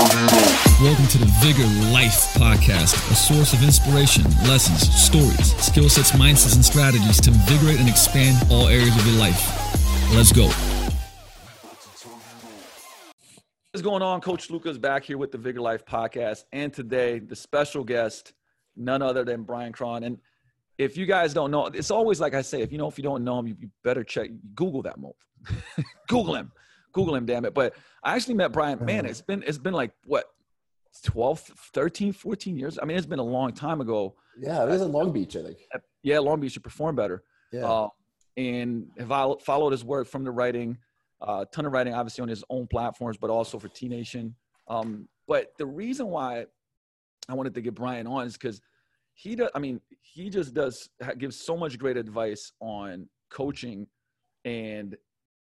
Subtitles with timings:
[0.00, 6.54] Welcome to the Vigor Life Podcast, a source of inspiration, lessons, stories, skill sets, mindsets,
[6.54, 9.38] and strategies to invigorate and expand all areas of your life.
[10.14, 10.46] Let's go.
[13.72, 14.22] What's going on?
[14.22, 16.44] Coach Lucas back here with the Vigor Life Podcast.
[16.50, 18.32] And today, the special guest,
[18.76, 20.06] none other than Bryan Krahn.
[20.06, 20.16] And
[20.78, 23.04] if you guys don't know, it's always like I say, if you know, if you
[23.04, 25.12] don't know him, you, you better check, Google that move.
[26.08, 26.52] Google him.
[26.92, 27.54] Google him, damn it.
[27.54, 28.84] But I actually met Bryan.
[28.84, 30.26] Man, it's been it's been like what
[31.04, 32.78] 12, 13, 14 years.
[32.80, 34.16] I mean, it's been a long time ago.
[34.38, 35.58] Yeah, it was in Long Beach, I think.
[36.02, 37.22] Yeah, Long Beach should perform better.
[37.52, 37.66] Yeah.
[37.66, 37.88] Uh,
[38.36, 40.78] and have I followed his work from the writing,
[41.22, 44.34] a uh, ton of writing, obviously on his own platforms, but also for T Nation.
[44.68, 46.46] Um, but the reason why
[47.28, 48.60] I wanted to get Bryan on is because
[49.14, 49.50] he does.
[49.54, 53.86] I mean, he just does gives so much great advice on coaching
[54.44, 54.96] and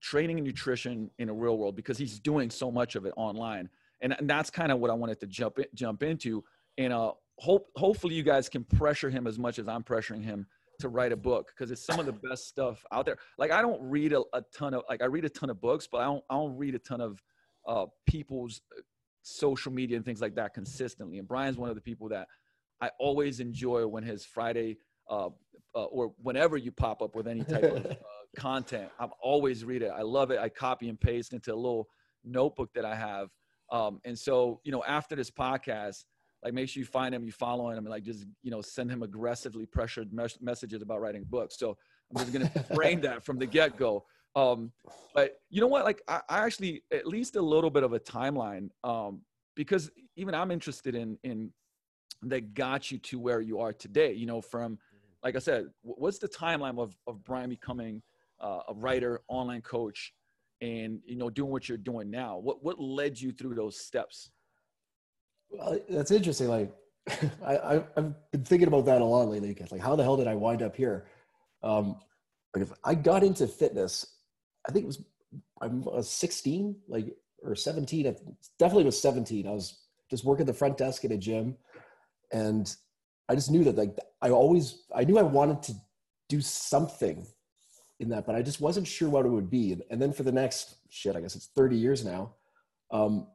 [0.07, 3.69] training and nutrition in a real world because he's doing so much of it online.
[4.03, 6.45] And, and that's kind of what i wanted to jump in, jump into.
[6.79, 10.47] And uh hope hopefully you guys can pressure him as much as i'm pressuring him
[10.79, 13.19] to write a book because it's some of the best stuff out there.
[13.37, 15.89] Like i don't read a, a, ton of like i read a ton of books
[15.91, 17.21] but i don't i don't read a ton of
[17.67, 18.83] uh people's uh,
[19.23, 21.19] social media and things like that consistently.
[21.19, 22.29] And bryan's one of the people that
[22.81, 24.77] i always enjoy when his friday
[25.11, 25.31] uh,
[25.75, 27.95] uh, or whenever you pop up with any type of uh,
[28.37, 28.91] content.
[28.99, 29.93] I'm always read it.
[29.95, 30.39] I love it.
[30.39, 31.89] I copy and paste into a little
[32.25, 33.29] notebook that I have.
[33.71, 36.05] Um, and so, you know, after this podcast,
[36.45, 38.91] like make sure you find him, you follow him, and like just you know send
[38.91, 41.59] him aggressively pressured mes- messages about writing books.
[41.59, 41.77] So
[42.15, 44.05] I'm just gonna frame that from the get go.
[44.37, 44.71] Um,
[45.15, 45.85] but you know what?
[45.85, 49.23] Like I, I, actually at least a little bit of a timeline um,
[49.55, 51.51] because even I'm interested in in
[52.23, 54.13] that got you to where you are today.
[54.13, 54.79] You know, from
[55.25, 58.03] like I said, what's the timeline of of Bryan becoming
[58.41, 60.13] uh, a writer, online coach,
[60.61, 62.39] and you know doing what you're doing now?
[62.39, 64.31] What what led you through those steps?
[65.51, 66.49] Well, that's interesting.
[66.49, 66.73] Like
[67.45, 69.49] I, I've been thinking about that a lot lately.
[69.49, 71.07] Because like, how the hell did I wind up here?
[71.63, 71.97] Um,
[72.55, 74.07] like if I got into fitness,
[74.69, 75.05] I think it was
[75.61, 78.07] I was 16, like or 17.
[78.07, 78.21] It
[78.59, 79.47] definitely was 17.
[79.47, 79.79] I was
[80.11, 81.57] just working the front desk at a gym,
[82.33, 82.75] and
[83.29, 85.75] I just knew that like I always I knew I wanted to
[86.29, 87.27] do something
[88.01, 89.73] in that, but I just wasn't sure what it would be.
[89.73, 92.35] And, and then for the next shit, I guess it's 30 years now,
[92.91, 93.27] um,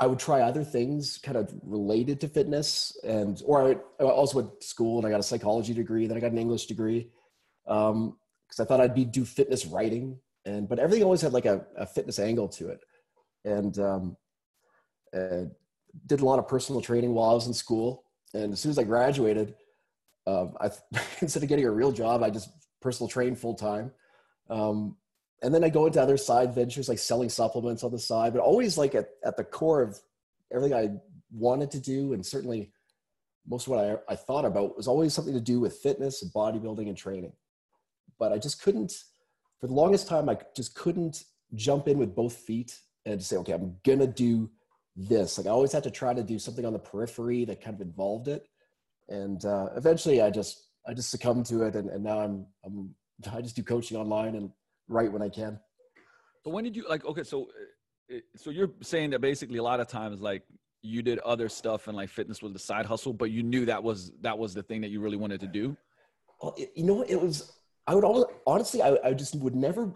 [0.00, 2.96] I would try other things kind of related to fitness.
[3.04, 6.16] And, or I, I, also went to school and I got a psychology degree, then
[6.16, 7.10] I got an English degree.
[7.68, 8.16] Um,
[8.50, 11.64] cause I thought I'd be do fitness writing and, but everything always had like a,
[11.76, 12.80] a fitness angle to it.
[13.44, 14.16] And, um,
[16.06, 18.04] did a lot of personal training while I was in school.
[18.34, 19.54] And as soon as I graduated,
[20.26, 20.70] um, I,
[21.20, 22.50] instead of getting a real job, I just
[22.82, 23.92] personal train full time.
[24.50, 24.96] Um,
[25.42, 28.40] and then I go into other side ventures like selling supplements on the side, but
[28.40, 29.98] always like at, at the core of
[30.52, 30.90] everything I
[31.32, 32.12] wanted to do.
[32.12, 32.70] And certainly
[33.46, 36.32] most of what I, I thought about was always something to do with fitness and
[36.32, 37.32] bodybuilding and training.
[38.18, 38.92] But I just couldn't,
[39.60, 43.52] for the longest time, I just couldn't jump in with both feet and say, okay,
[43.52, 44.48] I'm to do
[44.94, 45.38] this.
[45.38, 47.80] Like I always had to try to do something on the periphery that kind of
[47.80, 48.46] involved it.
[49.08, 52.94] And uh, eventually I just I just succumbed to it, and, and now I'm I'm
[53.32, 54.50] I just do coaching online and
[54.88, 55.58] write when I can.
[56.44, 57.04] But when did you like?
[57.04, 57.48] Okay, so
[58.12, 60.42] uh, so you're saying that basically a lot of times like
[60.82, 63.82] you did other stuff and like fitness was the side hustle, but you knew that
[63.82, 65.76] was that was the thing that you really wanted to do.
[66.40, 67.52] Well, it, you know, it was.
[67.86, 69.92] I would always, honestly, I, I just would never,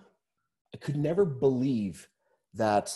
[0.74, 2.08] I could never believe
[2.54, 2.92] that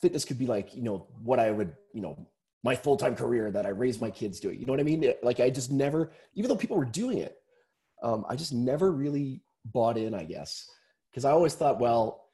[0.00, 2.26] fitness could be like you know what I would you know
[2.62, 4.58] my full-time career that I raised my kids doing.
[4.58, 5.12] You know what I mean?
[5.22, 7.36] Like I just never, even though people were doing it,
[8.02, 10.68] um, I just never really bought in, I guess.
[11.14, 12.28] Cause I always thought, well,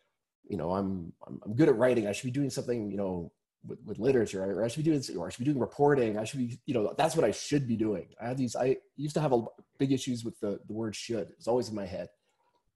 [0.48, 2.06] you know, I'm, I'm, I'm good at writing.
[2.06, 3.32] I should be doing something, you know,
[3.66, 6.18] with, with literature, or I should be doing, or I should be doing reporting.
[6.18, 8.08] I should be, you know, that's what I should be doing.
[8.20, 9.42] I have these, I used to have a
[9.78, 11.30] big issues with the, the word should.
[11.30, 12.08] It's always in my head.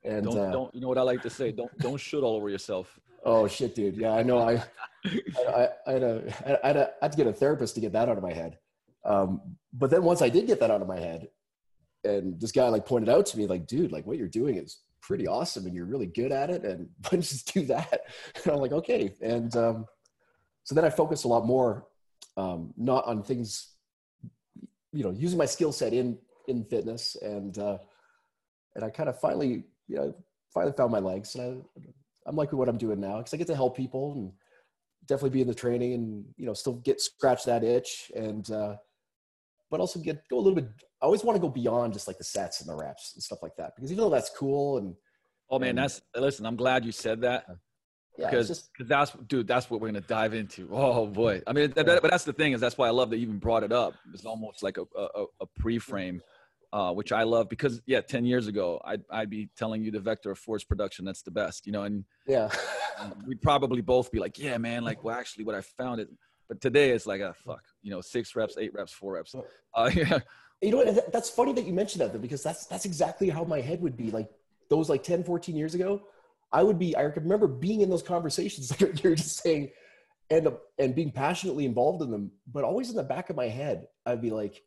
[0.04, 1.52] And don't, uh, don't, you know what I like to say?
[1.52, 2.98] Don't, don't should all over yourself.
[3.24, 3.96] Oh shit, dude.
[3.96, 4.40] Yeah, I know.
[4.40, 4.64] I,
[5.04, 8.58] I, I, had to get a therapist to get that out of my head.
[9.04, 9.40] Um,
[9.72, 11.28] but then once I did get that out of my head,
[12.04, 14.78] and this guy like pointed out to me, like, dude, like what you're doing is
[15.00, 16.88] pretty awesome, and you're really good at it, and
[17.22, 18.02] just do that?
[18.44, 19.12] And I'm like, okay.
[19.20, 19.86] And um,
[20.64, 21.86] so then I focused a lot more,
[22.36, 23.68] um, not on things,
[24.92, 26.18] you know, using my skill set in
[26.48, 27.78] in fitness, and uh,
[28.74, 30.14] and I kind of finally, you know,
[30.52, 31.82] finally found my legs, and I
[32.26, 34.32] I'm liking what I'm doing now because I get to help people and
[35.06, 38.76] definitely be in the training and you know still get scratch that itch and uh,
[39.70, 40.68] but also get go a little bit.
[41.00, 43.42] I always want to go beyond just like the sets and the reps and stuff
[43.42, 44.94] like that because even though that's cool and
[45.50, 46.46] oh man, and, that's listen.
[46.46, 47.46] I'm glad you said that
[48.18, 50.68] yeah, because just, cause that's dude, that's what we're gonna dive into.
[50.70, 53.16] Oh boy, I mean, that, but that's the thing is that's why I love that
[53.16, 53.94] you even brought it up.
[54.12, 56.20] It's almost like a a, a pre-frame,
[56.72, 60.00] uh, which I love because yeah, ten years ago I'd I'd be telling you the
[60.00, 62.50] vector of force production that's the best, you know, and yeah,
[63.26, 66.08] we'd probably both be like, yeah, man, like well, actually, what I found it,
[66.48, 69.34] but today it's like, ah, fuck, you know, six reps, eight reps, four reps.
[69.74, 70.18] Uh, yeah.
[70.60, 71.10] You know what?
[71.10, 73.96] That's funny that you mentioned that though, because that's that's exactly how my head would
[73.96, 74.30] be like
[74.68, 76.02] those like 10, 14 years ago.
[76.52, 79.70] I would be, I remember being in those conversations, like you're just saying,
[80.30, 80.48] and,
[80.78, 84.22] and being passionately involved in them, but always in the back of my head, I'd
[84.22, 84.62] be like,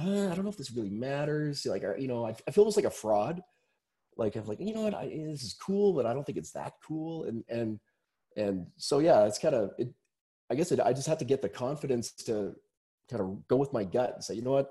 [0.00, 1.66] uh, I don't know if this really matters.
[1.66, 3.42] Like, you know, I, I feel almost like a fraud.
[4.16, 6.52] Like, I'm like, you know what, I, this is cool, but I don't think it's
[6.52, 7.24] that cool.
[7.24, 7.80] And, and,
[8.36, 9.88] and so, yeah, it's kind of, it,
[10.50, 12.54] I guess it, I just have to get the confidence to
[13.10, 14.70] kind of go with my gut and say, you know what,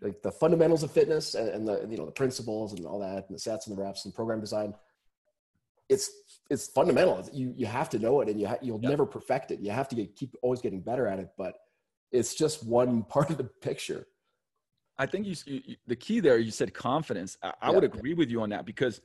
[0.00, 3.28] like the fundamentals of fitness and, and the, you know, the principles and all that,
[3.28, 4.74] and the sets and the reps and program design,
[5.88, 6.10] it's
[6.50, 7.28] it's fundamental.
[7.32, 8.90] You you have to know it, and you ha- you'll yep.
[8.90, 9.60] never perfect it.
[9.60, 11.28] You have to get, keep always getting better at it.
[11.36, 11.54] But
[12.10, 14.06] it's just one part of the picture.
[14.98, 16.38] I think you, you the key there.
[16.38, 17.36] You said confidence.
[17.42, 19.00] I, I would agree with you on that because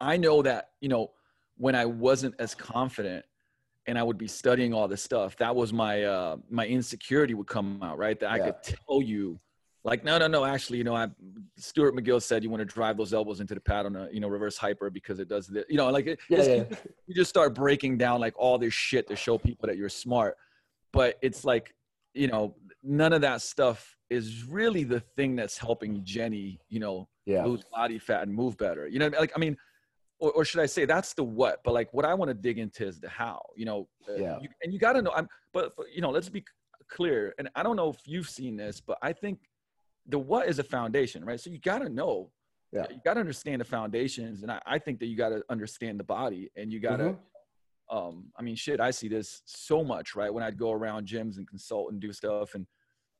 [0.00, 1.12] I know that you know
[1.56, 3.24] when I wasn't as confident
[3.86, 7.46] and I would be studying all this stuff, that was my uh, my insecurity would
[7.46, 8.18] come out, right?
[8.18, 9.38] That I could tell you
[9.84, 11.06] like no no no actually you know i
[11.56, 14.18] stuart mcgill said you want to drive those elbows into the pad on a you
[14.18, 16.64] know reverse hyper because it does the you know like it, yeah, yeah.
[17.06, 20.36] you just start breaking down like all this shit to show people that you're smart
[20.92, 21.74] but it's like
[22.14, 27.08] you know none of that stuff is really the thing that's helping jenny you know
[27.26, 27.44] yeah.
[27.44, 29.56] lose body fat and move better you know like i mean
[30.18, 32.58] or, or should i say that's the what but like what i want to dig
[32.58, 34.38] into is the how you know uh, yeah.
[34.40, 36.44] You, and you got to know i'm but, but you know let's be
[36.88, 39.38] clear and i don't know if you've seen this but i think
[40.06, 41.40] the what is a foundation, right?
[41.40, 42.30] So you got to know,
[42.72, 42.86] yeah.
[42.90, 45.98] you got to understand the foundations, and I, I think that you got to understand
[45.98, 47.04] the body, and you got to.
[47.04, 47.18] Mm-hmm.
[47.90, 50.32] Um, I mean, shit, I see this so much, right?
[50.32, 52.66] When I'd go around gyms and consult and do stuff, and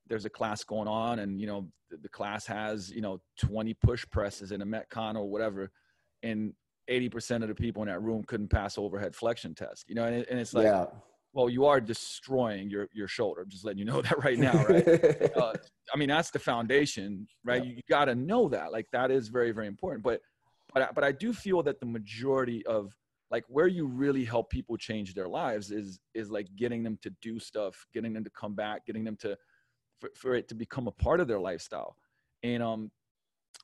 [0.08, 3.74] there's a class going on, and you know, the, the class has you know 20
[3.74, 5.70] push presses in a metcon or whatever,
[6.22, 6.52] and
[6.90, 10.16] 80% of the people in that room couldn't pass overhead flexion test, you know, and,
[10.16, 10.86] it, and it's like, yeah
[11.34, 13.42] well, you are destroying your your shoulder.
[13.42, 14.88] I'm just letting you know that right now, right?
[15.36, 15.52] uh,
[15.92, 17.62] I mean, that's the foundation, right?
[17.62, 17.70] Yeah.
[17.70, 18.72] You, you got to know that.
[18.72, 20.02] Like that is very very important.
[20.02, 20.20] But
[20.72, 22.96] but I, but I do feel that the majority of
[23.30, 27.10] like where you really help people change their lives is is like getting them to
[27.20, 29.36] do stuff, getting them to come back, getting them to
[30.00, 31.96] for, for it to become a part of their lifestyle,
[32.42, 32.90] and um,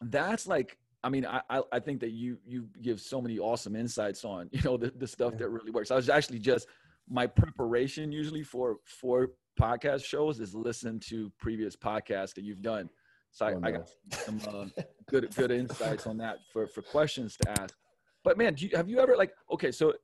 [0.03, 4.25] that's like I mean, I, I think that you you give so many awesome insights
[4.25, 5.39] on you know the, the stuff yeah.
[5.41, 5.91] that really works.
[5.91, 6.67] I was actually just
[7.09, 9.31] my preparation usually for for
[9.61, 12.89] podcast shows is listen to previous podcasts that you've done.
[13.33, 13.69] So I, oh, no.
[13.69, 17.75] I got some uh, good good insights on that for for questions to ask.
[18.23, 19.73] But man, you, have you ever like okay?
[19.73, 19.95] So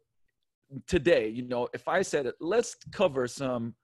[0.87, 3.75] today, you know, if I said let's cover some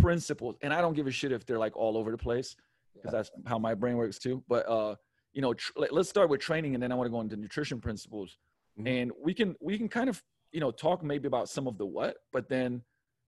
[0.00, 2.56] principles, and I don't give a shit if they're like all over the place
[2.94, 3.18] because yeah.
[3.18, 4.42] that's how my brain works too.
[4.48, 4.96] But uh,
[5.32, 7.80] you know, tr- let's start with training, and then I want to go into nutrition
[7.80, 8.38] principles,
[8.78, 8.86] mm-hmm.
[8.86, 10.22] and we can we can kind of
[10.54, 12.80] you know, talk maybe about some of the what, but then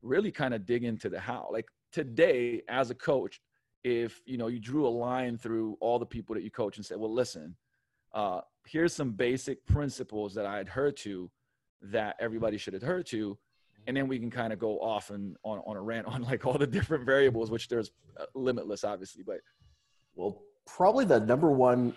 [0.03, 1.49] really kind of dig into the how.
[1.51, 3.41] Like today, as a coach,
[3.83, 6.85] if you know you drew a line through all the people that you coach and
[6.85, 7.57] said, "Well, listen,
[8.13, 11.31] uh, here's some basic principles that I had heard to
[11.81, 13.39] that everybody should adhere to,"
[13.87, 16.47] and then we can kind of go off and on on a rant on like
[16.47, 19.23] all the different variables, which there's uh, limitless, obviously.
[19.23, 19.41] But
[20.15, 21.95] well, probably the number one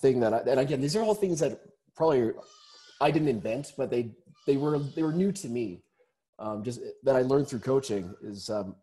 [0.00, 1.60] thing that I, and again, these are all things that
[1.96, 2.32] probably
[3.00, 4.10] I didn't invent, but they
[4.46, 5.82] they were they were new to me.
[6.40, 8.76] Um, just that I learned through coaching is um,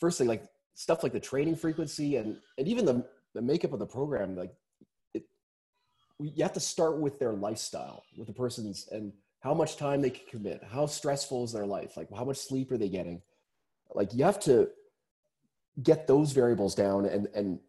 [0.00, 3.86] firstly like stuff like the training frequency and and even the the makeup of the
[3.86, 4.36] program.
[4.36, 4.52] Like
[5.12, 5.24] it,
[6.18, 9.12] you have to start with their lifestyle, with the person's and
[9.44, 12.72] how much time they can commit, how stressful is their life, like how much sleep
[12.72, 13.20] are they getting.
[13.94, 14.70] Like you have to
[15.82, 17.60] get those variables down and and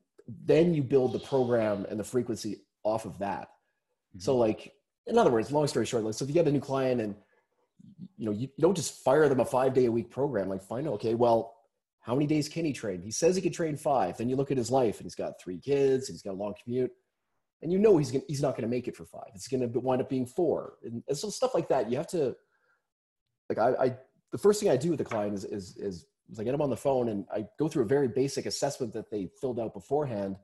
[0.46, 3.50] then you build the program and the frequency off of that.
[3.50, 4.20] Mm-hmm.
[4.20, 4.74] So like
[5.06, 7.14] in other words, long story short, like, so if you get a new client and
[8.18, 10.64] you know, you, you don't just fire them a five day a week program, like
[10.64, 11.58] find out, okay, well,
[12.00, 13.02] how many days can he train?
[13.02, 14.18] He says he can train five.
[14.18, 16.54] Then you look at his life and he's got three kids, he's got a long
[16.64, 16.92] commute,
[17.62, 19.30] and you know he's gonna, he's not going to make it for five.
[19.34, 21.90] It's going to wind up being four, and, and, so stuff like that.
[21.90, 22.36] You have to,
[23.50, 23.98] like, I, I
[24.32, 26.62] the first thing I do with the client is is is, is I get them
[26.62, 29.74] on the phone and I go through a very basic assessment that they filled out
[29.74, 30.38] beforehand,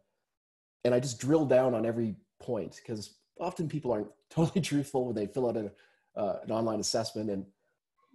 [0.84, 5.16] and I just drill down on every point because often people aren't totally truthful when
[5.16, 5.72] they fill out a,
[6.16, 7.30] uh, an online assessment.
[7.30, 7.46] And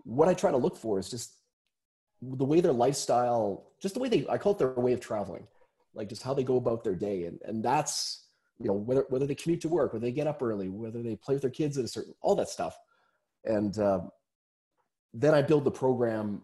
[0.04, 1.34] what I try to look for is just
[2.22, 5.46] the way their lifestyle, just the way they, I call it their way of traveling,
[5.94, 7.24] like just how they go about their day.
[7.24, 8.25] And, and that's,
[8.58, 11.16] you know, whether, whether they commute to work, whether they get up early, whether they
[11.16, 12.76] play with their kids at a certain, all that stuff.
[13.44, 14.10] and um,
[15.12, 16.42] then I build the program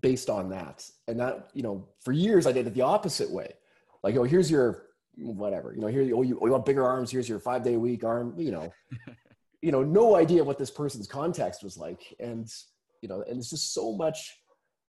[0.00, 0.88] based on that.
[1.08, 3.52] And that, you know, for years I did it the opposite way.
[4.02, 4.84] Like, oh, here's your
[5.16, 7.74] whatever, you know, here, oh, you, oh, you want bigger arms, here's your five day
[7.74, 8.72] a week arm, you know,
[9.62, 12.14] you know, no idea what this person's context was like.
[12.20, 12.48] And,
[13.00, 14.36] you know, and it's just so much,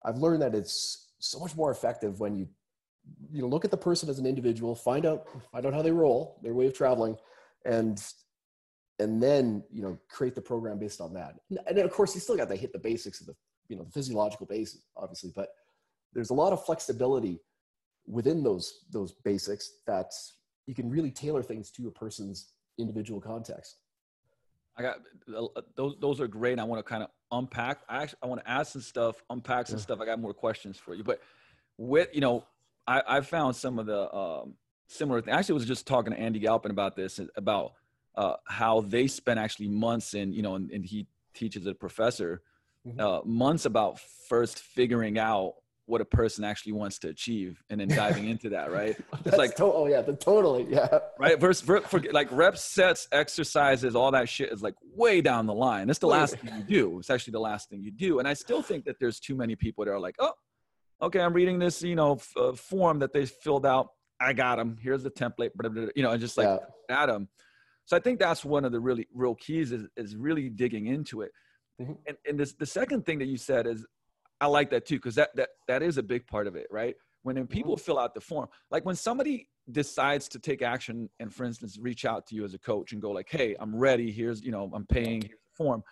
[0.05, 2.49] I've learned that it's so much more effective when you,
[3.33, 5.93] you know, look at the person as an individual, find out, find out how they
[5.93, 7.17] roll, their way of traveling,
[7.65, 8.03] and
[9.01, 11.35] and then you know create the program based on that
[11.67, 13.35] and then of course you still got to hit the basics of the
[13.69, 15.49] you know the physiological basis obviously but
[16.13, 17.41] there's a lot of flexibility
[18.07, 20.13] within those those basics that
[20.67, 23.79] you can really tailor things to a person's individual context
[24.77, 24.99] i got
[25.35, 28.41] uh, those those are great i want to kind of unpack i actually i want
[28.41, 29.83] to ask some stuff unpack some yeah.
[29.83, 31.21] stuff i got more questions for you but
[31.79, 32.45] with you know
[32.91, 34.55] i i found some of the um
[34.91, 35.33] similar thing.
[35.33, 37.73] I actually was just talking to andy galpin about this about
[38.17, 42.43] uh, how they spent actually months in, you know, and, and he teaches a professor,
[42.87, 43.01] mm-hmm.
[43.01, 45.55] uh, months about first figuring out
[45.87, 48.97] what a person actually wants to achieve and then diving into that, right?
[49.25, 50.99] It's like, to- oh yeah, the, totally, yeah.
[51.19, 51.39] Right.
[51.39, 55.55] Versus, for, for, like reps, sets, exercises, all that shit is like way down the
[55.55, 55.89] line.
[55.89, 56.99] It's the last thing you do.
[56.99, 58.19] It's actually the last thing you do.
[58.19, 60.33] And I still think that there's too many people that are like, oh,
[61.03, 63.89] okay, I'm reading this, you know, f- uh, form that they filled out.
[64.21, 64.77] I got them.
[64.81, 67.03] Here's the template, blah, blah, blah, you know, and just like yeah.
[67.03, 67.29] at them.
[67.87, 71.23] So I think that's one of the really real keys is, is really digging into
[71.23, 71.33] it.
[71.81, 71.93] Mm-hmm.
[72.07, 73.87] And, and this, the second thing that you said is,
[74.41, 76.95] I like that too, because that, that, that is a big part of it, right?
[77.23, 77.83] When people mm-hmm.
[77.83, 82.05] fill out the form, like when somebody decides to take action and for instance, reach
[82.05, 84.11] out to you as a coach and go like, Hey, I'm ready.
[84.11, 85.83] Here's, you know, I'm paying here's the form.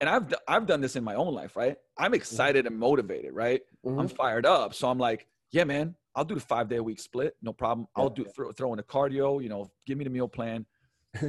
[0.00, 1.76] And I've, I've done this in my own life, right?
[1.96, 2.14] I'm mm-hmm.
[2.14, 3.62] excited and motivated, right?
[3.84, 3.98] Mm-hmm.
[3.98, 4.74] I'm fired up.
[4.74, 7.34] So I'm like, yeah, man, I'll do the five day a week split.
[7.42, 7.88] No problem.
[7.96, 10.66] I'll do throw, throw in a cardio, you know, give me the meal plan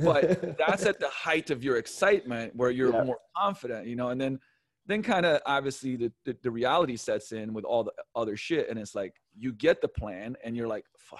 [0.03, 3.03] but that's at the height of your excitement where you're yeah.
[3.03, 4.39] more confident you know and then
[4.85, 8.69] then kind of obviously the, the, the reality sets in with all the other shit
[8.69, 11.19] and it's like you get the plan and you're like fuck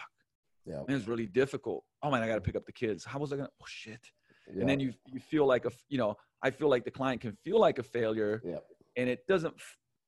[0.65, 3.31] yeah man, it's really difficult oh man i gotta pick up the kids how was
[3.31, 4.11] i gonna oh shit
[4.53, 4.61] yeah.
[4.61, 7.33] and then you you feel like a you know i feel like the client can
[7.43, 8.57] feel like a failure yeah.
[8.97, 9.53] and it doesn't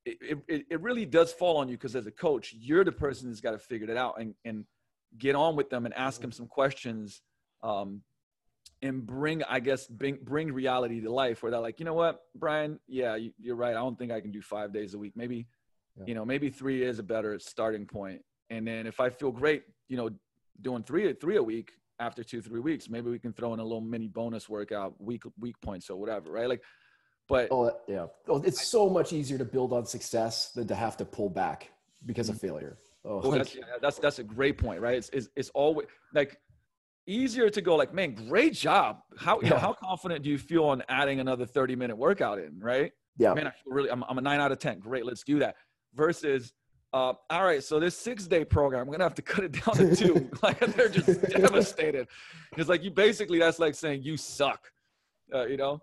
[0.05, 3.27] it, it, it really does fall on you because as a coach you're the person
[3.29, 4.65] that's got to figure it out and and
[5.17, 6.23] get on with them and ask mm-hmm.
[6.23, 7.21] them some questions
[7.63, 8.01] um,
[8.81, 12.21] and bring i guess bring, bring reality to life where they're like you know what
[12.35, 15.13] bryan yeah you, are right i don't think i can do five days a week
[15.15, 15.47] maybe
[15.97, 16.05] yeah.
[16.07, 19.63] you know maybe three is a better starting point and then if i feel great
[19.87, 20.09] you know
[20.61, 23.63] doing three three a week after two three weeks maybe we can throw in a
[23.63, 26.61] little mini bonus workout week week points or whatever right like
[27.29, 30.97] but oh yeah oh, it's so much easier to build on success than to have
[30.97, 31.71] to pull back
[32.05, 32.47] because of mm-hmm.
[32.47, 35.87] failure oh well, that's, yeah, that's that's a great point right it's, it's, it's always
[36.13, 36.37] like
[37.07, 39.01] easier to go like, man, great job.
[39.17, 39.49] How you yeah.
[39.51, 42.91] know how confident do you feel on adding another 30 minute workout in, right?
[43.17, 43.33] Yeah.
[43.33, 44.79] Man, I feel really I'm, I'm a nine out of 10.
[44.79, 45.55] Great, let's do that.
[45.93, 46.53] Versus
[46.93, 49.75] uh, all right, so this six day program, I'm gonna have to cut it down
[49.75, 50.29] to two.
[50.43, 52.07] like they're just devastated.
[52.57, 54.71] It's like you basically that's like saying you suck,
[55.33, 55.81] uh, you know.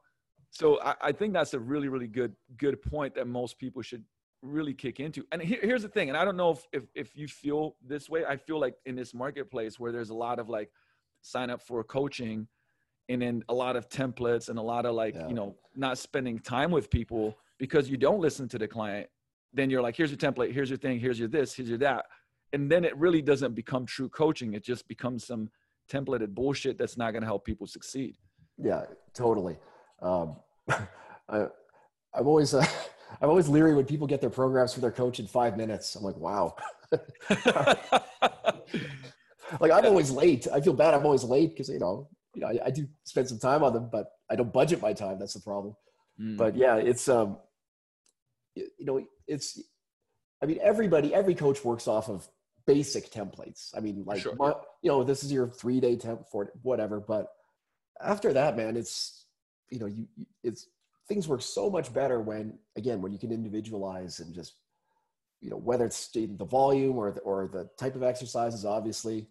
[0.50, 4.04] So I, I, think that's a really really good good point that most people should
[4.42, 5.24] really kick into.
[5.32, 8.10] And here, here's the thing, and I don't know if, if if you feel this
[8.10, 8.24] way.
[8.26, 10.70] I feel like in this marketplace where there's a lot of like
[11.22, 12.46] sign up for coaching
[13.08, 15.26] and then a lot of templates and a lot of like yeah.
[15.26, 19.08] you know not spending time with people because you don't listen to the client
[19.52, 22.04] then you're like here's your template here's your thing here's your this here's your that
[22.52, 25.50] and then it really doesn't become true coaching it just becomes some
[25.90, 28.16] templated bullshit that's not going to help people succeed
[28.58, 28.82] yeah
[29.14, 29.56] totally
[30.02, 30.36] um,
[31.28, 31.46] I,
[32.14, 32.64] i'm always uh,
[33.22, 36.02] i'm always leery when people get their programs for their coach in five minutes i'm
[36.02, 36.54] like wow
[39.60, 40.46] like I'm always late.
[40.52, 40.94] I feel bad.
[40.94, 43.72] I'm always late because you know, you know, I, I, do spend some time on
[43.72, 45.18] them, but I don't budget my time.
[45.18, 45.74] That's the problem.
[46.20, 46.36] Mm.
[46.36, 47.38] But yeah, it's um,
[48.78, 49.60] you know, it's.
[50.40, 52.28] I mean, everybody, every coach works off of
[52.64, 53.76] basic templates.
[53.76, 54.36] I mean, like, sure.
[54.82, 57.00] you know, this is your three day temp for whatever.
[57.00, 57.26] But
[58.00, 59.26] after that, man, it's
[59.70, 60.06] you know, you
[60.44, 60.68] it's
[61.08, 64.54] things work so much better when again when you can individualize and just
[65.40, 69.26] you know whether it's the volume or the, or the type of exercises obviously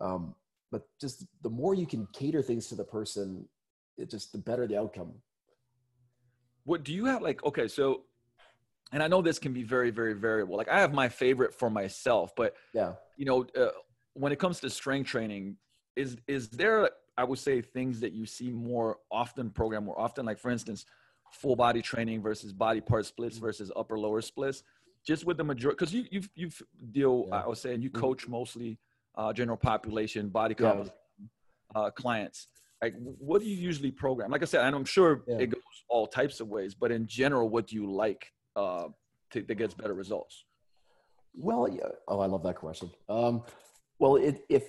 [0.00, 0.34] um,
[0.70, 3.48] but just the more you can cater things to the person,
[3.96, 5.14] it just the better the outcome.
[6.64, 7.44] What do you have like?
[7.44, 8.02] Okay, so,
[8.92, 10.56] and I know this can be very, very variable.
[10.56, 13.68] Like I have my favorite for myself, but yeah, you know, uh,
[14.14, 15.56] when it comes to strength training,
[15.96, 16.90] is is there?
[17.18, 20.26] I would say things that you see more often, program more often.
[20.26, 20.84] Like for instance,
[21.32, 23.46] full body training versus body part splits mm-hmm.
[23.46, 24.62] versus upper lower splits.
[25.06, 26.50] Just with the majority, because you you you
[26.92, 27.26] deal.
[27.28, 27.42] Yeah.
[27.42, 28.00] I was saying you mm-hmm.
[28.00, 28.78] coach mostly
[29.16, 30.92] uh, general population body composition
[31.74, 31.80] yeah.
[31.80, 32.48] uh, clients.
[32.82, 34.30] like what do you usually program?
[34.30, 35.38] Like I said, and I'm sure Yeah.
[35.38, 38.88] it goes all types of ways, but in general, what do you like uh,
[39.30, 40.44] to, that gets better results?
[41.34, 41.88] Well, yeah.
[42.08, 42.90] Oh, I love that question.
[43.08, 43.42] Um,
[43.98, 44.64] well, it, if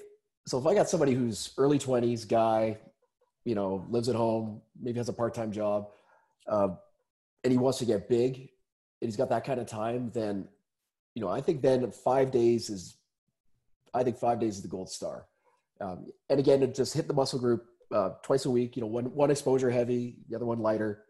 [0.46, 2.78] so, if I got somebody who's early twenties guy,
[3.46, 5.90] you know, lives at home, maybe has a part time job,
[6.48, 6.70] uh,
[7.44, 8.38] and he wants to get big,
[9.02, 10.48] and he's got that kind of time, then,
[11.16, 12.96] you know, I think then five days is,
[13.94, 15.26] I think five days is the gold star.
[15.80, 18.76] Um, and again, just hit the muscle group uh, twice a week.
[18.76, 21.04] You know, one one exposure heavy, the other one lighter.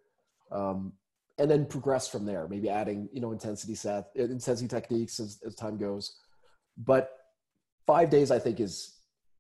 [0.52, 0.94] Um,
[1.38, 5.56] and then progress from there maybe adding you know intensity set intensity techniques as, as
[5.56, 6.18] time goes.
[6.78, 7.12] But
[7.86, 8.98] five days i think is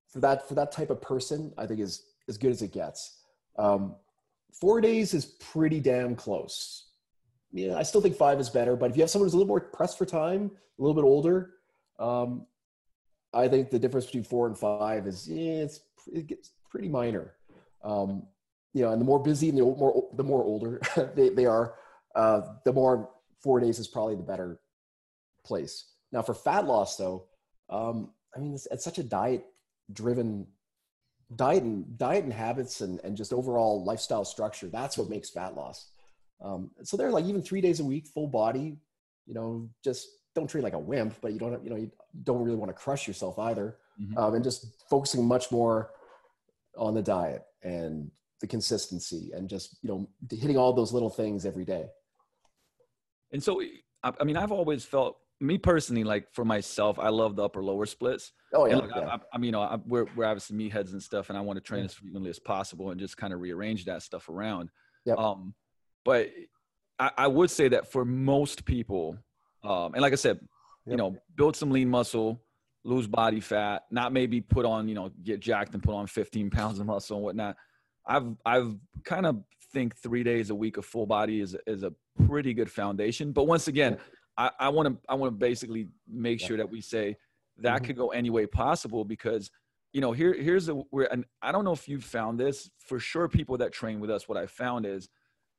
[0.08, 3.22] for that for that type of person i think is as good as it gets.
[3.58, 3.96] Um,
[4.60, 6.90] four days is pretty damn close.
[7.52, 9.48] Yeah i still think five is better but if you have someone who's a little
[9.48, 11.54] more pressed for time a little bit older
[12.00, 12.46] um,
[13.34, 17.34] i think the difference between four and five is yeah, it's it gets pretty minor.
[17.84, 18.24] Um,
[18.74, 20.80] you know and the more busy and the more the more older
[21.16, 21.76] they, they are
[22.18, 23.10] uh, the more
[23.42, 24.60] four days is probably the better
[25.46, 25.86] place.
[26.12, 27.26] Now for fat loss though,
[27.70, 29.46] um, I mean, it's, it's such a diet
[29.94, 30.48] driven
[31.36, 34.68] diet and diet and habits and, and just overall lifestyle structure.
[34.68, 35.90] That's what makes fat loss.
[36.42, 38.78] Um, so they're like even three days a week, full body,
[39.26, 41.92] you know, just don't train like a wimp, but you don't, you know, you
[42.24, 43.78] don't really want to crush yourself either.
[44.00, 44.18] Mhm.
[44.18, 45.92] Um, and just focusing much more
[46.78, 51.46] on the diet and the consistency and just, you know, hitting all those little things
[51.46, 51.90] every day.
[53.32, 53.62] And so,
[54.04, 57.62] I, I mean, I've always felt me personally, like for myself, I love the upper
[57.62, 58.32] lower splits.
[58.54, 58.82] Oh yeah.
[58.96, 59.08] Yeah.
[59.08, 61.58] I, I, mean, you know, I, we're we're obviously meatheads and stuff, and I want
[61.58, 61.86] to train Yeah.
[61.86, 64.70] as frequently as possible and just kind of rearrange that stuff around.
[65.06, 65.18] Yep.
[65.18, 65.54] Um,
[66.04, 66.30] but
[67.00, 69.18] I, I would say that for most people,
[69.64, 70.40] um, and like I said,
[70.86, 72.42] you know, build some lean muscle,
[72.84, 76.50] lose body fat, not maybe put on, you know, get jacked and put on 15
[76.50, 77.58] pounds of muscle and whatnot.
[78.08, 79.44] I've I've kind of
[79.74, 81.94] think three days a week of full body is is a
[82.28, 83.32] pretty good foundation.
[83.32, 83.98] But once again,
[84.38, 87.18] I, want to I want to basically make sure that we say
[87.58, 87.86] that Mhm.
[87.86, 89.50] could go any way possible because
[89.94, 93.00] you know here here's a where and I don't know if you've found this for
[93.00, 93.28] sure.
[93.28, 95.10] People that train with us, what I found is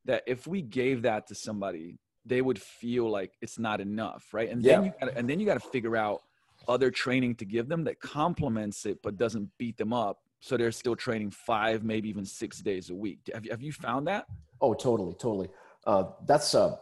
[0.04, 4.48] that if we gave that to somebody, they would feel like it's not enough, right?
[4.48, 4.86] And then Yeah.
[4.86, 6.22] you gotta, and then you got to figure out
[6.68, 10.72] other training to give them that complements it but doesn't beat them up so they're
[10.72, 14.26] still training five maybe even six days a week have you, have you found that
[14.60, 15.48] Oh, totally, totally.
[15.86, 16.76] Uh, that's uh,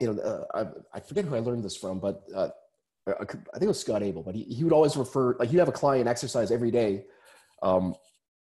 [0.00, 2.48] you know, uh, I, I forget who I learned this from, but uh,
[3.06, 4.22] I think it was Scott Abel.
[4.22, 7.04] But he, he would always refer like he'd have a client exercise every day,
[7.62, 7.94] um,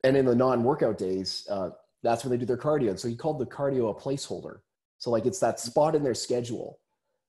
[0.05, 1.71] and in the non-workout days, uh,
[2.03, 2.91] that's when they do their cardio.
[2.91, 4.61] And so he called the cardio a placeholder.
[4.99, 6.79] So like it's that spot in their schedule.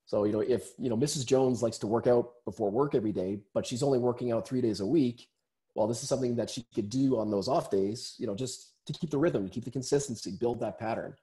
[0.06, 1.26] So you know, if you know Mrs.
[1.26, 4.62] Jones likes to work out before work every day, but she's only working out three
[4.62, 5.28] days a week.
[5.76, 8.16] Well, this is something that she could do on those off days.
[8.18, 11.16] You know, just to keep the rhythm, to keep the consistency, build that pattern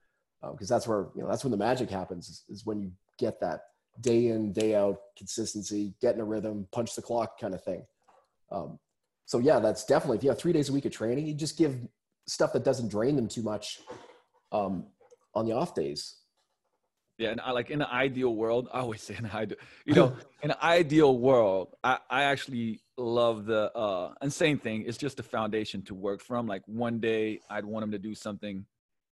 [0.53, 3.41] because that's where you know that's when the magic happens is, is when you get
[3.41, 3.65] that
[4.01, 7.85] day in day out consistency get in a rhythm punch the clock kind of thing
[8.51, 8.79] um,
[9.27, 11.59] so yeah that's definitely if you have three days a week of training you just
[11.59, 11.77] give
[12.27, 13.81] stuff that doesn't drain them too much
[14.53, 14.87] um,
[15.35, 16.17] on the off days
[17.19, 19.95] yeah and I, like in the ideal world i always say in the ideal you
[19.95, 24.99] know in an ideal world I, I actually love the uh and same thing it's
[24.99, 28.65] just a foundation to work from like one day i'd want them to do something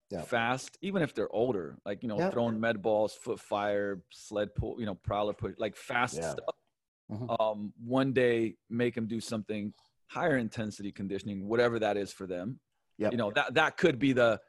[0.10, 0.22] Yeah.
[0.24, 2.30] fast even if they're older like you know Yeah.
[2.32, 6.32] throwing med balls foot fire sled pull you know prowler push like fast Yeah.
[6.32, 6.56] stuff
[7.12, 7.36] Mhm.
[7.42, 9.74] um one day make them do something
[10.08, 12.60] higher intensity conditioning whatever that is for them
[12.98, 14.40] yeah you know that that could be the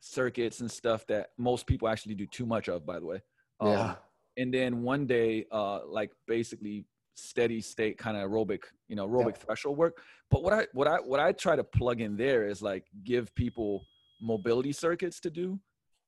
[0.00, 3.20] circuits and stuff that most people actually do too much of by the way
[3.60, 3.94] Um, yeah
[4.36, 6.84] and then one day uh like basically
[7.18, 10.00] steady state kind of aerobic you know aerobic threshold work
[10.30, 13.34] but what i what i what i try to plug in there is like give
[13.34, 13.84] people
[14.20, 15.58] mobility circuits to do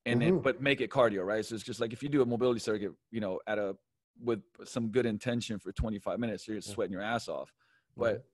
[0.06, 0.42] and then Mhm.
[0.42, 2.92] but make it cardio right so it's just like if you do a mobility circuit
[3.10, 3.76] you know at a
[4.22, 6.60] with some good intention for 25 minutes you're Yeah.
[6.74, 7.52] sweating your ass off
[7.98, 8.00] Mm-hmm.
[8.02, 8.24] but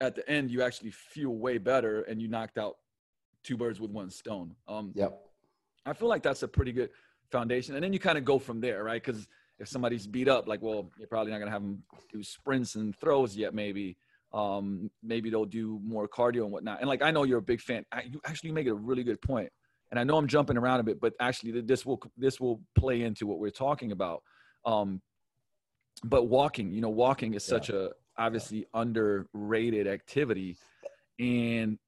[0.00, 2.76] at the end you actually feel way better and you knocked out
[3.42, 5.22] two birds with one stone um yep
[5.84, 6.90] I feel like that's a pretty good
[7.30, 7.76] foundation.
[7.76, 9.00] And then you kind of go from there, right?
[9.00, 12.22] Because if somebody's beat up, like, well, you're probably not going to have them do
[12.22, 13.96] sprints and throws yet, maybe.
[14.32, 16.80] Um, maybe they'll do more cardio and whatnot.
[16.80, 17.84] And like, I know you're a big fan.
[17.92, 19.50] I, you actually make it a really good point.
[19.90, 23.02] And I know I'm jumping around a bit, but actually, this will this will play
[23.02, 24.22] into what we're talking about.
[24.64, 25.00] Um,
[26.04, 30.56] but walking, you know, walking is such a obviously underrated activity,
[31.20, 31.78] and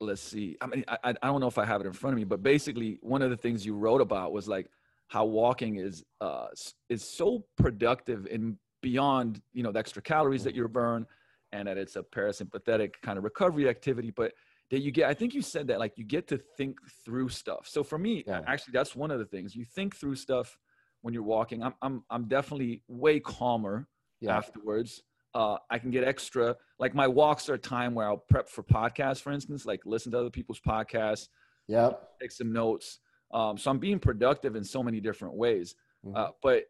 [0.00, 0.56] let's see.
[0.60, 2.42] I mean, I I don't know if I have it in front of me, but
[2.42, 4.66] basically, one of the things you wrote about was like
[5.12, 6.46] how walking is uh
[6.88, 11.06] is so productive and beyond you know the extra calories that you burn,
[11.52, 14.10] and that it's a parasympathetic kind of recovery activity.
[14.10, 14.32] But
[14.70, 17.68] that you get i think you said that like you get to think through stuff
[17.68, 18.40] so for me Yeah.
[18.46, 20.56] actually that's one of the things you think through stuff
[21.02, 23.86] when you're walking i'm i'm, I'm definitely way calmer
[24.22, 24.34] Yeah.
[24.38, 25.02] afterwards
[25.34, 28.62] uh, i can get extra like my walks are a time where i'll prep for
[28.62, 31.28] podcasts for instance like listen to other people's podcasts
[31.68, 32.08] Yep.
[32.22, 32.98] take some notes
[33.32, 36.16] um, so i'm being productive in so many different ways Mhm.
[36.16, 36.64] uh, but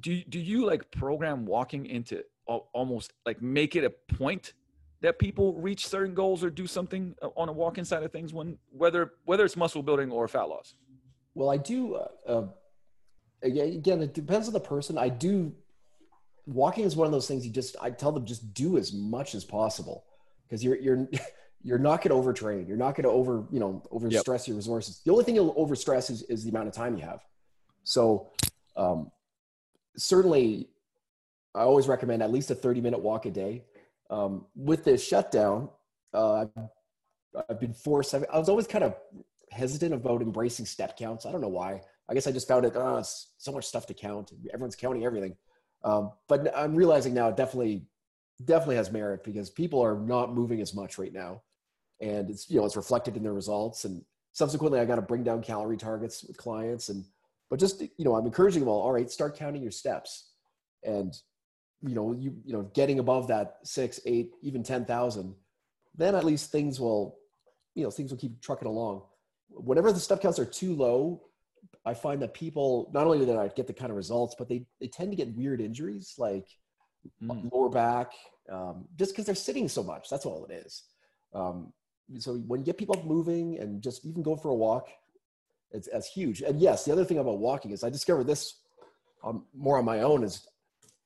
[0.00, 4.54] do you- do you like program walking into almost like make it a point
[5.00, 8.32] that people reach certain goals or do something uh, on a walk-in side of things
[8.32, 10.74] when whether whether it's muscle building or fat loss
[11.34, 11.94] Well, I do.
[11.94, 12.46] Uh, uh,
[13.42, 14.98] again, it depends on the person.
[14.98, 15.54] I do.
[16.46, 17.76] Walking is one of those things you just.
[17.80, 20.04] I tell them just do as much as possible
[20.42, 21.06] because you're you're
[21.62, 22.66] you're not going to overtrain.
[22.68, 24.20] You're not going to over you know over Yep.
[24.20, 25.00] stress your resources.
[25.04, 27.20] The only thing you'll over stress is, is the amount of time you have.
[27.84, 28.30] So,
[28.76, 29.10] um,
[29.96, 30.68] certainly,
[31.54, 33.64] I always recommend at least a 30 minute walk a day.
[34.10, 35.68] Um, with this shutdown,
[36.14, 36.48] uh, I've,
[37.50, 38.14] I've been forced.
[38.14, 38.94] I I was always kind of
[39.50, 41.26] hesitant about embracing step counts.
[41.26, 41.80] I don't know why.
[42.08, 42.72] I guess I just found it.
[42.74, 44.32] Oh, it's so much stuff to count.
[44.52, 45.36] Everyone's counting everything.
[45.84, 47.84] Um, but I'm realizing now it definitely,
[48.44, 51.42] definitely has merit because people are not moving as much right now,
[52.00, 53.84] and it's you know it's reflected in their results.
[53.84, 56.88] And subsequently, I got to bring down calorie targets with clients.
[56.88, 57.04] And
[57.50, 58.82] but just you know, I'm encouraging them all.
[58.82, 60.30] All right, start counting your steps,
[60.82, 61.14] and
[61.82, 65.34] you know you you know getting above that six, eight, even ten thousand,
[65.94, 67.18] then at least things will
[67.74, 69.02] you know things will keep trucking along
[69.50, 71.22] whenever the step counts are too low,
[71.84, 74.48] I find that people not only do they not get the kind of results, but
[74.48, 76.46] they they tend to get weird injuries like
[77.22, 77.50] Mm.
[77.52, 78.12] lower back,
[78.50, 80.10] um, just because they're sitting so much.
[80.10, 80.82] That's all it is.
[81.32, 81.72] Um,
[82.18, 84.88] so when you get people moving and just even go for a walk,
[85.70, 86.40] it's as huge.
[86.40, 88.54] And yes, the other thing about walking is I discovered this
[89.22, 90.46] um, more on my own is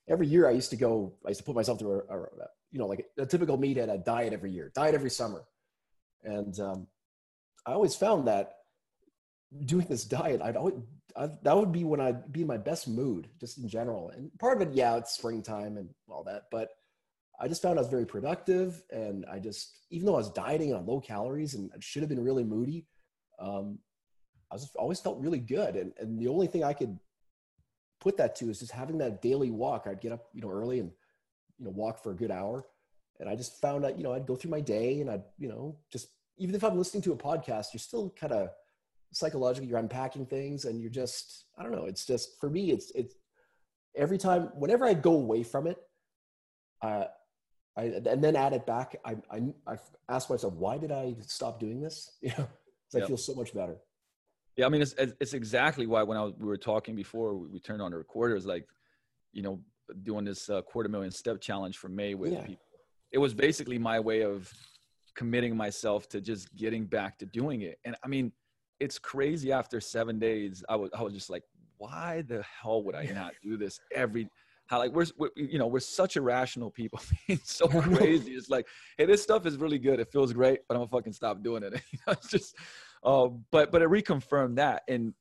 [0.08, 2.26] every year I used to go, I used to put myself through a, a
[2.70, 5.44] you know like a, typical meathead, a diet every year, diet every summer,
[6.22, 6.86] and um,
[7.66, 8.54] I always found that
[9.64, 10.74] doing this diet, I'd always
[11.16, 14.10] I, that would be when I'd be in my best mood, just in general.
[14.10, 16.70] And part of it, yeah, it's springtime and all that, but
[17.42, 20.72] I just found I was very productive, and I just even though I was dieting
[20.72, 22.86] on low calories and I should have been really moody,
[23.40, 23.80] um,
[24.50, 25.74] I was always felt really good.
[25.74, 26.96] And and the only thing I could
[28.00, 29.86] put that to is just having that daily walk.
[29.88, 30.92] I'd get up, you know, early and
[31.58, 32.64] you know walk for a good hour,
[33.18, 35.48] and I just found that you know I'd go through my day and I'd you
[35.48, 38.50] know just even if I'm listening to a podcast, you're still kind of
[39.10, 41.86] psychologically you're unpacking things and you're just I don't know.
[41.86, 43.16] It's just for me, it's it's
[43.96, 45.78] every time whenever I go away from it,
[46.82, 47.06] uh,
[47.76, 48.96] I and then add it back.
[49.04, 49.76] I I I
[50.08, 52.16] ask myself why did I stop doing this?
[52.22, 53.08] You know, 'cause I Yep.
[53.08, 53.78] feel so much better.
[54.56, 57.34] Yeah, I mean, it's it's it's exactly why when I was, we were talking before
[57.34, 58.66] we we turned on the recorder, it's like,
[59.32, 59.62] you know,
[60.02, 62.42] doing this uh, quarter million step challenge for May with Yeah.
[62.44, 62.64] people.
[63.12, 64.52] It was basically my way of
[65.14, 67.78] committing myself to just getting back to doing it.
[67.84, 68.32] And I mean,
[68.80, 69.52] it's crazy.
[69.52, 71.44] After seven days, I was I was just like,
[71.78, 74.28] why the hell would I not do this every?
[74.66, 77.00] How like we're, we're you know we're such irrational people.
[77.28, 78.32] it's so crazy.
[78.32, 80.00] It's like, hey, this stuff is really good.
[80.00, 81.72] It feels great, but I'm gonna fucking stop doing it.
[81.92, 82.56] You know, it's just
[83.04, 85.14] um, but but it reconfirmed that, and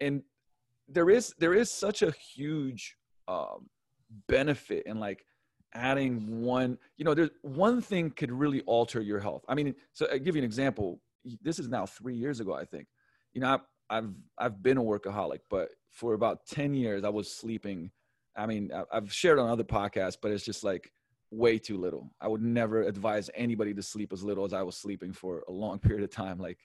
[0.00, 0.22] and
[0.88, 2.96] there is there is such a huge
[3.28, 3.68] um,
[4.28, 5.24] benefit in like
[5.74, 6.78] adding one.
[6.96, 9.44] You know, there's one thing could really alter your health.
[9.48, 11.00] I mean, so I give you an example.
[11.42, 12.86] This is now three years ago, I think.
[13.34, 17.30] You know, I've I've, I've been a workaholic, but for about ten years, I was
[17.30, 17.90] sleeping.
[18.36, 20.92] I mean, I've shared on other podcasts, but it's just like
[21.30, 22.10] way too little.
[22.20, 25.52] I would never advise anybody to sleep as little as I was sleeping for a
[25.52, 26.58] long period of time, like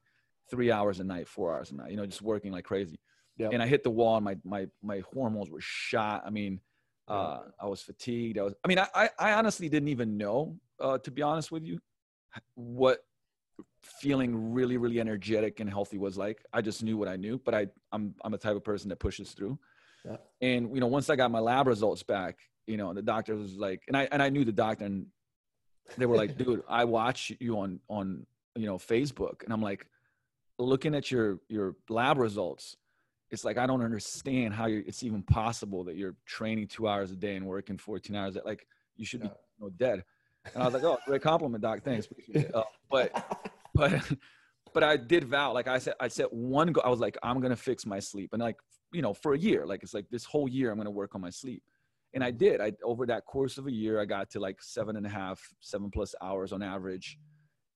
[0.49, 2.99] three hours a night, four hours a night, you know, just working like crazy.
[3.37, 3.53] Yep.
[3.53, 6.23] And I hit the wall and my, my, my hormones were shot.
[6.25, 6.61] I mean,
[7.07, 8.37] uh, I was fatigued.
[8.37, 11.51] I was, I mean, I, I, I honestly didn't even know, uh, to be honest
[11.51, 11.79] with you,
[12.55, 12.99] what
[13.81, 16.43] feeling really, really energetic and healthy was like.
[16.53, 18.99] I just knew what I knew, but I, I'm, I'm a type of person that
[18.99, 19.59] pushes through.
[20.05, 20.17] Yeah.
[20.41, 22.37] And, you know, once I got my lab results back,
[22.67, 25.07] you know, the doctor was like, and I, and I knew the doctor and
[25.97, 29.43] they were like, dude, I watch you on, on, you know, Facebook.
[29.43, 29.87] And I'm like,
[30.57, 32.75] looking at your, your lab results,
[33.31, 37.15] it's like, I don't understand how it's even possible that you're training two hours a
[37.15, 38.35] day and working 14 hours.
[38.35, 40.03] That Like you should be you know, dead.
[40.53, 41.83] And I was like, oh, great compliment, doc.
[41.83, 42.07] Thanks.
[42.53, 43.39] Uh, but,
[43.73, 44.11] but,
[44.73, 46.83] but I did vow, like I said, I set one goal.
[46.85, 48.29] I was like, I'm going to fix my sleep.
[48.33, 48.57] And like,
[48.95, 51.15] you know, for a year, like, it's like this whole year, I'm going to work
[51.15, 51.63] on my sleep.
[52.13, 54.95] And I did, I, over that course of a year, I got to like seven
[54.95, 57.17] and a half, seven plus hours on average.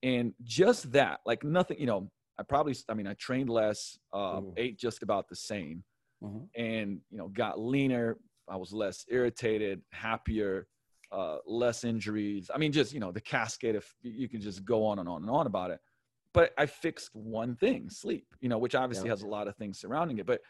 [0.02, 4.40] And just that, like nothing, you know, I probably, I mean, I trained less, uh,
[4.56, 5.84] ate just about the same
[6.22, 6.48] Mhm.
[6.56, 8.18] and, you know, got leaner.
[8.48, 10.66] I was less irritated, happier,
[11.12, 12.50] uh, less injuries.
[12.54, 15.08] I mean, just, you know, the cascade of, you you can just go on and
[15.08, 15.80] on and on about it.
[16.32, 19.12] but I fixed one thing, sleep, you know, which obviously Yeah.
[19.14, 20.26] has a lot of things surrounding it.
[20.26, 20.40] But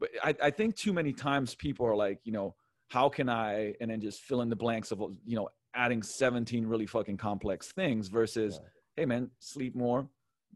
[0.00, 2.56] but I, I think too many times people are like, you know,
[2.88, 6.66] how can I and then just fill in the blanks of you know, adding 17
[6.66, 8.68] really fucking complex things versus, Yeah.
[8.96, 10.08] hey man, sleep more,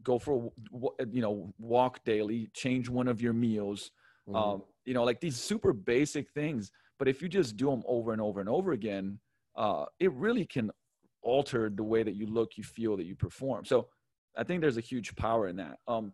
[0.03, 0.51] go for
[0.99, 3.91] a you know, walk daily, change one of your meals,
[4.27, 4.35] Mhm.
[4.35, 6.71] um, you know, like these super basic things.
[6.97, 9.19] But if you just do them over and over and over again,
[9.55, 10.71] uh, it really can
[11.21, 13.65] alter the way that you look, you feel, that you perform.
[13.65, 13.89] So
[14.35, 15.79] I think there's a huge power in that.
[15.87, 16.13] Um,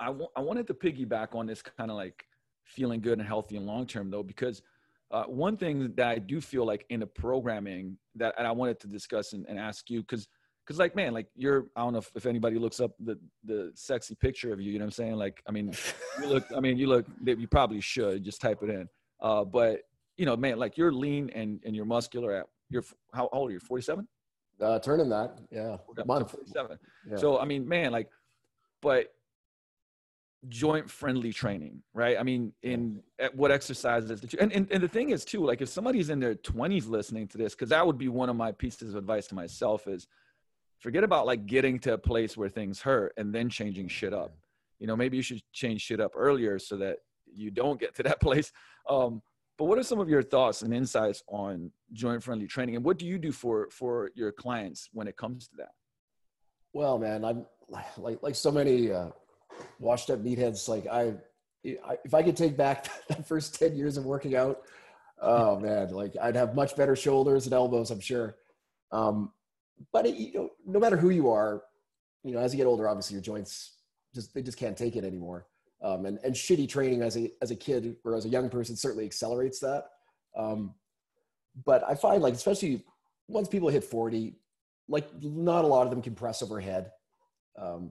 [0.00, 2.24] I I wanted to piggyback on this kind of like
[2.64, 4.62] feeling good and healthy and long term though, because
[5.10, 8.86] uh, one thing that I do feel like in the programming that I wanted to
[8.86, 10.28] discuss and, and ask you because
[10.64, 13.72] because like man like you're I don't know if, if anybody looks up the the
[13.74, 15.16] sexy picture of you you know what I'm saying?
[15.16, 15.72] Like I mean
[16.20, 18.88] you look I mean you look you probably should just type it in.
[19.20, 19.82] Uh, but
[20.16, 23.52] you know man like you're lean and and you're muscular at you're how old are
[23.52, 24.06] you 47
[24.60, 26.30] uh, turning that, yeah, month.
[26.32, 27.16] 47 Yeah.
[27.16, 28.08] so I mean, man, like,
[28.82, 29.14] but
[30.48, 32.18] joint friendly training, right?
[32.18, 35.44] I mean, in at what exercises that you and, and and the thing is too,
[35.44, 38.36] like if somebody's in their 20s listening to this, because that would be one of
[38.36, 40.06] my pieces of advice to myself is
[40.78, 44.34] forget about like getting to a place where things hurt and then changing shit up.
[44.78, 48.02] You know, maybe you should change shit up earlier so that you don't get to
[48.04, 48.50] that place.
[48.88, 49.20] Um,
[49.58, 52.98] but what are some of your thoughts and insights on joint friendly training and what
[52.98, 55.72] do you do for for your clients when it comes to that?
[56.72, 57.44] Well, man, I'm
[57.98, 59.10] like like so many uh,
[59.78, 60.68] washed up meatheads.
[60.68, 61.14] Like I,
[61.62, 64.62] if I could take back the first ten years of working out,
[65.20, 68.36] oh man, like I'd have much better shoulders and elbows, I'm sure.
[68.92, 69.32] Um,
[69.92, 71.62] but it, you know, no matter who you are,
[72.24, 73.76] you know, as you get older, obviously your joints
[74.14, 75.46] just they just can't take it anymore.
[75.82, 78.76] Um, and and shitty training as a as a kid or as a young person
[78.76, 79.84] certainly accelerates that.
[80.36, 80.74] Um,
[81.64, 82.84] but I find like especially
[83.28, 84.36] once people hit forty,
[84.88, 86.90] like not a lot of them can press overhead
[87.60, 87.90] um,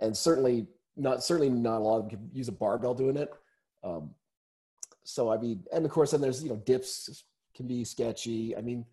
[0.00, 3.30] and certainly not certainly not a lot of them can use a barbell doing it
[3.84, 4.10] um,
[5.04, 7.24] so i mean and of course then there's you know dips
[7.54, 8.84] can be sketchy i mean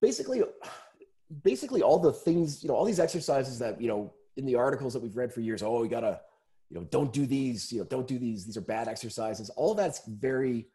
[0.00, 0.42] basically
[1.42, 4.92] basically all the things you know all these exercises that you know in the articles
[4.92, 6.20] that we've read for years oh you gotta
[6.68, 9.74] you know don't do these you know don't do these these are bad exercises all
[9.74, 10.66] that's very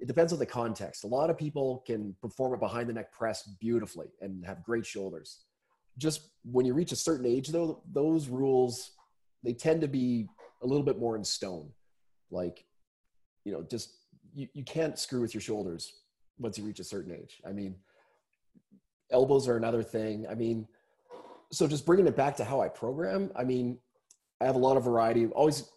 [0.00, 1.04] it depends on the context.
[1.04, 4.86] A lot of people can perform a behind the neck press beautifully and have great
[4.86, 5.40] shoulders.
[5.98, 8.92] Just when you reach a certain age, though, those rules
[9.42, 10.28] they tend to be
[10.62, 11.70] a little bit more in stone.
[12.30, 12.64] Like,
[13.44, 13.94] you know, just
[14.34, 15.94] you, you can't screw with your shoulders
[16.38, 17.40] once you reach a certain age.
[17.46, 17.74] I mean,
[19.10, 20.26] elbows are another thing.
[20.30, 20.66] I mean,
[21.52, 23.30] so just bringing it back to how I program.
[23.34, 23.78] I mean,
[24.40, 25.26] I have a lot of variety.
[25.26, 25.70] Always,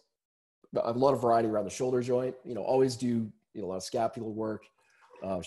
[0.82, 2.34] I have a lot of variety around the shoulder joint.
[2.44, 4.64] You know, always do you know, a lot of scapular work,
[5.22, 5.40] uh,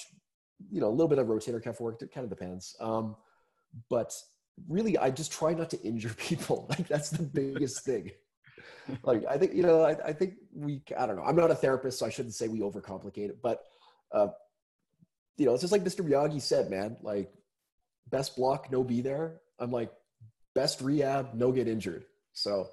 [0.71, 2.01] you know, a little bit of rotator cuff work.
[2.01, 2.75] It kind of depends.
[2.79, 3.15] Um,
[3.89, 4.13] but
[4.67, 6.67] really, I just try not to injure people.
[6.69, 8.11] Like that's the biggest thing.
[9.03, 10.81] Like I think you know, I, I, think we.
[10.97, 11.23] I don't know.
[11.23, 13.41] I'm not a therapist, so I shouldn't say we overcomplicate it.
[13.41, 13.63] But
[14.13, 14.27] uh,
[15.37, 16.07] you know, it's just like Mr.
[16.07, 16.97] Miyagi said, man.
[17.01, 17.31] Like
[18.09, 19.41] best block, no be there.
[19.59, 19.91] I'm like
[20.55, 22.05] best rehab, no get injured.
[22.33, 22.67] So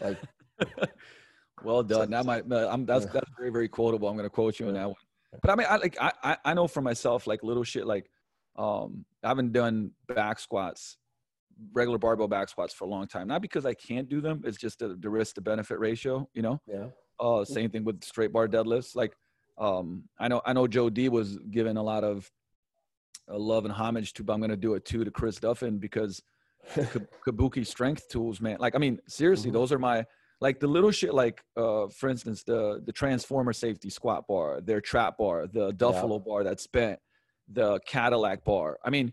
[0.00, 0.18] like
[1.64, 2.10] Well done.
[2.10, 4.08] That my I'm, that's that's very very quotable.
[4.08, 4.96] I'm going to quote you on that one.
[5.40, 8.10] But I mean, I like I I know for myself like little shit like
[8.56, 10.96] um I haven't done back squats,
[11.72, 13.28] regular barbell back squats for a long time.
[13.28, 14.42] Not because I can't do them.
[14.44, 16.28] It's just the, the risk to benefit ratio.
[16.34, 16.60] You know.
[16.66, 16.86] Yeah.
[17.20, 18.96] Uh, same thing with straight bar deadlifts.
[18.96, 19.14] Like
[19.58, 22.30] um I know I know Joe D was given a lot of
[23.30, 25.78] uh, love and homage to, but I'm going to do it too to Chris Duffin
[25.78, 26.22] because
[27.26, 28.56] Kabuki strength tools, man.
[28.60, 29.54] Like I mean, seriously, Mhm.
[29.54, 30.04] those are my
[30.40, 34.80] like the little shit like uh for instance the the transformer safety squat bar their
[34.80, 36.98] trap bar the duffalo bar that's bent
[37.52, 39.12] the Kadillac bar i mean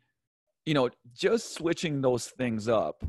[0.69, 3.03] you know just switching those things up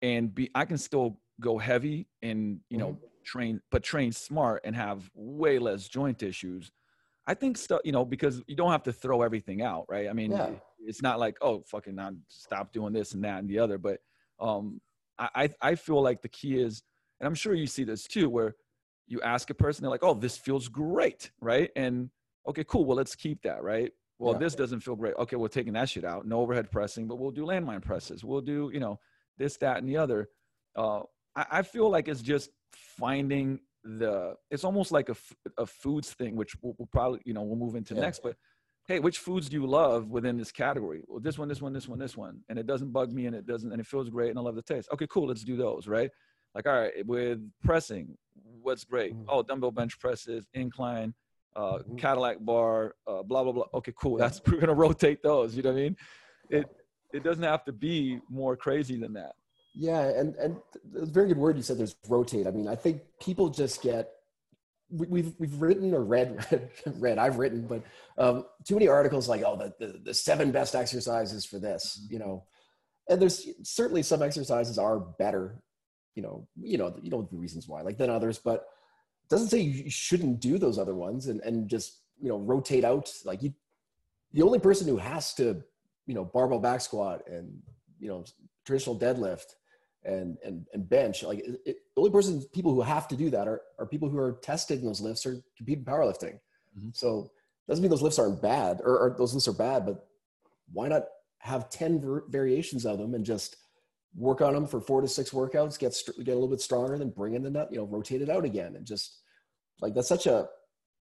[0.00, 4.74] and be i can still go heavy and you know train but train smart and
[4.74, 6.72] have way less joint issues
[7.26, 10.14] i think stuff you know because you don't have to throw everything out right i
[10.14, 10.52] mean Yeah.
[10.86, 13.98] it's not like oh fucking now stop doing this and that and the other but
[14.40, 14.80] um
[15.18, 16.82] I, I I feel like the key is
[17.20, 18.54] and I'm sure you see this too, where
[19.06, 21.70] you ask a person, they're like, "Oh, this feels great," right?
[21.76, 22.10] And
[22.46, 22.84] okay, cool.
[22.84, 23.90] Well, let's keep that, right?
[24.18, 24.38] Well, Yeah.
[24.38, 25.14] this doesn't feel great.
[25.18, 26.26] Okay, we're taking that shit out.
[26.26, 28.24] No overhead pressing, but we'll do landmine presses.
[28.24, 28.98] We'll do, you know,
[29.38, 30.28] this, that, and the other.
[30.74, 31.02] Uh,
[31.34, 34.34] I, I feel like it's just finding the.
[34.50, 37.56] It's almost like a, f- a foods thing, which we'll, we'll probably, you know, we'll
[37.58, 38.00] move into Yeah.
[38.02, 38.22] next.
[38.22, 38.36] But
[38.88, 41.02] hey, which foods do you love within this category?
[41.06, 43.34] Well, this one, this one, this one, this one, and it doesn't bug me, and
[43.36, 44.88] it doesn't, and it feels great, and I love the taste.
[44.92, 45.26] Okay, cool.
[45.28, 46.10] Let's do those, right?
[46.54, 48.16] like all right with pressing
[48.62, 49.24] what's great Mhm.
[49.28, 51.12] oh dumbbell bench presses incline
[51.56, 51.98] uh Mhm.
[51.98, 55.72] Kadillac bar uh blah blah blah okay cool that's we're gonna rotate those you know
[55.72, 55.96] what i mean
[56.50, 56.66] it
[57.12, 59.34] it doesn't have to be more crazy than that
[59.78, 60.56] Yeah, and and
[60.96, 61.76] a very good word you said.
[61.76, 62.46] There's rotate.
[62.46, 64.08] I mean, I think people just get
[64.90, 67.82] we, we've we've written or read read, read I've written, but
[68.16, 72.12] um, too many articles like oh the, the the seven best exercises for this, mm-hmm.
[72.14, 72.44] you know,
[73.10, 75.60] and there's certainly some exercises are better,
[76.14, 78.66] you know, you know you know the reasons why like than others, but
[79.28, 83.12] doesn't say you shouldn't do those other ones and and just you know rotate out
[83.24, 83.52] like you
[84.32, 85.62] the only person who has to
[86.06, 87.60] you know barbell back squat and
[87.98, 88.24] you know
[88.64, 89.54] traditional deadlift
[90.04, 93.30] and and and bench like it, it, the only person people who have to do
[93.30, 96.38] that are, are people who are tested in those lifts or compete in powerlifting
[96.78, 96.88] mm-hmm.
[96.92, 97.30] so
[97.68, 100.06] doesn't mean those lifts aren't bad or, or, those lifts are bad but
[100.72, 101.04] why not
[101.38, 103.56] have 10 ver- variations of them and just
[104.16, 107.10] work on them for four to six workouts get get a little bit stronger then
[107.10, 109.20] bring in the nut you know rotate it out again and just
[109.80, 110.48] like that's such a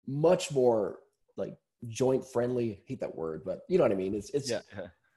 [0.07, 0.99] much more
[1.37, 1.55] like
[1.89, 4.61] joint friendly hate that word but you know what i mean it's it's yeah,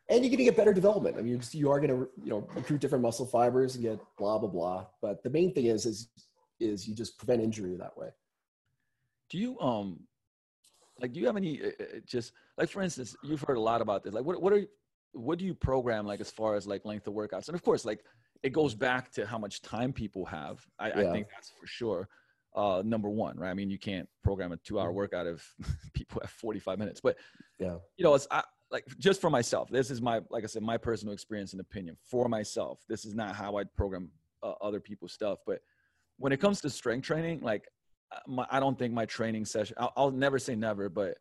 [0.10, 1.18] and you're going to get better development.
[1.18, 4.38] I mean, you are going to you know recruit different muscle fibers and get blah
[4.38, 4.86] blah blah.
[5.02, 6.10] But the main thing is is
[6.60, 8.10] is you just prevent injury that way.
[9.30, 10.00] Do you um
[11.00, 13.82] like do you have any uh, uh, just like for instance you've heard a lot
[13.82, 14.64] about this like what what are
[15.18, 17.86] what do you program like as far as like length of workouts and of course
[17.86, 18.04] like
[18.44, 21.10] it goes back to how much time people have I, yeah.
[21.10, 22.08] I think that's for sure
[22.58, 23.52] uh, number one, right?
[23.52, 24.98] I mean, you can't program a two-hour mm-hmm.
[24.98, 25.54] workout if
[25.94, 27.00] people have 45 minutes.
[27.00, 27.16] But
[27.60, 29.70] yeah, you know, it's I, like just for myself.
[29.70, 32.80] This is my, like I said, my personal experience and opinion for myself.
[32.90, 34.10] This is not how I program
[34.42, 35.40] uh, other people's stuff.
[35.46, 35.60] But
[36.18, 37.66] when it comes to strength training, like
[38.12, 39.76] uh, my, I don't think my training session.
[39.80, 41.18] I'll, I'll, never say never, but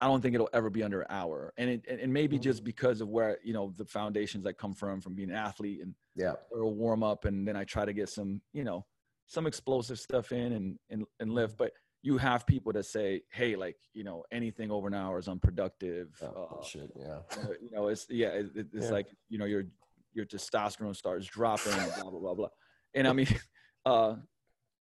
[0.00, 1.52] I don't think it'll ever be under an hour.
[1.56, 2.42] And it and maybe mm-hmm.
[2.44, 5.80] just because of where you know the foundations that come from, from being an athlete
[5.82, 8.84] and yeah, or a warm up, and then I try to get some you know
[9.26, 11.56] some explosive stuff in and and, and lift.
[11.56, 15.28] But you have people that say, "Hey, like you know, anything over an hour is
[15.28, 17.18] unproductive." Oh, uh, shit, yeah.
[17.60, 18.90] You know, it's yeah, it, it's yeah.
[18.90, 19.64] like you know, your
[20.12, 22.48] your testosterone starts dropping, blah blah blah blah.
[22.94, 23.28] And I mean,
[23.84, 24.14] uh,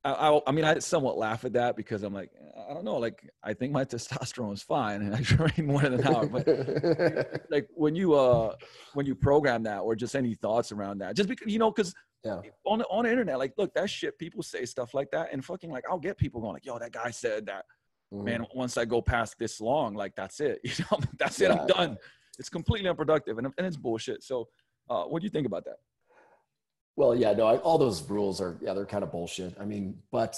[0.04, 2.30] I, I, I mean, I somewhat laugh at that because I'm like,
[2.68, 5.94] I don't know, like I think my testosterone is fine, and I train more than
[5.94, 6.26] an hour.
[6.26, 8.54] But like when you uh
[8.92, 11.94] when you program that, or just any thoughts around that, just because you know, because
[12.24, 12.40] yeah.
[12.64, 14.18] On the on the internet, like, look, that shit.
[14.18, 16.92] People say stuff like that, and fucking like, I'll get people going like, yo, that
[16.92, 17.66] guy said that.
[18.12, 18.24] Mm-hmm.
[18.24, 20.60] Man, once I go past this long, like that's it.
[20.64, 21.50] You know, that's it.
[21.50, 21.60] Yeah.
[21.60, 21.96] I'm done.
[22.38, 24.22] It's completely unproductive, and and it's bullshit.
[24.22, 24.48] So,
[24.88, 25.76] uh, what do you think about that?
[26.96, 29.54] Well, yeah, no, I, all those rules are yeah, they're kind of bullshit.
[29.60, 30.36] I mean, but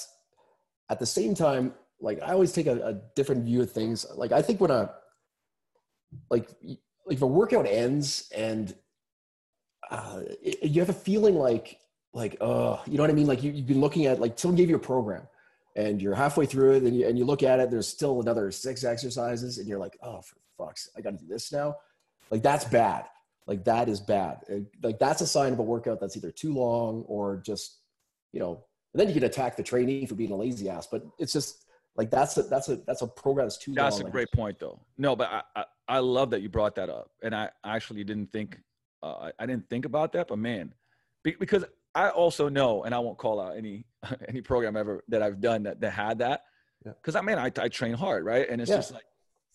[0.89, 4.07] at the same time, like I always take a, a different view of things.
[4.15, 4.95] Like I think when a
[6.31, 6.49] like
[7.07, 8.75] like if a workout ends and
[9.91, 10.21] uh,
[10.63, 11.79] you have a feeling like
[12.13, 14.57] like oh you know what i mean like you, you've been looking at like someone
[14.57, 15.23] gave you a program
[15.77, 18.51] and you're halfway through it and you, and you look at it there's still another
[18.51, 21.77] six exercises and you're like oh for fuck's i gotta do this now
[22.31, 23.05] like that's bad
[23.47, 24.39] like that is bad
[24.83, 27.79] like that's a sign of a workout that's either too long or just
[28.33, 31.07] you know and then you can attack the trainee for being a lazy ass but
[31.19, 31.65] it's just
[31.97, 34.09] like that's a that's a that's a program that's too that's long.
[34.09, 37.11] a great point though no but I, I i love that you brought that up
[37.23, 38.59] and i actually didn't think
[39.03, 40.73] uh, I, didn't think about that, but man,
[41.23, 43.85] because I also know, and I won't call out any
[44.29, 46.43] any program ever that I've done that that had that,
[46.85, 47.21] because yeah.
[47.21, 48.49] I mean I, I train hard, right?
[48.49, 48.77] And it's yeah.
[48.77, 49.05] just like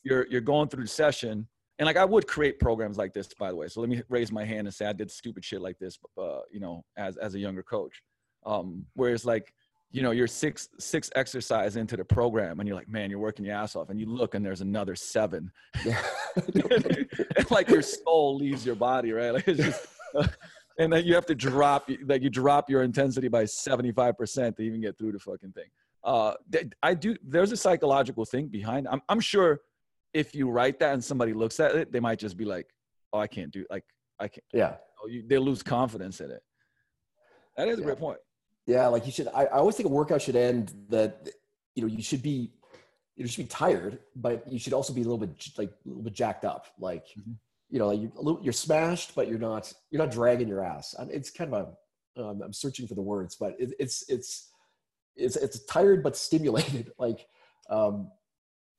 [0.03, 1.47] you're you're going through the session,
[1.81, 3.67] and like I would create programs like this, by the way.
[3.67, 6.41] So let me raise my hand and say I did stupid shit like this, uh,
[6.51, 8.03] you know, as as a younger coach.
[8.45, 9.51] Um, whereas like
[9.89, 13.43] you know you're six six exercise into the program and you're like man you're working
[13.43, 15.51] your ass off and you look and there's another seven
[15.83, 16.01] yeah.
[17.49, 20.25] like your soul leaves your body right like it's just uh,
[20.79, 24.79] and then you have to drop like you drop your intensity by 75% to even
[24.79, 25.67] get through the fucking thing
[26.05, 26.33] uh
[26.81, 29.59] i do there's a psychological thing behind i'm, I'm sure
[30.13, 32.67] if you write that and somebody looks at it they might just be like
[33.13, 33.83] oh i can't do like
[34.19, 34.75] i can't yeah
[35.07, 36.43] you, know, they lose confidence in it
[37.57, 37.85] that is a yeah.
[37.85, 38.19] great point
[38.67, 39.27] yeah, like you should.
[39.29, 41.29] I, I always think a workout should end that
[41.75, 42.51] you know you should be
[43.15, 46.03] you should be tired, but you should also be a little bit like a little
[46.03, 46.67] bit jacked up.
[46.79, 47.33] Like mm-hmm.
[47.69, 50.95] you know, like you're, little, you're smashed, but you're not you're not dragging your ass.
[51.09, 51.75] It's kind of
[52.17, 54.51] a um, I'm searching for the words, but it, it's it's
[55.15, 56.91] it's it's tired but stimulated.
[56.99, 57.27] Like
[57.69, 58.11] um,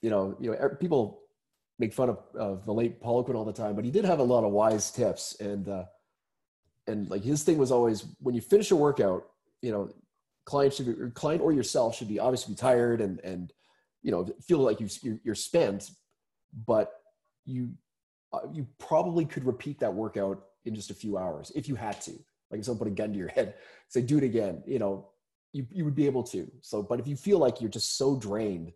[0.01, 1.22] you know, you know, er, people
[1.83, 4.22] make fun of, of the late Poliquin all the time, but he did have a
[4.22, 5.85] lot of wise tips, and uh,
[6.87, 9.24] and like his thing was always when you finish a workout,
[9.62, 9.91] you know,
[10.45, 13.53] client should be, or client or yourself should be obviously be tired and and
[14.01, 15.91] you know feel like you you're, you're spent,
[16.66, 16.93] but
[17.47, 17.72] you
[18.33, 22.01] uh, you probably could repeat that workout in just a few hours if you had
[22.01, 22.12] to.
[22.51, 23.55] Like if someone put a gun to your head,
[23.89, 24.62] say do it again.
[24.66, 25.09] You know,
[25.53, 26.49] you you would be able to.
[26.61, 28.72] So, but if you feel like you're just so drained,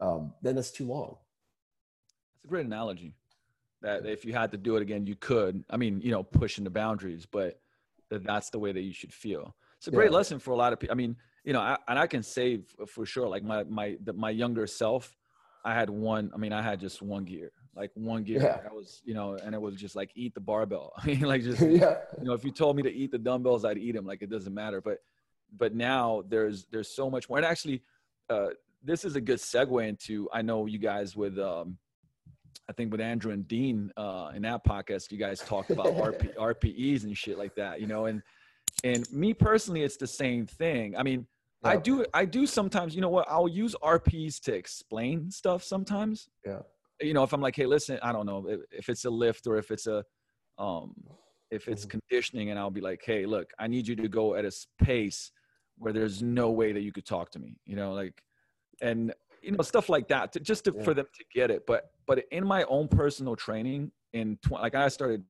[0.00, 1.16] um, then that's too long.
[2.44, 3.14] That's a great analogy.
[3.80, 5.64] That if you had to do it again, you could.
[5.70, 7.60] I mean, you know, pushing the boundaries, but
[8.10, 9.54] that that's the way that you should feel.
[9.78, 10.16] It's a great Yeah.
[10.16, 10.92] lesson for a lot of people.
[10.92, 14.12] I mean, you know, I, and I can say for sure, like my my the,
[14.12, 15.16] my younger self,
[15.64, 16.30] I had one.
[16.34, 18.40] I mean, I had just one gear, like one gear.
[18.42, 18.60] Yeah.
[18.70, 20.92] I was, you know, and it was just like eat the barbell.
[20.98, 21.96] I mean, like just yeah.
[22.18, 24.06] you know, if you told me to eat the dumbbells, I'd eat them.
[24.06, 24.80] Like it doesn't matter.
[24.80, 24.98] But
[25.56, 27.36] but now there's there's so much more.
[27.38, 27.82] And actually,
[28.30, 28.48] uh,
[28.82, 30.28] this is a good segue into.
[30.32, 31.38] I know you guys with.
[31.38, 31.76] Um,
[32.68, 36.34] I think with Andrew and Dean uh, in that podcast, you guys talked about RP,
[36.38, 38.06] RPEs and shit like that, you know.
[38.06, 38.22] And
[38.82, 40.96] and me personally, it's the same thing.
[40.96, 41.26] I mean,
[41.62, 42.94] I do I do sometimes.
[42.94, 43.26] You know what?
[43.30, 46.28] I'll use RPs to explain stuff sometimes.
[46.44, 46.60] Yeah.
[47.00, 49.46] You know, if I'm like, hey, listen, I don't know if, if it's a lift
[49.46, 50.04] or if it's a
[50.58, 50.94] um
[51.50, 51.90] if it's Mhm.
[51.90, 54.52] conditioning, and I'll be like, hey, look, I need you to go at a
[54.82, 55.30] pace
[55.78, 57.56] where there's no way that you could talk to me.
[57.64, 58.22] You know, like
[58.82, 60.82] and you know stuff like that to, just to, Yeah.
[60.82, 64.74] for them to get it but but in my own personal training in tw- like
[64.74, 65.24] i started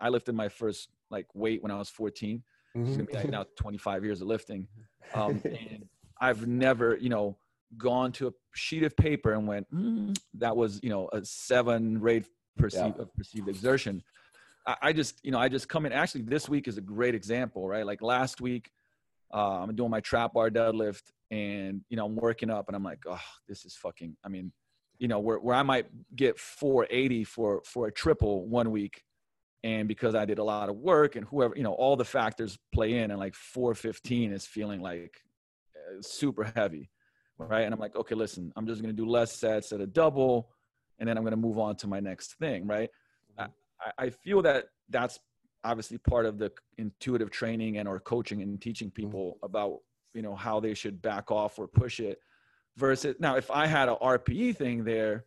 [0.00, 2.42] i lifted my first like weight when i was 14
[2.74, 4.68] it's gonna be like now 25 years of lifting.
[5.14, 5.86] Um, and
[6.20, 7.36] i've never you know
[7.76, 12.00] gone to a sheet of paper and went mm, that was you know a seven
[12.00, 14.02] rate perceived of perceived exertion.
[14.66, 17.14] I, I just you know i just come in actually this week is a great
[17.14, 17.84] example right?
[17.84, 18.70] Like last week
[19.34, 22.84] uh, i'm doing my trap bar deadlift and you know i'm working up and i'm
[22.84, 24.52] like oh this is fucking i mean
[24.98, 29.02] you know where, where i might get 480 for for a triple one week.
[29.64, 32.58] And because i did a lot of work and whoever you know all the factors
[32.72, 35.14] play in and like 415 is feeling like
[35.76, 36.90] uh, super heavy
[37.38, 37.62] right?
[37.62, 40.50] And i'm like okay listen i'm just going to do less sets at a double
[40.98, 42.90] and then i'm going to move on to my next thing right?
[43.38, 45.18] I, I- I feel that that's
[45.64, 49.78] obviously part of the intuitive training and or coaching and teaching people about
[50.14, 52.18] you know how they should back off or push it
[52.76, 55.24] versus now if i had a rpe thing there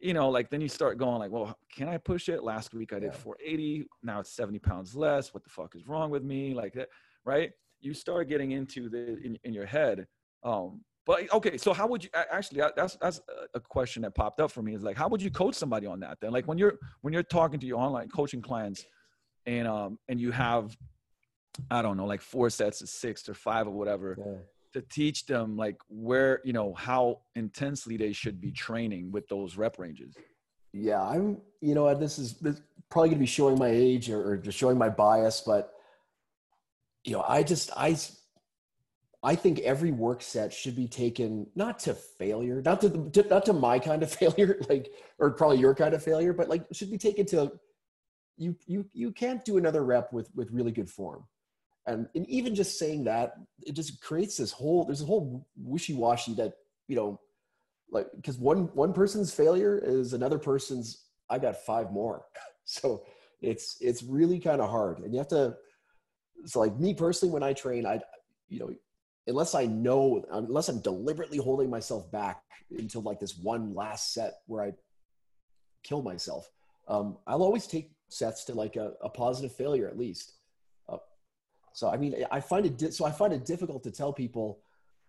[0.00, 2.92] you know like then you start going like well can i push it last week
[2.92, 3.18] i did Yeah.
[3.18, 6.88] 480 now it's 70 pounds less what the fuck is wrong with me like that
[7.24, 7.50] right
[7.80, 10.06] you start getting into the in, in your head
[10.44, 14.40] um but okay so how would you actually that's that's a- a question that popped
[14.40, 16.56] up for me is like how would you coach somebody on that then like when
[16.58, 18.84] you're when you're talking to your online coaching clients
[19.46, 20.76] and um and you have
[21.70, 24.32] i don't know like four sets of six or five or whatever Yeah.
[24.72, 29.56] To teach them like where you know how intensely they should be training with those
[29.56, 30.14] rep ranges
[30.72, 31.38] Yeah, I'm.
[31.60, 32.60] You know, this is this
[32.90, 35.72] probably going to be showing my age or, or just showing my bias, but
[37.04, 37.96] you know, I just I
[39.22, 43.44] I think every work set should be taken not to failure, not to, to not
[43.46, 46.90] to my kind of failure, like or probably your kind of failure, but like should
[46.90, 47.52] be taken to
[48.36, 51.24] you you you can't do another rep with with really good form.
[51.86, 53.34] And, and even just saying that,
[53.66, 56.54] it just creates this whole there's a whole wishy-washy that
[56.88, 57.20] you know
[57.90, 62.24] like because one one person's failure is another person's i got five more.
[62.64, 63.02] So
[63.40, 65.00] it's it's really kind of hard.
[65.00, 65.56] And you have to
[66.42, 68.00] it's like me personally when i train i
[68.48, 68.72] you know
[69.26, 74.34] unless i know unless i'm deliberately holding myself back until like this one last set
[74.46, 74.72] where i
[75.82, 76.50] kill myself
[76.88, 80.34] um, i'll always take sets to like a, a positive failure at least
[81.72, 84.58] so i mean i find it di- so i find it difficult to tell people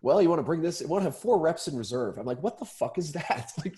[0.04, 2.18] well, you want to bring this, you want to have four reps in reserve.
[2.18, 3.52] I'm like, what the fuck is that?
[3.64, 3.76] Like,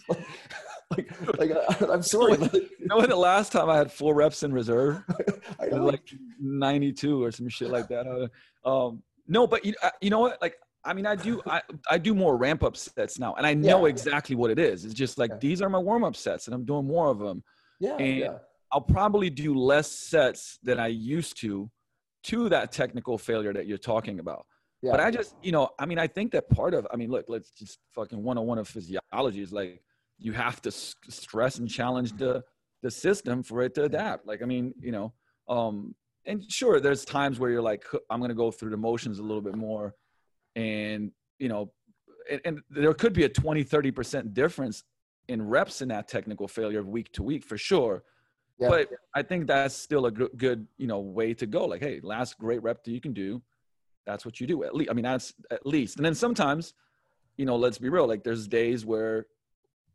[0.96, 2.36] like, like, I, I'm sorry.
[2.38, 5.02] Like, you know when the last time i had four reps in reserve
[5.60, 6.00] I know, like
[6.40, 8.06] 92 or some shit like that.
[8.06, 8.28] Uh,
[8.66, 10.40] Um, no, but you, uh, you know what?
[10.40, 11.60] Like, I mean, I do, I,
[11.90, 13.90] I do more ramp up sets now, and I know Yeah.
[13.90, 14.86] exactly what it is.
[14.86, 15.36] It's just like Yeah.
[15.40, 17.42] these are my warm up sets, and I'm doing more of them.
[17.80, 18.38] yeah, and- yeah,
[18.72, 21.70] I'll probably do less sets than I used to,
[22.24, 24.46] to that technical failure that you're talking about.
[24.82, 24.92] yeah.
[24.92, 27.26] But I just, you know, I mean, I think that part of, I mean, look,
[27.28, 29.82] let's just fucking 101 of physiology is like
[30.18, 32.42] you have to s- stress and challenge the
[32.82, 34.26] the system for it to adapt.
[34.26, 35.14] Like, I mean, you know,
[35.48, 35.94] um,
[36.26, 39.40] and sure, there's times where you're like, I'm gonna go through the motions a little
[39.40, 39.94] bit more,
[40.54, 41.72] and you know,
[42.30, 44.82] and, and there could be a 20, 30 percent difference
[45.28, 48.02] in reps in that technical failure week to week for sure.
[48.58, 48.68] Yeah.
[48.68, 51.64] But I think that's still a good, good, you know, way to go.
[51.66, 53.42] Like, hey, last great rep that you can do,
[54.06, 54.62] that's what you do.
[54.64, 55.96] At least, I mean, that's at least.
[55.96, 56.74] And then sometimes,
[57.36, 58.06] you know, let's be real.
[58.06, 59.26] Like, there's days where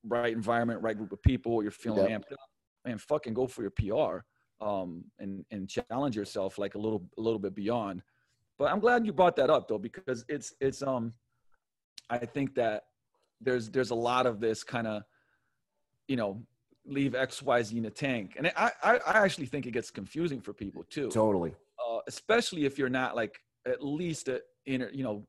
[0.03, 2.17] right environment, right group of people, you're feeling Yeah.
[2.17, 2.39] amped up,
[2.85, 4.25] and fucking go for your PR,
[4.65, 8.01] um, and and challenge yourself like a little, a little bit beyond.
[8.57, 11.13] But I'm glad you brought that up though, because it's it's um,
[12.09, 12.83] I think that
[13.39, 15.03] there's there's a lot of this kind of,
[16.09, 16.43] you know,
[16.89, 19.91] leave X Y Z in the tank, and I I, I actually think it gets
[19.91, 21.53] confusing for people too totally.
[21.87, 25.25] uh, especially if you're not like at least a inter, you know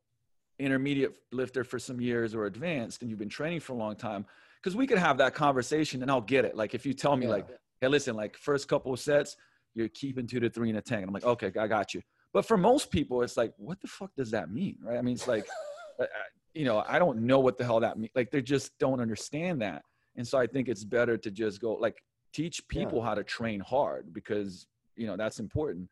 [0.58, 4.26] intermediate lifter for some years or advanced and you've been training for a long time
[4.62, 7.24] because we could have that conversation and i'll get it like if you tell me
[7.24, 7.32] Yeah.
[7.32, 7.46] like
[7.80, 9.36] hey listen like first couple of sets
[9.74, 11.02] you're keeping two to three in a tank.
[11.02, 12.02] And I'm like, okay, I got you.
[12.32, 14.98] But for most people, it's like, what the fuck does that mean, right?
[14.98, 15.46] I mean, it's like,
[16.00, 16.06] uh, uh,
[16.54, 18.10] you know, I don't know what the hell that means.
[18.16, 19.82] Like, they just don't understand that.
[20.16, 22.02] And so I think it's better to just go like
[22.32, 23.04] teach people yeah.
[23.04, 25.88] how to train hard because you know that's important.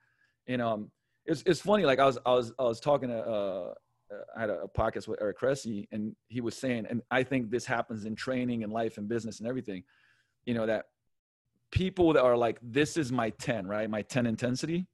[0.46, 0.90] And um,
[1.26, 1.84] it's it's funny.
[1.84, 3.74] Like I was I was I was talking to uh,
[4.36, 7.50] I had a, a podcast with Eric Cressey, and he was saying, and I think
[7.50, 9.84] this happens in training and life and business and everything.
[10.46, 10.86] You know that
[11.70, 13.88] people that are like, this is my ten, right?
[13.88, 14.86] My ten intensity.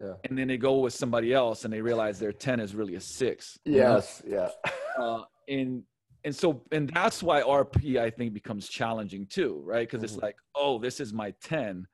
[0.00, 0.14] Yeah.
[0.24, 3.00] And then they go with somebody else and they realize their 10 is really a
[3.00, 3.58] six.
[3.66, 4.22] Yes.
[4.24, 4.50] Know?
[4.96, 5.02] Yeah.
[5.02, 5.82] Uh, and
[6.24, 9.88] and so and that's why rp i think becomes challenging too right?
[9.88, 10.14] Because mm-hmm.
[10.14, 11.86] it's like oh this is my 10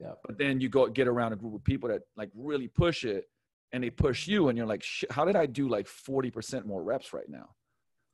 [0.00, 3.04] yeah but then you go get around a group of people that like really push
[3.04, 3.24] it
[3.72, 7.12] and they push you and you're like how did i do like 40% more reps
[7.12, 7.48] right now?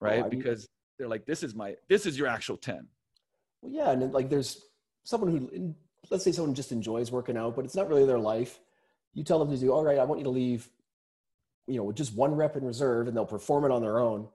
[0.00, 0.22] Right?
[0.24, 0.66] Oh, because mean,
[0.98, 2.86] they're like this is my this is your actual 10
[3.62, 4.62] well yeah and like there's
[5.04, 5.74] someone who
[6.10, 8.58] let's say someone just enjoys working out but it's not really their life.
[9.14, 10.68] You tell them to do all right i want you to leave
[11.66, 14.28] you know with just one rep in reserve and they'll perform it on their own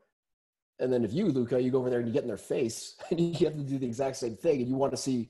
[0.80, 2.96] and then if you, Luka, you go over there and you get in their face
[3.10, 5.30] and you have to do the exact same thing and you want to see,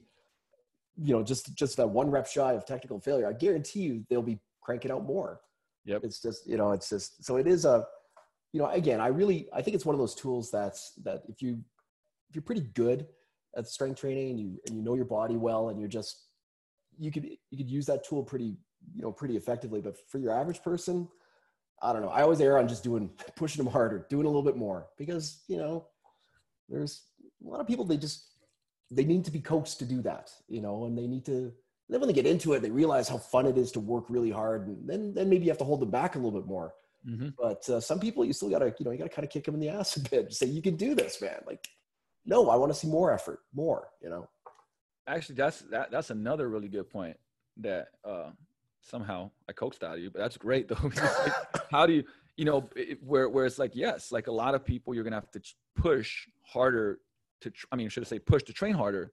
[0.95, 4.21] you know, just just that one rep shy of technical failure, I guarantee you they'll
[4.21, 5.41] be cranking out more.
[5.85, 6.01] Yep.
[6.03, 7.85] It's just, you know, it's just so it is a,
[8.53, 11.41] you know, again, I really I think it's one of those tools that's that if
[11.41, 11.59] you
[12.29, 13.07] if you're pretty good
[13.55, 16.23] at strength training and you and you know your body well and you're just
[16.97, 18.55] you could you could use that tool pretty
[18.95, 21.07] you know pretty effectively but for your average person
[21.83, 22.09] I don't know.
[22.09, 25.43] I always err on just doing pushing them harder, doing a little bit more because
[25.47, 25.87] you know
[26.69, 27.03] there's
[27.45, 28.29] a lot of people they just
[28.89, 31.51] they need to be coached to do that, you know, and they need to.
[31.89, 34.31] Then when they get into it, they realize how fun it is to work really
[34.31, 36.73] hard, and then then maybe you have to hold them back a little bit more.
[37.07, 37.29] Mm-hmm.
[37.37, 39.55] But uh, some people, you still gotta, you know, you gotta kind of kick them
[39.55, 40.33] in the ass a bit.
[40.33, 41.41] Say you can do this, man.
[41.45, 41.67] Like,
[42.25, 43.89] no, I want to see more effort, more.
[44.01, 44.29] You know.
[45.07, 45.91] Actually, that's that.
[45.91, 47.17] That's another really good point
[47.57, 48.29] that uh,
[48.83, 50.77] somehow I coaxed out of you, but that's great though.
[50.83, 51.33] like,
[51.71, 52.03] how do you,
[52.37, 55.15] you know, it, where where it's like yes, like a lot of people, you're gonna
[55.15, 55.41] have to
[55.75, 56.99] push harder
[57.41, 57.51] to.
[57.71, 59.11] I mean, should I say push to train harder?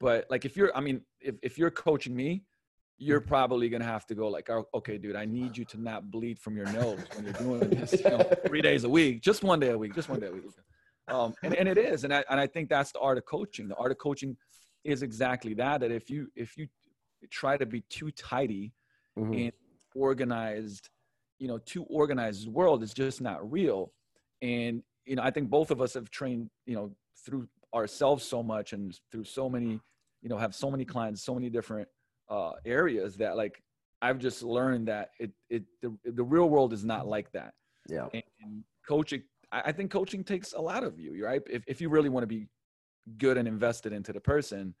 [0.00, 2.44] But like if you're, I mean, if if you're coaching me,
[2.98, 6.10] you're probably gonna have to go like, oh, okay, dude, I need you to not
[6.10, 9.42] bleed from your nose when you're doing this, you know, three days a week, just
[9.42, 10.44] one day a week, just one day a week.
[11.06, 13.68] Um, and, and it is, and I and I think that's the art of coaching.
[13.68, 14.36] The art of coaching
[14.84, 15.80] is exactly that.
[15.80, 16.66] That if you if you
[17.30, 18.72] try to be too tidy
[19.18, 19.34] mm-hmm.
[19.34, 19.52] and
[19.94, 20.88] organized,
[21.38, 23.92] you know, too organized world is just not real.
[24.42, 26.92] And, you know, I think both of us have trained, you know,
[27.24, 29.80] through ourselves so much and through so many,
[30.22, 31.88] you know, have so many clients, so many different
[32.28, 33.62] uh, areas that like
[34.00, 37.54] I've just learned that it, it, the, the real world is not like that.
[37.88, 38.06] Yeah.
[38.12, 41.42] And, and coaching, I think coaching takes a lot of you, right?
[41.48, 42.46] If, if you really want to be
[43.16, 44.74] good and invested into the person,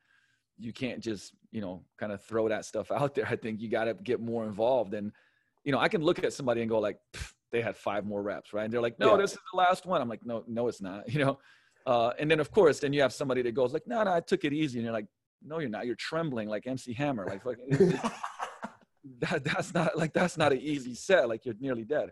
[0.58, 3.26] you can't just you know kind of throw that stuff out there.
[3.26, 5.12] I think you got to get more involved and
[5.64, 6.98] you know i can look at somebody and go like
[7.50, 8.64] they had five more reps right?
[8.64, 9.22] And they're like no yeah.
[9.22, 10.00] this is the last one.
[10.00, 11.38] I'm like no no it's not you know?
[11.86, 14.20] Uh, and then of course then you have somebody that goes like no no i
[14.20, 15.06] took it easy and you're like
[15.42, 15.86] no you're not.
[15.86, 17.26] You're trembling like mc hammer.
[17.26, 17.58] Like, like
[19.20, 22.10] that, that's not like that's not an easy set like you're nearly dead.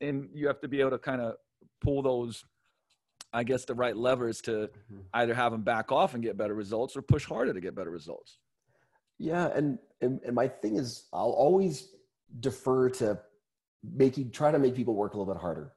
[0.00, 1.34] And you have to be able to kind of
[1.80, 2.44] pull those
[3.32, 5.00] I guess the right levers to mm-hmm.
[5.14, 7.90] either have them back off and get better results or push harder to get better
[7.90, 8.38] results.
[9.18, 11.88] Yeah, and, and and my thing is I'll always
[12.40, 13.20] defer to
[13.82, 15.72] making try to make people work a little bit harder.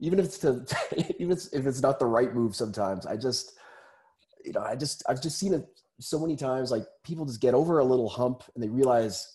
[0.00, 0.64] Even if it's to
[1.20, 3.06] even if it's not the right move sometimes.
[3.06, 3.52] I just
[4.44, 5.66] you know, I just I've just seen it
[6.00, 9.34] so many times like people just get over a little hump and they realize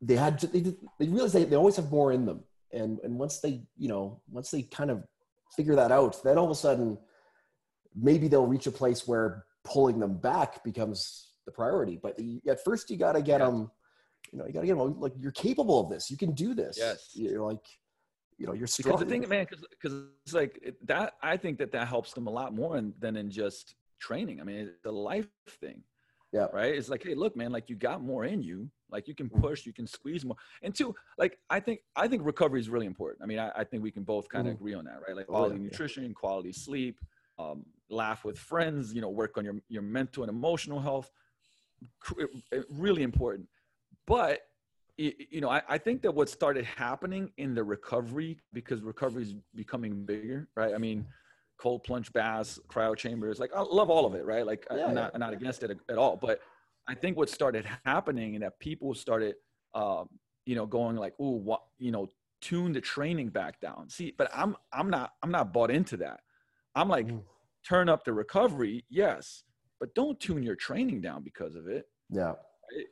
[0.00, 0.60] they had they,
[0.98, 4.20] they realize they, they always have more in them and and once they you know
[4.30, 5.04] once they kind of
[5.54, 6.98] figure that out, then all of a sudden,
[7.94, 11.98] maybe they'll reach a place where pulling them back becomes the priority.
[12.00, 12.18] But
[12.48, 13.46] at first, you got to get yeah.
[13.46, 13.70] them.
[14.32, 16.10] You know, you got to get them like you're capable of this.
[16.10, 16.76] You can do this.
[16.78, 17.10] Yes.
[17.14, 17.64] You're like,
[18.38, 18.96] you know, you're strong.
[18.96, 21.14] Because the thing, man, because it's like it, that.
[21.22, 24.40] I think that that helps them a lot more in, than in just training.
[24.40, 25.28] I mean, it's a life
[25.60, 25.82] thing.
[26.36, 26.46] Yeah.
[26.52, 26.74] Right.
[26.74, 28.70] It's like, hey, look, man, like you got more in you.
[28.90, 29.40] Like you can mm.
[29.40, 30.36] push, you can squeeze more.
[30.62, 33.22] And two, like I think I think recovery is really important.
[33.22, 34.56] I mean, I, I think we can both kind of mm.
[34.56, 35.16] agree on that, right?
[35.16, 35.64] Like quality oh, yeah.
[35.64, 37.00] nutrition, quality sleep,
[37.38, 41.10] um, laugh with friends, you know, work on your your mental and emotional health.
[42.70, 43.48] Really important.
[44.06, 44.42] But
[44.98, 49.34] you know, I, I think that what started happening in the recovery because recovery is
[49.54, 50.74] becoming bigger, right?
[50.74, 51.06] I mean,
[51.58, 54.46] cold plunge baths, cryo chambers, like I love all of it, right?
[54.46, 56.40] Like yeah, I'm not I'm not against it at all, but
[56.88, 59.34] I think what started happening and that people started,
[59.74, 60.08] um,
[60.44, 62.08] you know, going like, "Ooh, what?" You know,
[62.40, 63.88] tune the training back down.
[63.88, 66.20] See, but I'm I'm not I'm not bought into that.
[66.74, 67.22] I'm like, mm.
[67.66, 69.44] turn up the recovery, yes,
[69.80, 71.86] but don't tune your training down because of it.
[72.10, 72.34] Yeah.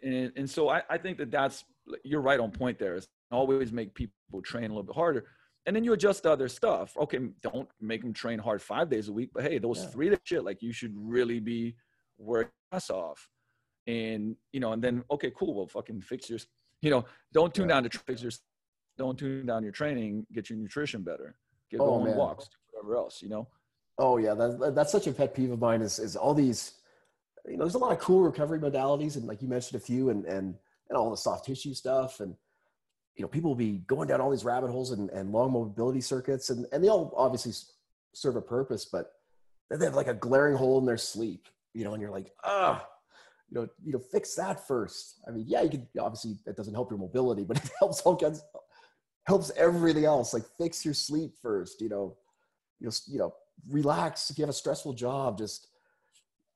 [0.03, 1.65] And, and so I, I think that that's
[2.05, 2.95] you're right on point there.
[2.95, 5.27] Is always make people train a little bit harder,
[5.67, 6.97] and then you adjust the other stuff.
[6.97, 9.89] Okay, don't make them train hard five days a week, but hey, those yeah.
[9.89, 11.75] three days shit, like you should really be
[12.19, 13.29] working ass off,
[13.87, 16.39] and you know, and then okay, cool, well, fucking fix your,
[16.83, 17.77] you know, don't tune yeah.
[17.77, 18.33] down to fix your,
[18.99, 21.37] don't tune down your training, get your nutrition better,
[21.71, 23.49] get oh, going walks, whatever else, you know.
[23.99, 25.81] Oh yeah, that's that's such a pet peeve of mine.
[25.81, 26.75] Is is all these,
[27.47, 30.11] you know, there's a lot of cool recovery modalities, and like you mentioned a few,
[30.11, 30.55] and and
[30.91, 32.35] and all the soft tissue stuff, and
[33.17, 36.01] you know, people will be going down all these rabbit holes and, and long mobility
[36.01, 37.53] circuits, and and they all obviously
[38.13, 39.13] serve a purpose, but
[39.71, 42.87] they have like a glaring hole in their sleep, you know, and you're like, ah,
[43.51, 45.21] you know, you know, fix that first.
[45.27, 48.17] I mean, yeah, you can obviously that doesn't help your mobility, but it helps all
[48.17, 48.43] kinds,
[49.27, 50.35] helps everything else.
[50.35, 52.17] Like fix your sleep first, you know,
[52.81, 53.35] you know, you know,
[53.69, 55.69] relax if you have a stressful job just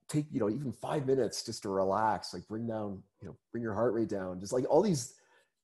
[0.09, 3.63] take you know even five minutes just to relax like bring down you know bring
[3.63, 5.15] your heart rate down just like all these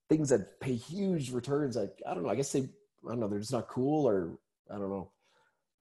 [0.09, 3.29] things that pay huge returns like i don't know i guess they i don't know
[3.29, 4.39] they're just not cool or
[4.71, 5.11] i don't know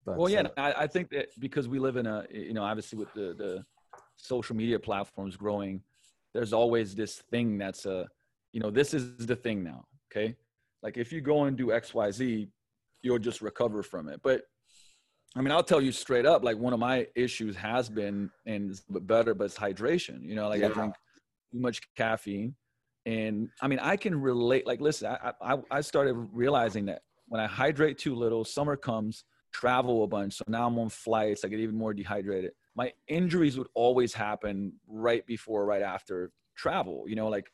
[0.04, 2.62] but, well yeah uh, I, I think that because we live in a you know
[2.62, 3.64] obviously with the the
[4.16, 5.82] social media platforms growing
[6.34, 8.06] there's always this thing that's a
[8.52, 10.36] you know this is the thing now okay
[10.82, 12.48] like if you go and do xyz
[13.02, 14.42] you'll just recover from it but
[15.36, 18.70] I mean, I'll tell you straight up, like one of my issues has been, and
[18.72, 20.24] it's better, but it's hydration.
[20.24, 20.68] You know, like yeah.
[20.68, 20.94] I drink
[21.52, 22.54] too much caffeine.
[23.06, 27.40] And I mean, I can relate, like, listen, I, I, I started realizing that when
[27.40, 30.34] I hydrate too little, summer comes, travel a bunch.
[30.34, 32.52] So now I'm on flights, I get even more dehydrated.
[32.74, 37.50] My injuries would always happen right before, right after travel, you know, like,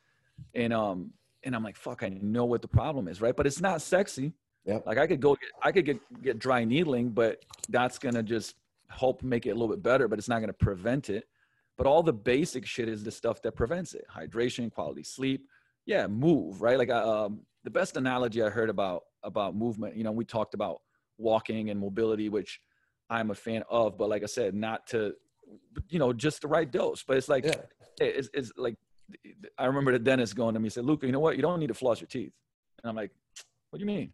[0.55, 1.13] and, um,
[1.45, 3.35] and I'm like, fuck, I know what the problem is, right?
[3.35, 4.35] But it's not sexy
[4.67, 4.81] yeah.
[4.85, 8.57] Like I could go, get, I could get get dry needling, but that's gonna just
[8.89, 11.29] help make it a little bit better, but it's not gonna prevent it.
[11.77, 15.47] But all the basic shit is the stuff that prevents it: hydration, quality sleep.
[15.85, 16.79] Yeah, move right.
[16.79, 19.97] Like um, the best analogy I heard about about movement.
[19.97, 20.81] You know, we talked about
[21.19, 22.61] walking and mobility, which
[23.09, 25.15] I'm a fan of, but like I said, not to,
[25.89, 27.05] you know, just the right dose.
[27.07, 27.55] But it's like, yeah.
[28.01, 28.77] it's, it's like,
[29.57, 31.37] I remember the dentist going to me, and said, Luka, you know what?
[31.37, 32.33] You don't need to floss your teeth.
[32.83, 33.13] And I'm like,
[33.71, 34.13] what do you mean?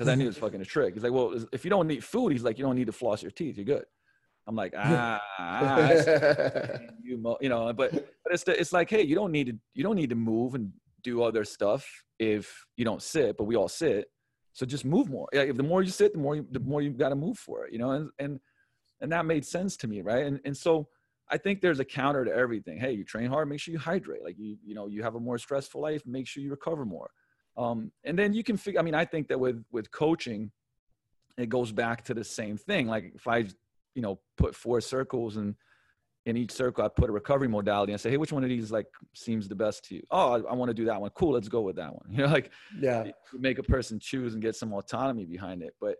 [0.00, 0.94] because I knew it was fucking a trick.
[0.94, 3.22] He's like, well, if you don't eat food, he's like, you don't need to floss
[3.22, 3.58] your teeth.
[3.58, 3.84] You're good.
[4.50, 5.88] I'm like, ah, ah
[7.04, 9.84] you, you know, but but it's the, it's like, hey, you don't need to you
[9.84, 10.72] don't need to move and
[11.04, 11.86] do other stuff
[12.18, 14.06] if you don't sit, but we all sit.
[14.52, 15.28] So just move more.
[15.32, 17.38] Yeah, if the more you sit, the more you, the more you got to move
[17.38, 18.40] for it, you know, and and
[19.00, 20.26] and that made sense to me, right?
[20.26, 20.88] And and so
[21.28, 22.80] I think there's a counter to everything.
[22.80, 24.24] Hey, you train hard, make sure you hydrate.
[24.24, 27.12] Like you you know, you have a more stressful life, make sure you recover more.
[27.56, 30.50] Um, and then you can figure, I mean, I think that with, with coaching,
[31.36, 32.86] it goes back to the same thing.
[32.86, 33.46] Like if I,
[33.94, 35.54] you know, put four circles and
[36.26, 38.70] in each circle, I put a recovery modality and say, Hey, which one of these
[38.70, 40.02] like seems the best to you?
[40.10, 41.10] Oh, I, I want to do that one.
[41.10, 41.32] Cool.
[41.32, 42.04] Let's go with that one.
[42.10, 45.74] You know, like, yeah, make a person choose and get some autonomy behind it.
[45.80, 45.96] But,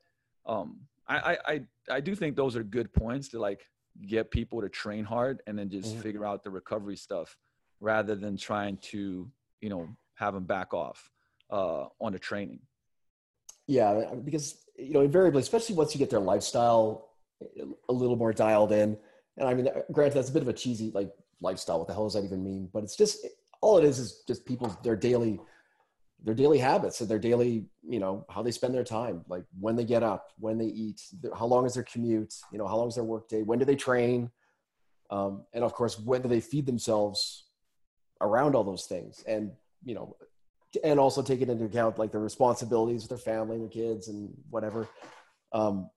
[0.47, 1.61] um, I, I,
[1.91, 3.66] I do think those are good points to like
[4.07, 6.03] get people to train hard and then just mm-hmm.
[6.03, 7.36] figure out the recovery stuff
[7.80, 9.28] rather than trying to,
[9.61, 11.11] you know, have them back off
[11.51, 12.61] uh, on the training.
[13.66, 17.10] Yeah, because you know, invariably, especially once you get their lifestyle
[17.88, 18.97] a little more dialed in,
[19.36, 21.11] and I mean, granted, that's a bit of a cheesy like
[21.41, 21.78] lifestyle.
[21.78, 22.68] What the hell does that even mean?
[22.72, 23.26] But it's just
[23.61, 25.41] all it is is just people's their daily
[26.22, 29.74] their daily habits and their daily you know how they spend their time like when
[29.74, 31.01] they get up when they eat
[31.34, 33.64] how long is their commute you know how long is their work day when do
[33.64, 34.30] they train
[35.11, 37.45] um, and of course when do they feed themselves
[38.20, 39.51] around all those things and
[39.82, 40.14] you know
[40.84, 44.30] and also taking into account like the responsibilities with their family and their kids and
[44.51, 44.88] whatever.
[45.53, 45.91] Um,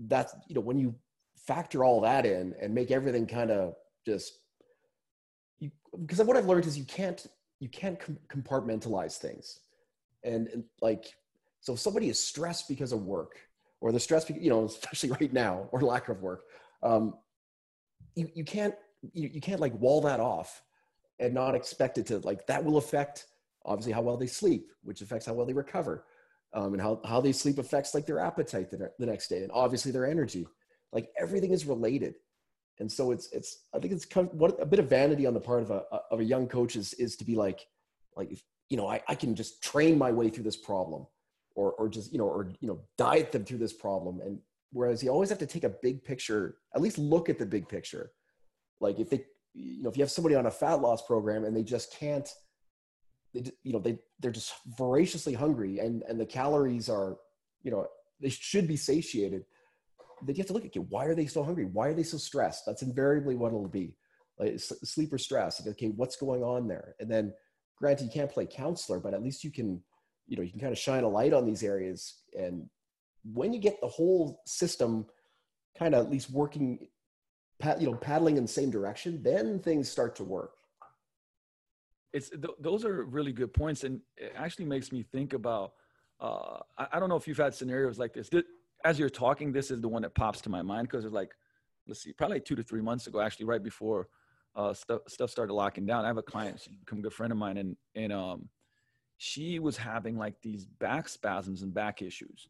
[0.00, 0.94] that's you know when you
[1.36, 3.74] factor all that in and make everything kind of
[4.06, 4.40] just
[5.58, 5.70] you
[6.04, 7.26] because what I've learned is you can't
[7.60, 9.60] you can't com- compartmentalize things
[10.24, 11.12] and, and, like
[11.60, 13.38] so if somebody is stressed because of work
[13.80, 16.44] or the stress you know especially right now or lack of work
[16.82, 17.14] um,
[18.14, 18.74] you, you can't
[19.12, 20.62] you, you can't like wall that off
[21.18, 23.26] and not expect it to like that will affect
[23.64, 26.04] obviously how well they sleep, which affects how well they recover.
[26.52, 29.52] Um, and how, how they sleep affects like their appetite the, the next day and
[29.52, 30.48] obviously their energy.
[30.92, 32.14] Like everything is related.
[32.80, 35.34] And so it's, it's, I think it's kind of what a bit of vanity on
[35.34, 37.60] the part of a, of a young coach is, is to be like,
[38.16, 41.06] like, if, you know, I, I can just train my way through this problem
[41.54, 44.20] or, or just, you know, or, you know, diet them through this problem.
[44.20, 44.38] And
[44.72, 47.68] whereas you always have to take a big picture, at least look at the big
[47.68, 48.10] picture.
[48.80, 49.24] Like if they,
[49.54, 52.28] you know, if you have somebody on a fat loss program and they just can't,
[53.34, 57.16] they you know they they're just voraciously hungry and and the calories are
[57.62, 57.86] you know
[58.20, 59.44] they should be satiated
[60.22, 62.02] then you have to look at okay, why are they so hungry why are they
[62.02, 63.94] so stressed that's invariably what it'll be
[64.40, 65.64] like sleep or stress.
[65.66, 66.96] Okay, what's going on there?
[66.98, 67.34] And then,
[67.76, 69.82] granted, you can't play counselor, but at least you can,
[70.26, 72.22] you know, you can kind of shine a light on these areas.
[72.36, 72.68] And
[73.22, 75.06] when you get the whole system
[75.78, 76.88] kind of at least working,
[77.78, 80.52] you know, paddling in the same direction, then things start to work
[82.12, 85.72] it's th- those are really good points and it actually makes me think about
[86.20, 88.28] uh, I, I, don't know if you've had scenarios like this.
[88.84, 91.30] as you're talking this is the one that pops to my mind because it's like
[91.86, 94.08] let's see probably like two to three months ago actually right before
[94.56, 96.04] uh, stuff stuff started locking down.
[96.04, 98.48] I have a client she's become a good friend of mine and and um
[99.18, 102.48] she was having like these back spasms and back issues.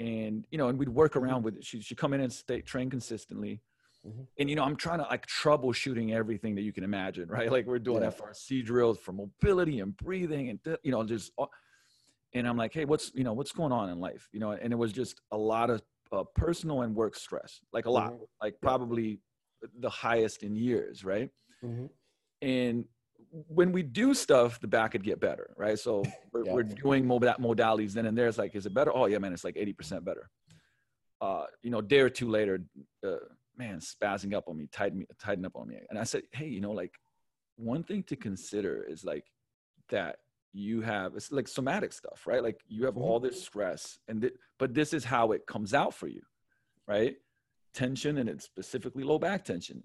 [0.00, 1.64] And you know and we'd work around with it.
[1.64, 3.60] She, she'd come in and stay train consistently
[4.06, 4.22] Mm-hmm.
[4.38, 7.50] And you know, I'm trying to like troubleshooting everything that you can imagine, right?
[7.50, 8.10] Like we're doing yeah.
[8.10, 11.32] FRC drills for mobility and breathing, and you know, just.
[12.34, 14.28] And I'm like, hey, what's you know, what's going on in life?
[14.32, 15.80] You know, and it was just a lot of
[16.12, 18.24] uh, personal and work stress, like a lot, mm-hmm.
[18.42, 19.20] like probably
[19.80, 21.30] the highest in years, right?
[21.64, 21.86] Mm-hmm.
[22.42, 22.84] And
[23.48, 25.78] when we do stuff, the back could get better, right?
[25.78, 26.52] So we're, yeah.
[26.52, 28.28] we're doing modalities then and there.
[28.28, 28.92] It's like, is it better?
[28.94, 30.30] Oh yeah, man, it's like 80% better.
[31.20, 32.60] Uh, you know, day or two later,
[33.06, 33.16] uh,
[33.76, 35.76] man, spazzing up on me, tighten me, tighten up on me.
[35.90, 36.94] And I said, hey, you know, like
[37.56, 39.24] one thing to consider is like
[39.90, 40.16] that
[40.52, 42.42] you have it's like somatic stuff, right?
[42.42, 43.02] Like you have mm-hmm.
[43.02, 46.22] all this stress, and th- but this is how it comes out for you,
[46.86, 47.16] right?
[47.74, 49.82] Tension, and it's specifically low back tension.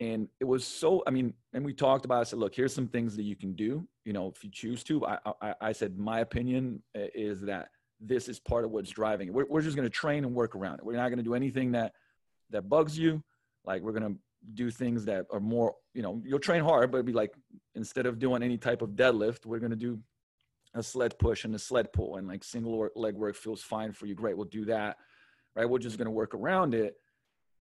[0.00, 2.20] And it was so, I mean, and we talked about.
[2.20, 3.86] I said, look, here's some things that you can do.
[4.04, 5.06] You know, if you choose to.
[5.06, 7.68] I, I, I said, my opinion uh, is that
[8.00, 9.34] this is part of what's driving it.
[9.34, 10.84] We're, we're just going to train and work around it.
[10.84, 11.92] We're not going to do anything that
[12.50, 13.22] that bugs you.
[13.64, 14.14] Like we're gonna
[14.52, 17.34] do things that are more, you know, you'll train hard, but it'd be like
[17.74, 19.98] instead of doing any type of deadlift, we're gonna do
[20.74, 24.06] a sled push and a sled pull, and like single leg work feels fine for
[24.06, 24.14] you.
[24.14, 24.96] Great, we'll do that.
[25.56, 26.96] Right, we're just gonna work around it.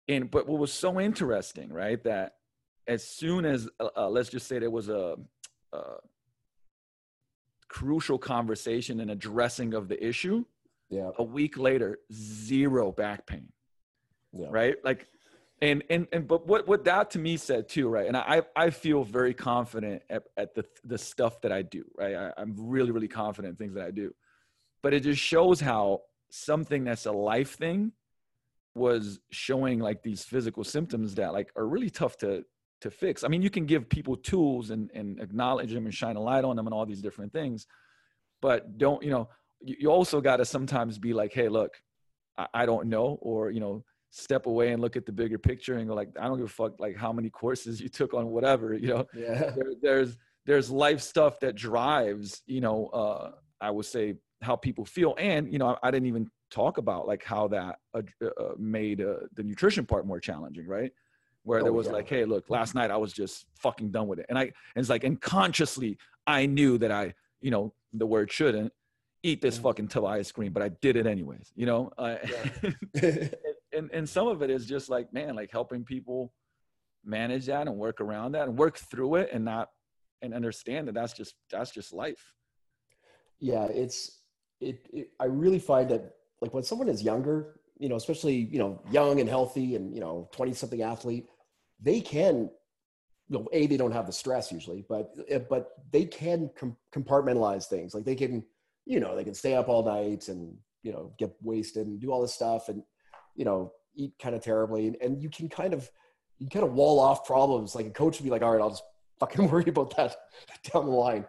[0.08, 2.34] And but what was so interesting, right, that
[2.86, 5.16] as soon as uh, uh let's just say there was a,
[5.72, 5.82] a
[7.68, 10.44] crucial conversation and addressing of the issue,
[10.90, 11.10] yeah.
[11.18, 13.48] a week later, zero back pain
[14.32, 14.48] yeah.
[14.50, 14.76] right?
[14.84, 15.08] Like,
[15.62, 18.06] and and and but what what that to me said too, right?
[18.06, 22.14] And I I feel very confident at, at the the stuff that I do, right?
[22.14, 24.14] I, I'm really really confident in things that I do,
[24.82, 27.92] but it just shows how something that's a life thing
[28.74, 32.44] was showing like these physical symptoms that like are really tough to
[32.80, 33.22] to fix.
[33.24, 36.44] I mean, you can give people tools and and acknowledge them and shine a light
[36.44, 37.66] on them and all these different things,
[38.40, 39.28] but don't you know?
[39.62, 41.74] You also got to sometimes be like, hey, look,
[42.38, 45.78] I, I don't know, or you know, step away and look at the bigger picture
[45.78, 48.26] and go like i don't give a fuck like how many courses you took on
[48.28, 49.06] whatever you know?
[49.14, 49.52] Yeah.
[49.54, 54.86] There, there's there's life stuff that drives you know uh i would say how people
[54.86, 55.14] feel.
[55.18, 59.00] And you know i, I didn't even talk about like how that uh, uh, made
[59.00, 60.92] uh, the nutrition part more challenging right?
[61.44, 61.92] Where oh, there was yeah.
[61.92, 64.26] like hey look last night i was just fucking done with it.
[64.28, 65.96] And i and it's like and consciously
[66.26, 68.72] i knew that i you know the word shouldn't
[69.22, 71.90] eat this fucking tub of ice cream but i did it anyways you know?
[71.96, 72.16] Uh,
[72.94, 73.28] yeah.
[73.80, 76.32] and and some of it is just like man like helping people
[77.04, 79.68] manage that and work around that and work through it and not
[80.22, 82.34] and understand that that's just that's just life.
[83.38, 84.18] Yeah it's
[84.60, 86.02] it, it i really find that
[86.42, 90.00] like when someone is younger you know especially you know young and healthy and you
[90.00, 91.26] know 20 something athlete
[91.80, 92.50] they can
[93.30, 96.76] you know a they don't have the stress usually but eh, but they can com-
[96.94, 97.94] compartmentalize things.
[97.94, 98.44] Like they can
[98.84, 102.10] you know they can stay up all night and you know get wasted and do
[102.10, 102.82] all this stuff and
[103.40, 104.94] you know, eat kind of terribly.
[105.00, 105.90] And, you can kind of,
[106.38, 107.74] you kind of wall off problems.
[107.74, 108.82] Like a coach would be like, all right, I'll just
[109.18, 110.14] fucking worry about that
[110.70, 111.24] down the line.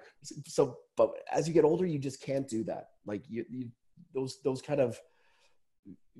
[0.46, 2.90] So, but as you get older, you just can't do that.
[3.06, 3.70] Like you, you
[4.14, 5.00] those, those kind of,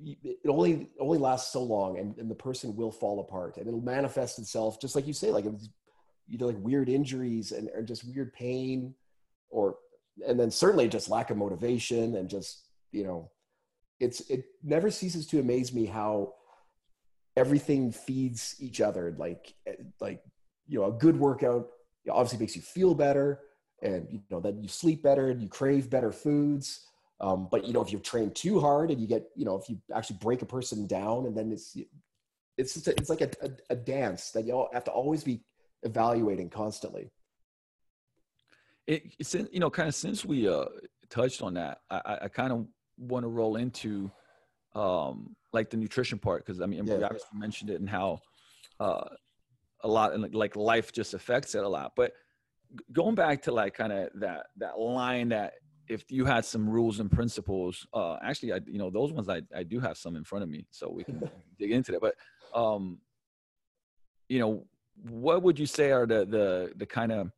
[0.02, 3.82] it only only lasts so long and, and the person will fall apart and it'll
[3.82, 8.02] manifest itself just like you say like you know like weird injuries and or just
[8.08, 8.94] weird pain
[9.50, 9.76] or
[10.26, 13.30] and then certainly just lack of motivation and just you know
[14.02, 16.34] it's it never ceases to amaze me how
[17.36, 19.14] everything feeds each other.
[19.16, 19.54] Like
[20.00, 20.22] like
[20.66, 21.68] you know a good workout
[22.10, 23.40] obviously makes you feel better
[23.80, 26.86] and you know that you sleep better and you crave better foods.
[27.20, 29.70] Um, but you know if you train too hard and you get you know if
[29.70, 31.76] you actually break a person down and then it's
[32.58, 35.44] it's a, it's like a, a, a dance that you have to always be
[35.84, 37.12] evaluating constantly.
[38.88, 40.64] It, it's you know kind of since we uh
[41.08, 42.66] touched on that i i kind of
[42.98, 44.10] want to roll into
[44.74, 46.96] um, like the nutrition part because I mean yeah.
[46.96, 48.20] we obviously mentioned it and how
[48.80, 49.04] uh,
[49.82, 51.92] a lot and like life just affects it a lot.
[51.96, 52.12] But
[52.92, 55.54] going back to like kind of that that line that
[55.88, 59.42] if you had some rules and principles, uh, actually I you know those ones I
[59.54, 61.22] I do have some in front of me, so we can
[61.58, 62.00] dig into that.
[62.00, 62.14] But
[62.58, 62.98] um,
[64.28, 64.64] you know
[65.08, 67.30] what would you say are the the the kind of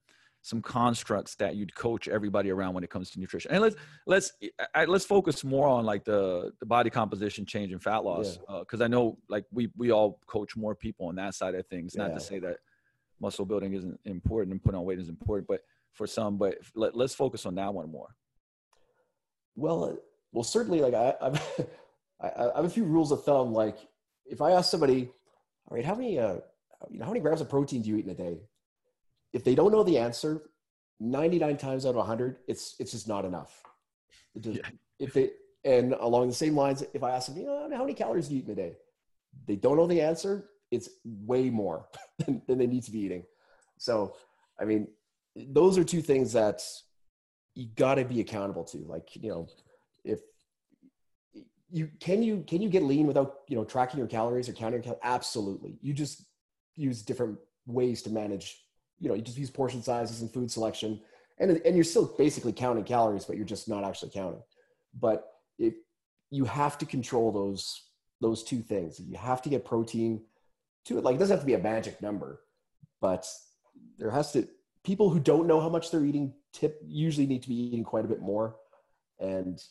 [0.45, 3.51] some constructs that you'd coach everybody around when it comes to nutrition.
[3.51, 3.77] And let's
[4.07, 4.33] let's
[4.75, 8.81] I, let's focus more on like the the body composition change and fat loss because
[8.81, 8.83] yeah.
[8.83, 11.97] uh, i know like we we all coach more people on that side of things.
[11.97, 12.15] Not yeah.
[12.17, 12.59] to say that
[13.21, 15.63] muscle building isn't important and putting on weight is important but
[15.95, 18.15] for some but let, let's focus on that one more.
[19.57, 19.97] Well
[20.33, 21.41] well certainly like i I've,
[22.21, 23.55] I, I have a few rules of thumb.
[23.55, 23.79] Like
[24.27, 25.11] if i ask somebody
[25.69, 26.37] all right how many uh
[26.91, 28.41] you know how many grams of protein do you eat in a day
[29.35, 30.43] if they don't know the answer,
[31.01, 33.63] 99 times out of 100, it's it's just not enough.
[34.41, 34.71] Just, yeah.
[34.99, 35.31] If they
[35.65, 38.35] and along the same lines, if I ask them, you know, how many calories do
[38.35, 38.77] you eat in a day?
[39.47, 40.51] They don't know the answer.
[40.71, 41.89] It's way more
[42.25, 43.25] than, than they need to be eating.
[43.77, 44.17] So,
[44.59, 44.89] I mean,
[45.35, 46.63] those are two things that
[47.55, 48.79] you got to be accountable to.
[48.79, 49.49] Like, you know,
[50.05, 50.21] if
[51.71, 54.83] you can you can you get lean without you know tracking your calories or counting
[54.83, 55.01] calories?
[55.03, 55.77] Absolutely.
[55.81, 56.23] You just
[56.77, 58.64] use different ways to manage
[59.01, 61.01] you know, you just use portion sizes and food selection,
[61.39, 64.43] and and you're still basically counting calories, but you're just not actually counting.
[64.99, 65.29] But
[65.59, 65.75] if
[66.31, 67.83] you have to control those
[68.21, 70.23] those two things, you have to get protein
[70.87, 71.05] to it.
[71.05, 72.41] Like it doesn't have to be a magic number,
[73.01, 73.27] but
[73.99, 74.49] there has to
[74.85, 78.05] people who don't know how much they're eating tip usually need to be eating quite
[78.05, 78.57] a bit more,
[79.19, 79.63] and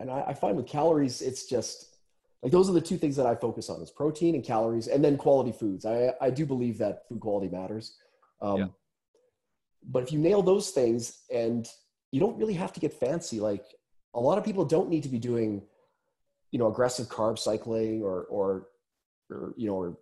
[0.00, 1.94] and I, I find with calories, it's just
[2.42, 5.02] like those are the two things that I focus on is protein and calories and
[5.02, 5.86] then quality foods.
[5.86, 7.96] I, I do believe that food quality matters.
[8.40, 8.66] Um, yeah.
[9.86, 11.68] But if you nail those things and
[12.10, 13.64] you don't really have to get fancy, like
[14.14, 15.62] a lot of people don't need to be doing,
[16.50, 18.68] you know, aggressive carb cycling or, or,
[19.30, 19.98] or you know, or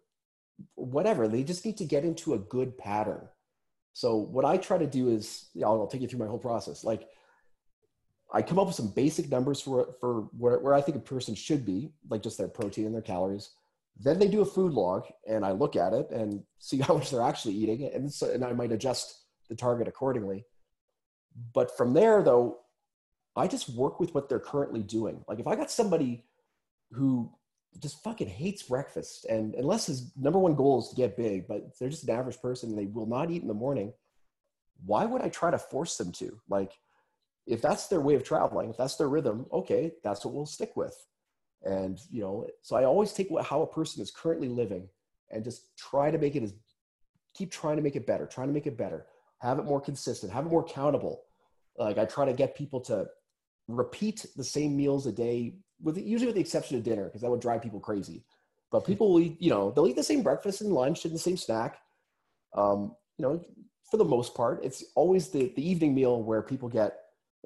[0.75, 1.27] whatever.
[1.27, 3.27] They just need to get into a good pattern.
[3.95, 6.39] So what I try to do is, you know, I'll take you through my whole
[6.39, 6.85] process.
[6.85, 7.09] Like
[8.33, 11.35] I come up with some basic numbers for, for where, where I think a person
[11.35, 13.51] should be, like just their protein and their calories.
[13.99, 17.11] Then they do a food log, and I look at it and see how much
[17.11, 20.45] they're actually eating, and so, and I might adjust the target accordingly.
[21.55, 22.59] But from there, though,
[23.37, 25.25] I just work with what they're currently doing.
[25.27, 26.25] Like if I got somebody
[26.91, 27.33] who
[27.81, 31.79] just fucking hates breakfast, and unless his number one goal is to get big, but
[31.79, 33.93] they're just an average person and they will not eat in the morning,
[34.85, 36.39] why would I try to force them to?
[36.49, 36.73] Like,
[37.47, 40.77] if that's their way of traveling, if that's their rhythm, okay, that's what we'll stick
[40.77, 40.95] with.
[41.65, 44.89] And, you know, so I always take what, how a person is currently living
[45.31, 46.55] and just try to make it as,
[47.35, 49.07] keep trying to make it better, trying to make it better,
[49.39, 51.23] have it more consistent, have it more countable.
[51.79, 53.07] Like I try to get people to
[53.69, 57.31] repeat the same meals a day with usually with the exception of dinner, because that
[57.31, 58.25] would drive people crazy.
[58.71, 61.19] But people will eat, you know, they'll eat the same breakfast and lunch and the
[61.19, 61.79] same snack.
[62.55, 63.45] Um, you know,
[63.91, 66.99] for the most part, it's always the, the evening meal where people get,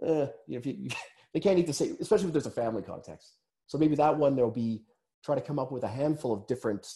[0.03, 0.89] eh, you know, if you,
[1.35, 3.33] they can't eat the same, especially if there's a family context.
[3.67, 4.83] So maybe that one there'll be
[5.25, 6.87] try to come up with a handful of different,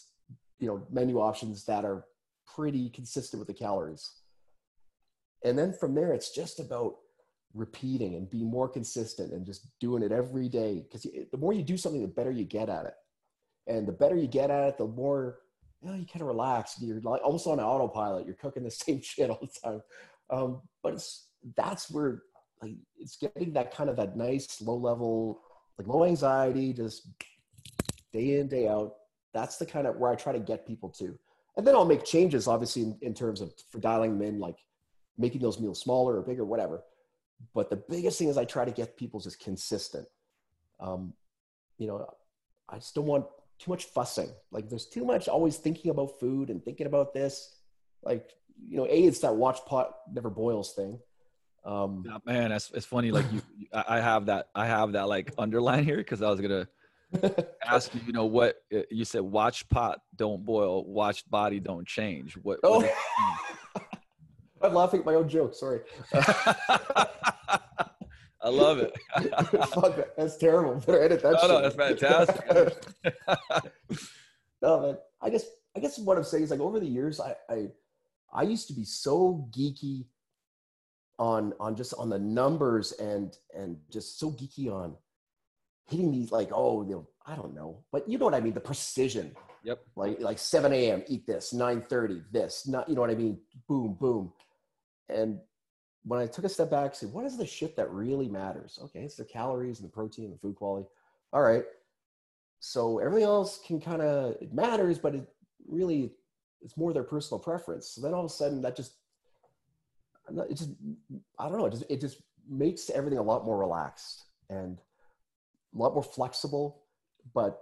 [0.58, 2.04] you know, menu options that are
[2.46, 4.10] pretty consistent with the calories.
[5.44, 6.96] And then from there, it's just about
[7.54, 10.84] repeating and being more consistent and just doing it every day.
[10.84, 12.94] Because the more you do something, the better you get at it.
[13.66, 15.38] And the better you get at it, the more
[15.82, 16.76] you, know, you kind of relax.
[16.80, 18.26] You're like almost on autopilot.
[18.26, 19.82] You're cooking the same shit all the time.
[20.28, 22.22] Um, but it's that's where
[22.62, 25.40] like it's getting that kind of that nice low level
[25.80, 27.08] like low anxiety, just
[28.12, 28.96] day in, day out.
[29.32, 31.18] That's the kind of where I try to get people to.
[31.56, 34.58] And then I'll make changes, obviously, in, in terms of for dialing them in, like
[35.16, 36.82] making those meals smaller or bigger, whatever.
[37.54, 40.06] But the biggest thing is I try to get people just consistent.
[40.80, 41.14] Um,
[41.78, 42.06] you know,
[42.68, 43.24] I just don't want
[43.58, 44.30] too much fussing.
[44.50, 47.56] Like there's too much always thinking about food and thinking about this.
[48.02, 48.30] Like,
[48.68, 50.98] you know, A, it's that watch pot never boils thing.
[51.64, 53.10] Um, yeah, man, that's it's funny.
[53.10, 53.42] Like you,
[53.72, 56.66] I have that, I have that like underline here because I was gonna
[57.66, 58.00] ask you.
[58.06, 59.20] You know what uh, you said?
[59.22, 60.84] Watch pot don't boil.
[60.84, 62.34] Watch body don't change.
[62.34, 62.60] What?
[62.62, 62.88] Oh.
[64.62, 65.54] I'm laughing at my own joke.
[65.54, 65.80] Sorry.
[68.42, 68.98] I love it.
[69.68, 70.74] Fuck, that's terrible.
[70.80, 71.32] Better edit that.
[71.32, 71.48] No, shit.
[71.48, 72.50] no, that's fantastic.
[74.62, 74.98] no, man.
[75.22, 75.44] I guess
[75.76, 77.68] I guess what I'm saying is like over the years, I I,
[78.32, 80.06] I used to be so geeky
[81.20, 84.96] on on just on the numbers and and just so geeky on
[85.86, 88.54] hitting these like oh you know I don't know but you know what I mean?
[88.54, 89.36] The precision.
[89.62, 89.80] Yep.
[89.94, 93.38] Like like 7 a.m eat this 9:30 this not you know what I mean?
[93.68, 94.32] Boom boom.
[95.10, 95.38] And
[96.04, 98.78] when I took a step back said what is the shit that really matters?
[98.84, 100.88] Okay it's the calories and the protein and the food quality.
[101.34, 101.64] All right.
[102.60, 105.28] So everything else can kind of it matters but it
[105.68, 106.14] really
[106.62, 107.90] it's more their personal preference.
[107.90, 108.94] So then all of a sudden that just
[110.38, 110.70] it just
[111.38, 111.66] I don't know.
[111.66, 114.78] It just it just makes everything a lot more relaxed and
[115.74, 116.82] a lot more flexible,
[117.34, 117.60] but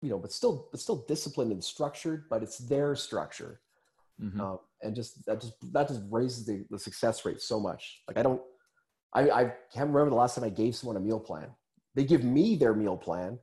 [0.00, 2.24] you know, but still but still disciplined and structured.
[2.30, 3.60] But it's their structure.
[4.20, 4.40] mm-hmm.
[4.40, 8.02] um, and just that just that just raises the, the success rate so much.
[8.06, 8.40] Like I don't,
[9.12, 11.48] I I can't remember the last time I gave someone a meal plan.
[11.94, 13.38] They give me their meal plan,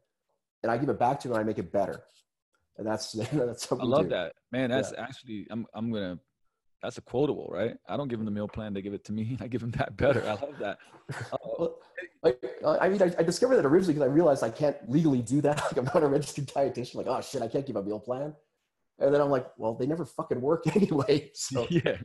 [0.63, 2.03] and I give it back to them and I make it better.
[2.77, 4.69] And that's that's I love that, man.
[4.69, 5.03] That's yeah.
[5.03, 6.19] actually I'm I'm gonna
[6.86, 7.75] that's a quotable, right?
[7.88, 9.38] I don't give them the meal plan; they give it to me.
[9.41, 10.23] I give them that better.
[10.23, 10.77] I love that.
[11.31, 11.79] well,
[12.23, 15.41] like, I mean, I, I, discovered that originally because I realized I can't legally do
[15.41, 15.61] that.
[15.65, 16.95] Like, I'm not a registered dietitian.
[16.95, 18.33] Like, oh shit, I can't give a meal plan.
[18.99, 21.31] And then I'm like, well, they never fucking work anyway.
[21.33, 21.97] So yeah.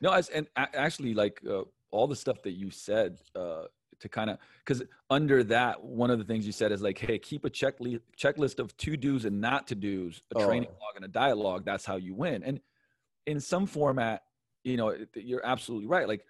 [0.00, 3.64] No, as and actually, like uh, all the stuff that you said uh,
[4.00, 7.18] to kind of because under that, one of the things you said is like, hey,
[7.18, 10.46] keep a checklist checklist of to dos and not to dos, a oh.
[10.46, 11.64] training log and a dialogue.
[11.64, 12.42] That's how you win.
[12.42, 12.60] And
[13.26, 14.22] in some format,
[14.64, 16.08] you know, you're absolutely right.
[16.08, 16.24] Like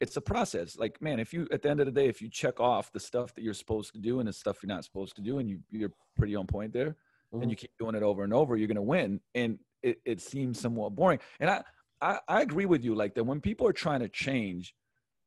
[0.00, 0.76] it's a process.
[0.76, 3.00] Like, man, if you at the end of the day, if you check off the
[3.00, 5.48] stuff that you're supposed to do and the stuff you're not supposed to do, and
[5.48, 6.96] you you're pretty on point there,
[7.32, 7.42] mm-hmm.
[7.42, 9.20] and you keep doing it over and over, you're gonna win.
[9.34, 11.18] And it, it seems somewhat boring.
[11.40, 11.62] And I,
[12.00, 14.74] I I agree with you, like that when people are trying to change,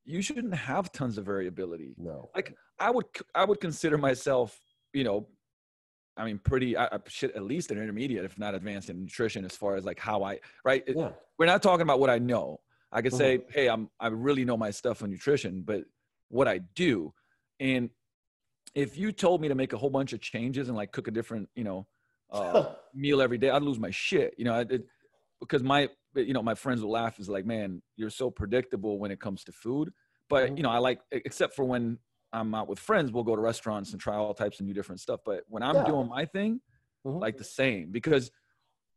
[0.05, 1.93] you shouldn't have tons of variability.
[1.97, 2.29] No.
[2.35, 3.05] Like I would
[3.35, 4.57] I would consider myself,
[4.93, 5.27] you know,
[6.21, 9.43] I mean, pretty I, I should at least an intermediate, if not advanced in nutrition,
[9.43, 10.83] as far as like how I right.
[10.87, 11.09] Yeah.
[11.39, 12.59] We're not talking about what I know.
[12.91, 13.51] I could say, mm-hmm.
[13.51, 15.83] hey, I'm I really know my stuff on nutrition, but
[16.29, 17.11] what I do,
[17.59, 17.89] and
[18.75, 21.11] if you told me to make a whole bunch of changes and like cook a
[21.11, 21.87] different, you know,
[22.31, 24.35] uh, meal every day, I'd lose my shit.
[24.37, 24.83] You know, I did
[25.39, 29.09] because my you know my friends will laugh is like, man, you're so predictable when
[29.09, 29.91] it comes to food.
[30.29, 30.57] But mm-hmm.
[30.57, 31.97] you know, I like except for when
[32.33, 35.01] I'm out with friends, we'll go to restaurants and try all types of new different
[35.01, 35.19] stuff.
[35.25, 35.85] But when I'm yeah.
[35.85, 36.61] doing my thing,
[37.05, 37.19] mm-hmm.
[37.19, 38.31] like the same, because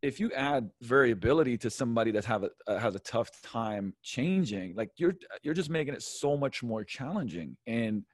[0.03, 4.75] if you add variability to somebody that have a uh, has a tough time changing,
[4.77, 7.57] like you're you're just making it so much more challenging.
[7.67, 8.05] And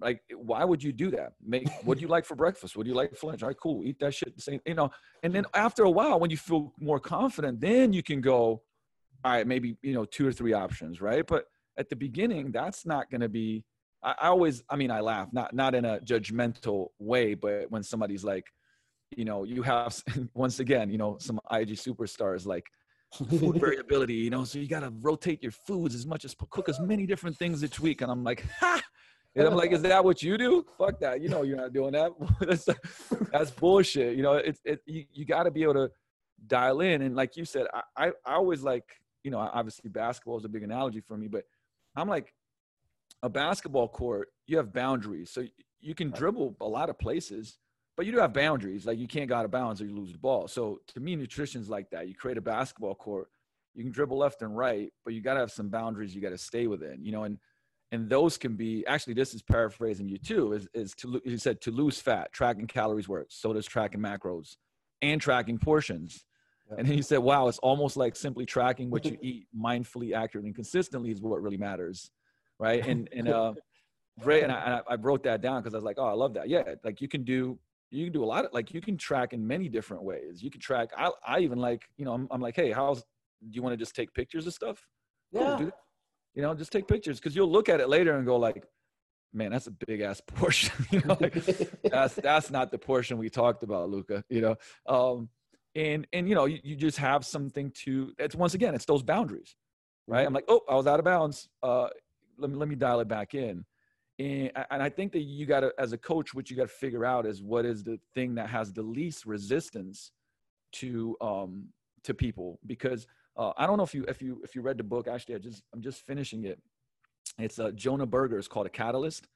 [0.00, 1.32] like, why would you do that?
[1.44, 2.76] Make what do you like for breakfast?
[2.76, 3.42] What do you like for lunch?
[3.42, 3.84] All right, cool.
[3.84, 4.36] Eat that shit.
[4.36, 4.90] The same, you know.
[5.24, 8.62] And then after a while, when you feel more confident, then you can go.
[9.24, 11.26] All right, maybe you know two or three options, right?
[11.26, 11.46] But
[11.76, 13.64] at the beginning, that's not going to be
[14.02, 17.82] I, I always, I mean, I laugh, not not in a judgmental way, but when
[17.82, 18.44] somebody's like,
[19.16, 20.02] you know, you have
[20.34, 22.64] once again, you know, some IG superstars like
[23.12, 26.68] food variability, you know, so you got to rotate your foods as much as cook
[26.68, 28.02] as many different things each week.
[28.02, 28.80] And I'm like, ha!
[29.36, 30.64] And I'm like, is that what you do?
[30.76, 31.20] Fuck that.
[31.20, 32.10] You know, you're not doing that.
[32.40, 32.66] that's,
[33.30, 34.16] that's bullshit.
[34.16, 35.90] You know, it's, it, you, you got to be able to
[36.46, 37.02] dial in.
[37.02, 38.84] And like you said, I, I, I always like,
[39.22, 41.44] you know, obviously basketball is a big analogy for me, but
[41.94, 42.32] I'm like,
[43.22, 45.30] a basketball court, you have boundaries.
[45.30, 45.44] So
[45.80, 47.58] you can dribble a lot of places,
[47.96, 48.86] but you do have boundaries.
[48.86, 50.48] Like you can't go out of bounds or you lose the ball.
[50.48, 52.08] So to me, nutrition's like that.
[52.08, 53.28] You create a basketball court,
[53.74, 56.30] you can dribble left and right, but you got to have some boundaries you got
[56.30, 57.38] to stay within, you know, and,
[57.92, 61.60] and those can be actually this is paraphrasing you too is, is to you said
[61.60, 64.56] to lose fat tracking calories works so does tracking macros
[65.02, 66.24] and tracking portions
[66.76, 70.48] and then you said wow it's almost like simply tracking what you eat mindfully accurately
[70.48, 72.10] and consistently is what really matters
[72.58, 72.86] right?
[72.86, 73.54] And and uh,
[74.20, 74.42] great.
[74.42, 76.48] And I, I wrote that down because I was like, oh, I love that.
[76.48, 77.58] Yeah, like you can do
[77.90, 80.42] you can do a lot of like you can track in many different ways.
[80.42, 80.90] You can track.
[80.96, 83.76] I I even like you know I'm, I'm like, hey, how's do you want to
[83.76, 84.86] just take pictures of stuff?
[85.30, 85.56] Yeah.
[85.58, 85.70] Cool,
[86.34, 88.64] you know, just take pictures because you'll look at it later and go like,
[89.32, 90.72] man, that's a big ass portion.
[90.90, 91.34] you know, like,
[91.82, 94.24] that's that's not the portion we talked about, Luka.
[94.28, 94.56] You know,
[94.86, 95.28] um,
[95.74, 98.12] and and you know, you, you just have something to.
[98.18, 99.56] It's once again, it's those boundaries,
[100.06, 100.26] right?
[100.26, 101.48] I'm like, oh, I was out of bounds.
[101.62, 101.88] Uh,
[102.38, 103.64] let me let me dial it back in.
[104.18, 106.74] And, and i think that you got to as a coach what you got to
[106.74, 110.10] figure out is what is the thing that has the least resistance
[110.72, 111.68] to um
[112.04, 112.58] to people.
[112.66, 115.36] Because uh, i don't know if you if you if you read the book actually
[115.36, 116.60] i just i'm just finishing it.
[117.38, 118.38] It's uh, jonah berger.
[118.38, 119.28] It's called a catalyst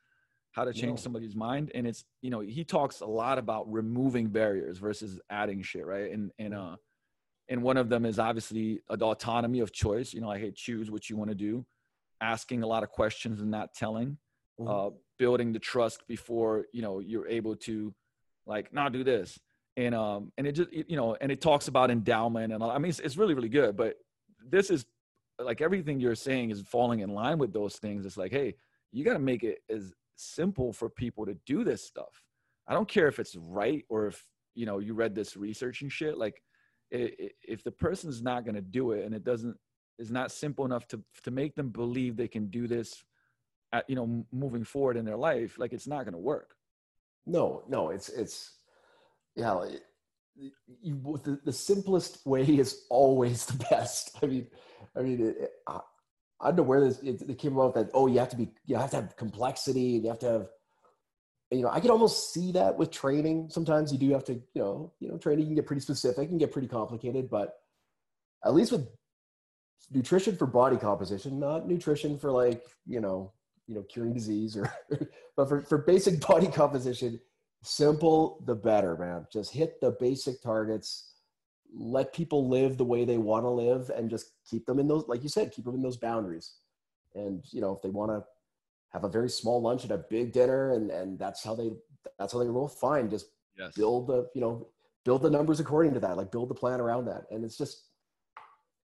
[0.52, 1.70] how to change somebody's mind.
[1.74, 6.10] And it's you know he talks a lot about removing barriers versus adding shit right?
[6.10, 6.76] And and uh
[7.48, 10.12] and one of them is obviously the autonomy of choice.
[10.12, 11.64] You know i hate choose what you want to do
[12.22, 14.16] asking a lot of questions and not telling,
[14.58, 14.68] mm-hmm.
[14.68, 17.94] uh, building the trust before you know you're able to
[18.46, 19.38] like not do this.
[19.76, 22.78] And um and it just you know and it talks about endowment and all, I
[22.78, 23.94] mean it's, it's really really good but
[24.46, 24.84] this is
[25.38, 28.04] like everything you're saying is falling in line with those things.
[28.04, 28.54] It's like hey
[28.92, 32.22] you got to make it as simple for people to do this stuff.
[32.68, 34.22] I don't care if it's right or if
[34.54, 36.42] you know you read this research and shit like
[36.90, 39.56] if the person's not going to do it and it doesn't
[39.98, 43.04] is not simple enough to to make them believe they can do this
[43.72, 46.54] at, you know moving forward in their life like it's not going to work.
[47.26, 48.52] No no it's it's
[49.36, 49.64] yeah
[50.34, 54.18] you, the, the simplest way is always the best.
[54.22, 54.46] I mean
[54.96, 55.80] i mean it, it, I,
[56.40, 58.48] I don't know where this it, it, came about that oh you have to be
[58.66, 60.46] you have to have complexity and you have to have
[61.50, 63.48] you know i can almost see that with training.
[63.50, 66.40] Sometimes you do have to you know you know training can get pretty specific and
[66.40, 67.54] get pretty complicated but
[68.44, 68.88] at least with
[69.90, 73.32] nutrition for body composition, not nutrition for like, you know,
[73.66, 74.72] you know, curing disease or,
[75.36, 77.20] but for, for basic body composition,
[77.62, 79.26] simple, the better, man.
[79.32, 81.12] Just hit the basic targets,
[81.74, 85.04] let people live the way they want to live and just keep them in those,
[85.08, 86.54] like you said, keep them in those boundaries.
[87.14, 88.24] And, you know, if they want to
[88.92, 91.72] have a very small lunch and a big dinner and, and that's how they,
[92.18, 93.08] that's how they roll, fine.
[93.08, 93.26] Just
[93.58, 93.74] yes.
[93.74, 94.68] build the, you know,
[95.04, 97.24] build the numbers according to that, like build the plan around that.
[97.30, 97.84] And it's just,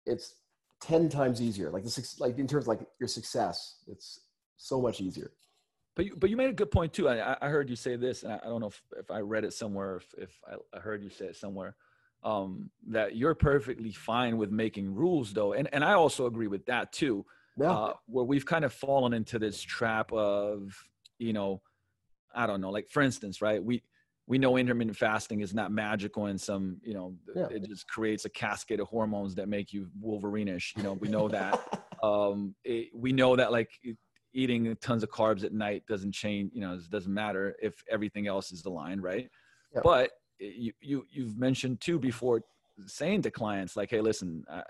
[0.07, 0.35] it's
[0.83, 1.71] 10 times easier.
[1.71, 4.21] Like this, like in terms of like your success, it's
[4.57, 5.33] so much easier.
[5.97, 7.09] But you, but you made a good point too.
[7.09, 9.45] I, I heard you say this, and I, I don't know if, if I read
[9.45, 11.75] it somewhere, if, if I, I heard you say it somewhere,
[12.23, 15.55] um, that you're perfectly fine with making rules though.
[15.55, 17.25] And, and I also agree with that too,
[17.57, 17.73] yeah.
[17.73, 20.73] uh, where we've kind of fallen into this trap of,
[21.19, 21.63] you know,
[22.35, 23.63] I don't know, like for instance, right.
[23.63, 23.83] We,
[24.29, 27.49] we know intermittent fasting is not magical and some you know yeah.
[27.51, 31.29] it just creates a cascade of hormones that make you wolverinish you know we know
[31.29, 31.59] that
[32.03, 33.71] um it, we know that like
[34.35, 38.29] eating tons of carbs at night doesn't change you know it doesn't matter if everything
[38.29, 39.29] else is aligned right
[39.75, 39.83] yep.
[39.83, 42.43] but you, you you've mentioned too before
[42.87, 44.63] saying to clients like hey listen uh,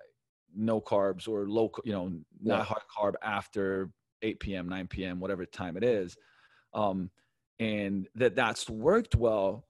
[0.56, 3.90] no carbs or low you know not high carb after
[4.22, 6.16] 8 p.m 9 p.m whatever time it is
[6.74, 7.10] um
[7.58, 9.64] and that that's worked well.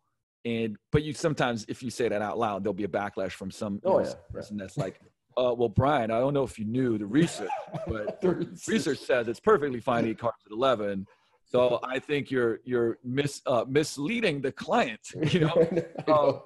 [0.45, 3.51] And but you sometimes if you say that out loud there'll be a backlash from
[3.51, 4.65] some oh, know, yeah, person yeah.
[4.65, 5.01] that's like
[5.37, 7.51] uh, well bryan i don't know if you knew the research
[7.89, 8.69] but the research.
[8.69, 11.07] research says it's perfectly fine to eat carbs at 11
[11.45, 15.01] so i think you're you're mis, uh, misleading the client
[15.33, 15.41] you
[16.09, 16.13] know?
[16.13, 16.41] Um,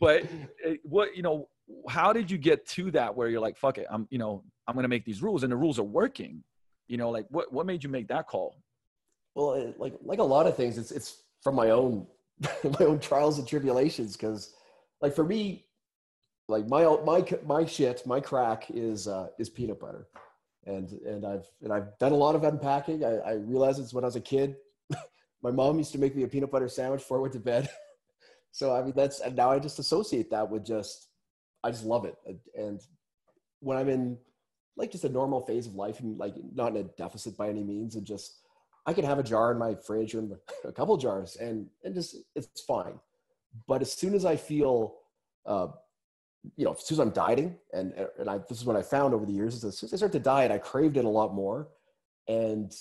[0.00, 0.22] but
[0.64, 1.48] it, what you know
[1.88, 4.74] how did you get to that where you're like fuck it i'm you know i'm
[4.74, 6.42] gonna make these rules and the rules are working.
[6.86, 8.56] You know like what what made you make that call
[9.38, 12.06] well, like like a lot of things, it's it's from my own
[12.78, 14.16] my own trials and tribulations.
[14.16, 14.52] Because,
[15.00, 15.66] like for me,
[16.48, 20.08] like my my my shit, my crack is uh, is peanut butter,
[20.66, 23.04] and and I've and I've done a lot of unpacking.
[23.04, 24.56] I, I realized it's when I was a kid.
[25.42, 27.68] my mom used to make me a peanut butter sandwich before I went to bed.
[28.50, 31.10] so I mean that's and now I just associate that with just
[31.62, 32.16] I just love it.
[32.56, 32.80] And
[33.60, 34.18] when I'm in
[34.76, 37.62] like just a normal phase of life and like not in a deficit by any
[37.62, 38.40] means and just
[38.88, 40.24] I could have a jar in my fridge or
[40.64, 42.98] a couple jars and, and just, it's fine.
[43.66, 44.96] But as soon as I feel,
[45.44, 45.68] uh,
[46.56, 49.12] you know, as soon as I'm dieting, and, and I, this is what I found
[49.12, 51.08] over the years, is as soon as I start to diet, I craved it a
[51.08, 51.68] lot more.
[52.28, 52.74] And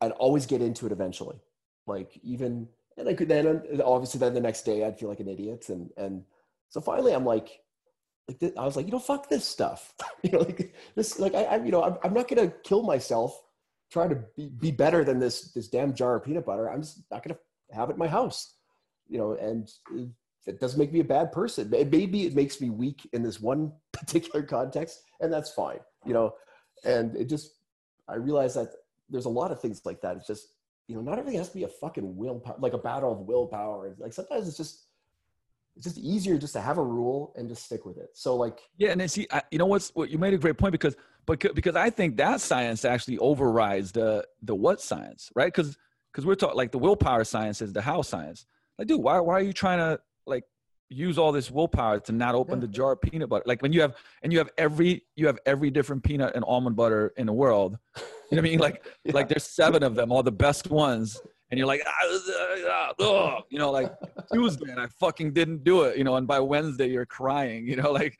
[0.00, 1.40] I'd always get into it eventually.
[1.88, 5.28] Like even, and I could then, obviously then the next day I'd feel like an
[5.28, 5.70] idiot.
[5.70, 6.22] And, and
[6.68, 7.62] so finally I'm like,
[8.28, 9.92] like I was like, you know, fuck this stuff.
[10.22, 12.84] you know, like this, like I, I you know, I'm, I'm not going to kill
[12.84, 13.42] myself
[13.92, 17.02] try to be, be better than this this damn jar of peanut butter i'm just
[17.10, 18.56] not going to have it in my house
[19.08, 19.70] you know and
[20.44, 21.70] it doesn't make me a bad person.
[21.70, 26.34] Maybe it makes me weak in this one particular context and that's fine you know
[26.84, 27.58] and it just
[28.08, 28.72] i realize that
[29.12, 30.16] there's a lot of things like that.
[30.16, 30.48] It's just
[30.88, 33.94] you know not everything has to be a fucking willpower like a battle of willpower.
[33.98, 34.86] Like sometimes it's just
[35.76, 38.10] it's just easier just to have a rule and just stick with it.
[38.14, 40.58] So like yeah, and then see, I, you know what's what you made a great
[40.58, 45.52] point because but because I think that science actually overrides the the what science, right?
[45.52, 45.76] Because
[46.12, 48.46] because we're talking like the willpower science is the how science.
[48.78, 50.44] Like, dude, why why are you trying to like
[50.88, 52.66] use all this willpower to not open yeah.
[52.66, 53.44] the jar of peanut butter?
[53.46, 56.76] Like when you have and you have every you have every different peanut and almond
[56.76, 57.78] butter in the world.
[57.96, 58.58] You know what I mean?
[58.58, 59.12] Like yeah.
[59.12, 61.20] like there's seven of them, all the best ones,
[61.52, 63.92] and you're like, ah, ah, you know, like
[64.32, 67.76] Tuesday and I fucking didn't do it, you know, and by Wednesday you're crying, you
[67.76, 68.18] know, like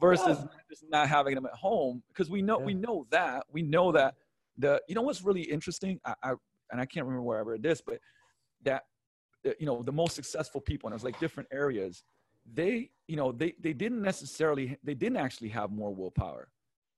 [0.00, 0.46] versus yeah.
[0.68, 2.64] just not having them at home because we know yeah.
[2.66, 4.14] we know that we know that
[4.58, 6.30] the you know what's really interesting I, I
[6.70, 7.98] and I can't remember wherever it is but
[8.64, 8.84] that
[9.46, 12.04] uh, you know the most successful people and it was like different areas
[12.52, 16.48] they you know they they didn't necessarily they didn't actually have more willpower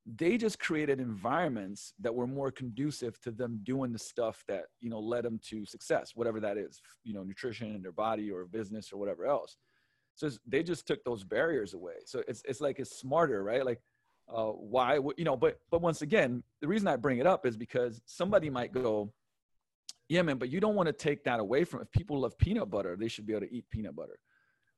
[0.07, 4.91] they just created environments that were more conducive to them doing the stuff that you
[4.91, 8.45] know led them to success whatever that is you know nutrition in their body or
[8.45, 9.57] business or whatever else
[10.15, 11.95] so they just took those barriers away.
[12.07, 13.65] So it's it's like it's smarter, right?
[13.65, 13.81] Like
[14.33, 15.37] uh, why you know?
[15.37, 19.13] But but once again, the reason I bring it up is because somebody might go,
[20.09, 21.81] yeah, man, but you don't want to take that away from.
[21.81, 24.19] If people love peanut butter, they should be able to eat peanut butter,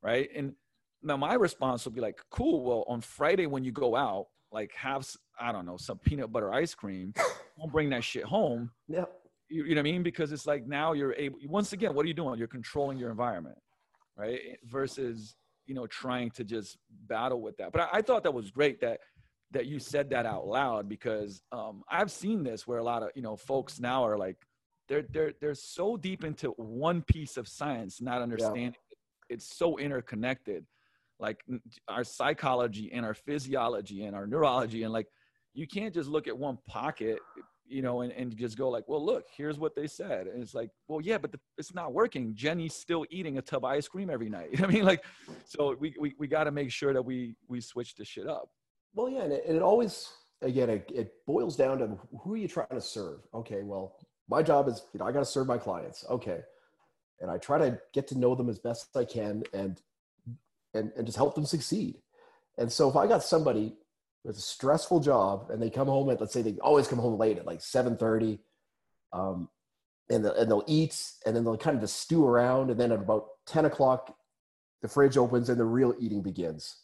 [0.02, 0.28] right?
[0.34, 0.54] And
[1.02, 2.64] now my response will be like, cool.
[2.64, 5.06] Well, on Friday when you go out, like have
[5.38, 7.12] I don't know some peanut butter ice cream.
[7.58, 8.70] don't bring that shit home.
[8.88, 9.04] Yeah.
[9.48, 10.02] You, you know what I mean?
[10.02, 11.38] Because it's like now you're able.
[11.46, 12.38] Once again, what are you doing?
[12.38, 13.58] You're controlling your environment
[14.16, 14.58] right?
[14.64, 15.36] Versus
[15.66, 17.72] you know trying to just battle with that.
[17.72, 19.00] But I, I thought that was great that
[19.52, 23.10] that you said that out loud because um, I've seen this where a lot of
[23.14, 24.36] you know folks now are like
[24.88, 29.34] they're they're they're so deep into one piece of science, not understanding yeah.
[29.34, 30.64] it's so interconnected
[31.18, 31.42] like
[31.88, 35.06] our psychology and our physiology and our neurology and like
[35.54, 37.18] you can't just look at one pocket
[37.68, 40.26] you know and, and just go like well look here's what they said.
[40.26, 42.34] And it's like well yeah but the, it's not working.
[42.34, 44.60] Jenny's still eating a tub of ice cream every night.
[44.62, 45.04] I mean like
[45.44, 48.48] so we we, we got to make sure that we we switch the shit up.
[48.94, 50.08] Well yeah and it, and it always
[50.42, 53.20] again it, it boils down to who are you trying to serve?
[53.34, 53.96] Okay well
[54.28, 56.04] my job is you know i got to serve my clients.
[56.08, 56.40] Okay.
[57.20, 59.80] And i try to get to know them as best i can and
[60.74, 61.96] and, and just help them succeed.
[62.58, 63.76] And so if i got somebody
[64.26, 67.16] with a stressful job and they come home at let's say they always come home
[67.16, 68.40] late at like 7.30
[69.12, 69.48] um,
[70.10, 72.90] and, the, and they'll eat and then they'll kind of just stew around and then
[72.90, 74.16] at about 10 o'clock
[74.82, 76.76] the fridge opens and the real eating begins.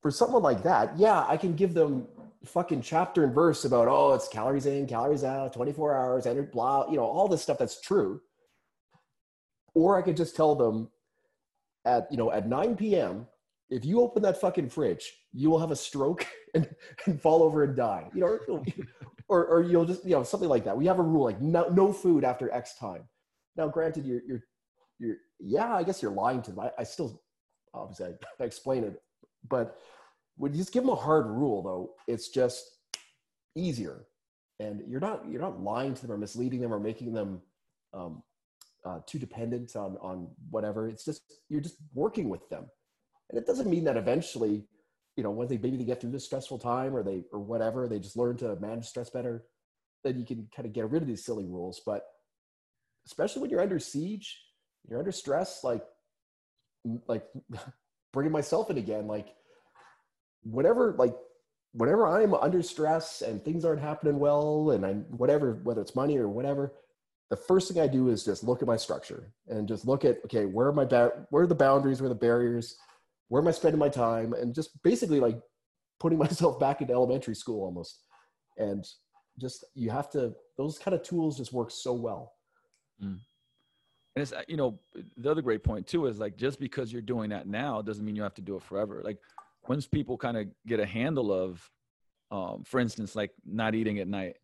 [0.00, 2.06] For someone like that yeah i can give them
[2.44, 6.88] fucking chapter and verse about oh it's calories in calories out 24 hours and blah
[6.88, 8.20] you know all this stuff that's true.
[9.74, 10.88] Or i could just tell them
[11.84, 13.26] at you know at 9 p.m
[13.72, 16.68] if you open that fucking fridge, you will have a stroke and,
[17.06, 18.08] and fall over and die.
[18.14, 18.62] You know,
[19.28, 20.76] or, or you'll just, you know, something like that.
[20.76, 23.04] We have a rule like no, no food after X time.
[23.56, 24.42] Now, granted, you're, you're,
[24.98, 26.60] you're, yeah, I guess you're lying to them.
[26.60, 27.22] I, I still,
[27.74, 29.00] obviously, I, I explain it,
[29.48, 29.78] but
[30.36, 32.64] when you just give them a hard rule, though, it's just
[33.54, 34.04] easier,
[34.60, 37.42] and you're not, you're not lying to them or misleading them or making them
[37.92, 38.22] um,
[38.84, 40.88] uh, too dependent on on whatever.
[40.88, 42.66] It's just you're just working with them
[43.32, 44.62] and it doesn't mean that eventually,
[45.16, 47.88] you know, when they maybe they get through this stressful time or they or whatever,
[47.88, 49.46] they just learn to manage stress better.
[50.04, 51.80] Then you can kind of get rid of these silly rules.
[51.84, 52.04] But
[53.06, 54.38] especially when you're under siege,
[54.88, 55.82] you're under stress, like
[57.06, 57.24] like
[58.12, 59.28] bringing myself in again, like
[60.42, 61.14] whenever like
[61.72, 66.18] whenever I'm under stress and things aren't happening well and I'm whatever, whether it's money
[66.18, 66.74] or whatever,
[67.30, 70.18] the first thing I do is just look at my structure and just look at
[70.26, 72.76] okay, where are my ba- where are the boundaries, where are the barriers,
[73.28, 75.38] where am I spending my time, and just basically like
[76.00, 78.02] putting myself back into elementary school almost.
[78.58, 78.86] And
[79.40, 82.32] just you have to those kind of tools just work so well.
[83.02, 83.18] Mm.
[84.14, 84.78] And it's you know
[85.16, 88.16] the other great point too is like just because you're doing that now doesn't mean
[88.16, 89.00] you have to do it forever.
[89.02, 89.18] Like
[89.68, 91.70] once people kind of get a handle of,
[92.30, 94.36] um, for instance, like not eating at night,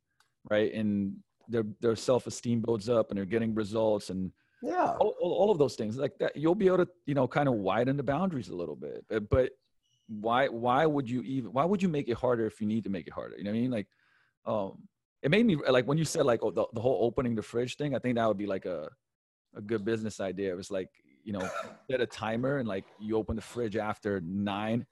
[0.49, 1.17] right, and
[1.49, 4.33] their their self esteem builds up and they're getting results and
[4.63, 4.95] yeah.
[4.99, 7.55] All, all, of those things like that you'll be able to you know kind of
[7.55, 9.53] widen the boundaries a little bit but
[10.09, 12.91] why why would you even why would you make it harder if you need to
[12.91, 13.37] make it harder?
[13.37, 13.71] You know what i mean?
[13.71, 13.87] Like
[14.47, 14.83] um
[15.23, 17.77] it made me like when you said like oh, the, the whole opening the fridge
[17.77, 18.89] thing i think that would be like a
[19.55, 20.51] a good business idea.
[20.51, 20.89] It was like
[21.25, 21.47] you know
[21.91, 24.87] set a timer and like you open the fridge after nine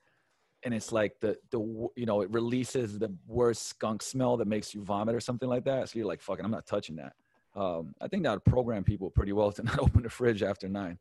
[0.65, 1.59] and it's like the the
[1.97, 5.65] you know it releases the worst skunk smell that makes you vomit or something like
[5.65, 5.89] that.
[5.89, 7.15] So you're like fucking i'm not touching that
[7.57, 10.69] um, I think that would program people pretty well to not open the fridge after
[10.69, 10.99] nine.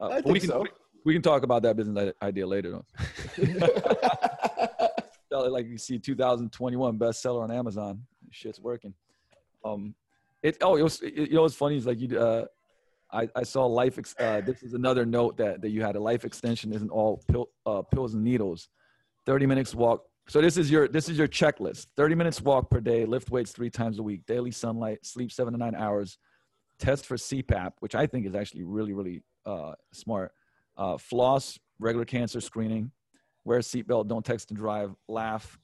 [0.00, 0.64] Uh, I think we can, so.
[1.04, 2.70] We, can talk about that business idea later.
[2.70, 2.84] Though.
[5.50, 8.04] like you see 2021 bestseller on Amazon.
[8.30, 8.94] Shit's working.
[9.64, 9.94] Um,
[10.42, 12.44] it oh it was it, you know what's funny is like you uh,
[13.10, 13.98] I I saw life.
[13.98, 17.22] Ex, uh, this is another note that that you had a life extension isn't all
[17.28, 18.68] pill, uh, pills and needles.
[19.26, 21.86] 30 minutes walk so this is your this is your checklist.
[21.96, 25.54] 30 minutes walk per day, lift weights three times a week, daily sunlight, sleep seven
[25.54, 26.18] to nine hours,
[26.78, 30.32] test for CPAP, which I think is actually really really uh, smart.
[30.76, 32.92] Uh, floss, regular cancer screening,
[33.44, 35.58] wear a seatbelt, don't text and drive, laugh,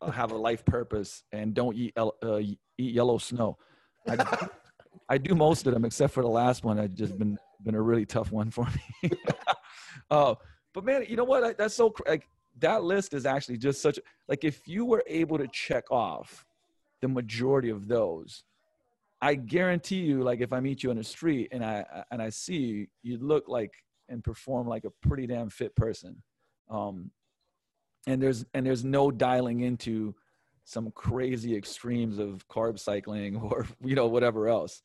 [0.00, 3.58] uh, have a life purpose, and don't eat uh, eat yellow snow.
[4.08, 4.48] I,
[5.08, 6.78] I do most of them except for the last one.
[6.78, 8.66] It's just been been a really tough one for
[9.02, 9.10] me.
[10.10, 10.34] uh,
[10.74, 11.58] but man, you know what?
[11.58, 12.26] That's so like
[12.58, 16.44] that list is actually just such like if you were able to check off
[17.00, 18.44] the majority of those
[19.20, 22.28] i guarantee you like if i meet you on the street and i and i
[22.28, 23.72] see you you look like
[24.08, 26.22] and perform like a pretty damn fit person.
[26.70, 27.10] Um
[28.06, 30.14] and there's and there's no dialing into
[30.64, 34.82] some crazy extremes of carb cycling or you know whatever else.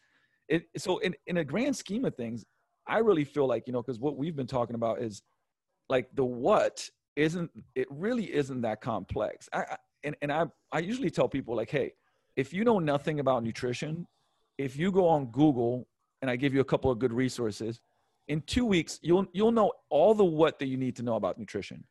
[0.47, 2.45] It so in in a grand scheme of things
[2.87, 5.21] i really feel like you know because what we've been talking about is
[5.87, 9.49] like the what isn't it really isn't that complex.
[9.53, 11.93] I, I and, and I I usually tell people like, hey,
[12.35, 14.07] if you know nothing about nutrition,
[14.57, 15.87] if you go on Google
[16.21, 17.79] and I give you a couple of good resources,
[18.27, 21.37] in two weeks you'll you'll know all the what that you need to know about
[21.37, 21.83] nutrition.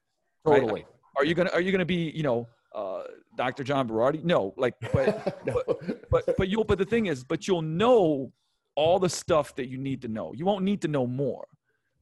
[0.47, 0.73] Totally.
[0.73, 0.87] Right?
[1.17, 3.03] Are you gonna are you gonna be you know uh,
[3.37, 3.65] Dr.
[3.65, 4.25] John Berardi?
[4.25, 5.63] No, like but, no.
[5.67, 8.33] but but but you'll but the thing is, but you'll know
[8.77, 10.33] all the stuff that you need to know.
[10.35, 11.47] You won't need to know more,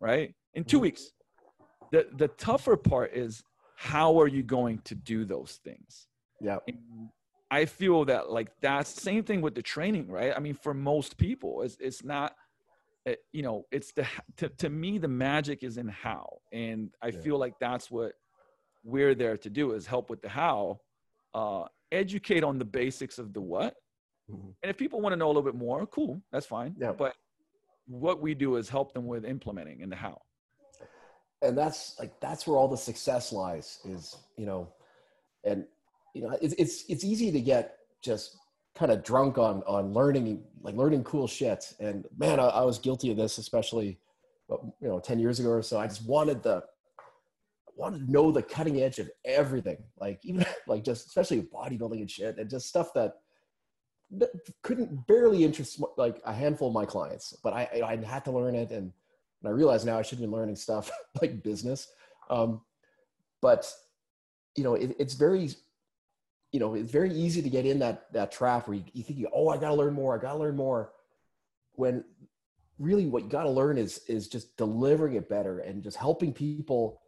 [0.01, 0.35] right?
[0.55, 0.82] In 2 mm-hmm.
[0.82, 1.12] weeks,
[1.93, 3.43] the the tougher part is
[3.77, 6.06] how are you going to do those things
[6.40, 6.59] yeah
[7.51, 11.16] i feel that like that's same thing with the training right i mean for most
[11.16, 12.35] people it's, it's not
[13.09, 14.06] uh, you know, it's the
[14.36, 17.20] to, to me the magic is in how, and I yeah.
[17.20, 18.12] feel like that's what
[18.85, 20.81] we're there to do is help with the how,
[21.35, 23.77] uh, educate on the basics of the what,
[24.31, 24.48] mm-hmm.
[24.62, 26.74] and if people want to know a little bit more, cool, that's fine.
[26.78, 26.93] Yeah.
[26.93, 27.15] But
[27.86, 30.20] what we do is help them with implementing in the how.
[31.43, 33.78] And that's like that's where all the success lies.
[33.85, 34.69] Is you know,
[35.44, 35.65] and
[36.15, 38.36] you know it's it's it's easy to get just
[38.74, 42.78] kind of drunk on on learning like learning cool shit and man I, I, was
[42.78, 43.98] guilty of this especially
[44.48, 46.62] you know 10 years ago or so i just wanted the
[47.77, 52.10] wanted to know the cutting edge of everything like even like just especially bodybuilding and
[52.10, 53.15] shit and just stuff that,
[54.10, 54.31] that
[54.62, 58.55] couldn't barely interest like a handful of my clients but i i had to learn
[58.55, 58.93] it and,
[59.43, 60.90] and i realize now i should be learning stuff
[61.23, 61.89] like business
[62.31, 62.60] um,
[63.40, 63.73] but
[64.56, 65.51] you know it, it's very
[66.52, 69.24] you know, it's very easy to get in that that trap where you, you think,
[69.35, 70.16] oh, I got to learn more.
[70.16, 70.93] I got to learn more.
[71.73, 72.05] When
[72.78, 76.32] really what you got to learn is is just delivering it better and just helping
[76.32, 77.02] people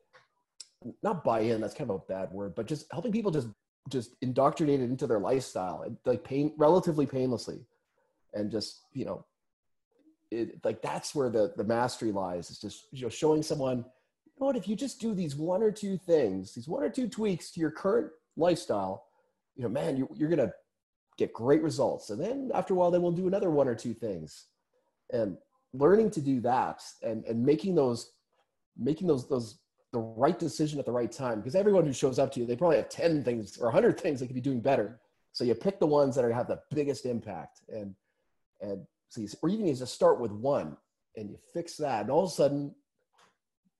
[1.02, 1.61] not buy in.
[1.61, 3.48] That's kind of a bad word, but just helping people just
[3.89, 7.65] just indoctrinated into their lifestyle and like pain relatively painlessly,
[8.35, 9.24] and just you know,
[10.31, 12.51] it like that's where the the mastery lies.
[12.51, 15.62] It's just you know showing someone, you know what, if you just do these one
[15.62, 19.07] or two things, these one or two tweaks to your current lifestyle
[19.61, 20.52] you know, man, you, you're to
[21.19, 22.09] get great results.
[22.09, 24.47] And then after a while, then we'll do another one or two things.
[25.12, 25.36] And
[25.74, 28.12] learning to do that and, and making those,
[28.78, 29.59] making those, those,
[29.93, 31.40] the right decision at the right time.
[31.40, 34.20] Because everyone who shows up to you, they probably have 10 things or 100 things
[34.20, 34.98] they could be doing better.
[35.32, 37.61] So you pick the ones that are have the biggest impact.
[37.69, 37.94] And,
[38.62, 38.86] and
[39.43, 40.77] or even you just start with one
[41.16, 42.03] and you fix that.
[42.03, 42.74] And all of a sudden,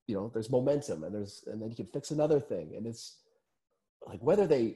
[0.07, 2.73] you know, there's momentum and there's, and then you can fix another thing.
[2.75, 3.17] And it's
[4.05, 4.75] like whether they,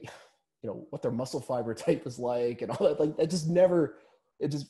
[0.66, 3.48] you know what their muscle fiber type is like and all that like it just
[3.48, 3.96] never
[4.40, 4.66] it just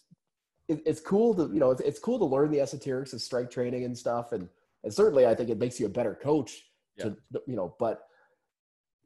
[0.68, 3.50] it, it's cool to you know it's, it's cool to learn the esoterics of strike
[3.50, 4.48] training and stuff and
[4.84, 6.64] and certainly i think it makes you a better coach
[6.96, 7.04] yeah.
[7.04, 8.08] to you know but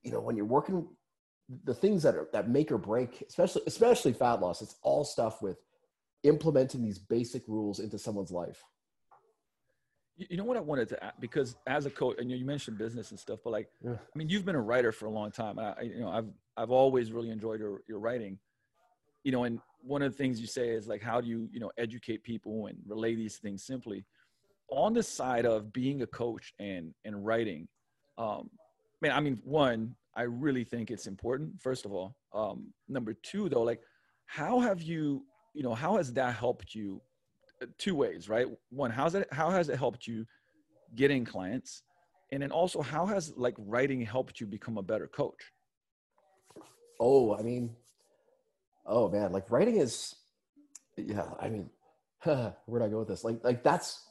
[0.02, 0.86] you know when you're working
[1.64, 5.42] the things that are that make or break especially especially fat loss it's all stuff
[5.42, 5.58] with
[6.22, 8.62] implementing these basic rules into someone's life
[10.28, 13.10] you know what I wanted to add, because as a coach, and you mentioned business
[13.10, 13.92] and stuff, but like, yeah.
[13.92, 15.58] I mean, you've been a writer for a long time.
[15.58, 18.38] I, you know, I've I've always really enjoyed your your writing.
[19.24, 21.60] You know, and one of the things you say is like, how do you you
[21.60, 24.04] know educate people and relay these things simply?
[24.68, 27.68] On the side of being a coach and and writing,
[28.18, 28.50] um,
[29.00, 31.60] man, I mean, one, I really think it's important.
[31.60, 33.80] First of all, um, number two, though, like,
[34.26, 35.24] how have you,
[35.54, 37.00] you know, how has that helped you
[37.78, 38.46] two ways, right?
[38.70, 40.24] One, how's it how has it helped you
[40.94, 41.82] getting clients?
[42.32, 45.52] And then also how has like writing helped you become a better coach?
[47.00, 47.74] Oh, I mean,
[48.86, 50.14] oh man, like writing is
[50.96, 51.70] yeah, I mean,
[52.24, 53.24] where'd I go with this?
[53.24, 54.06] Like like that's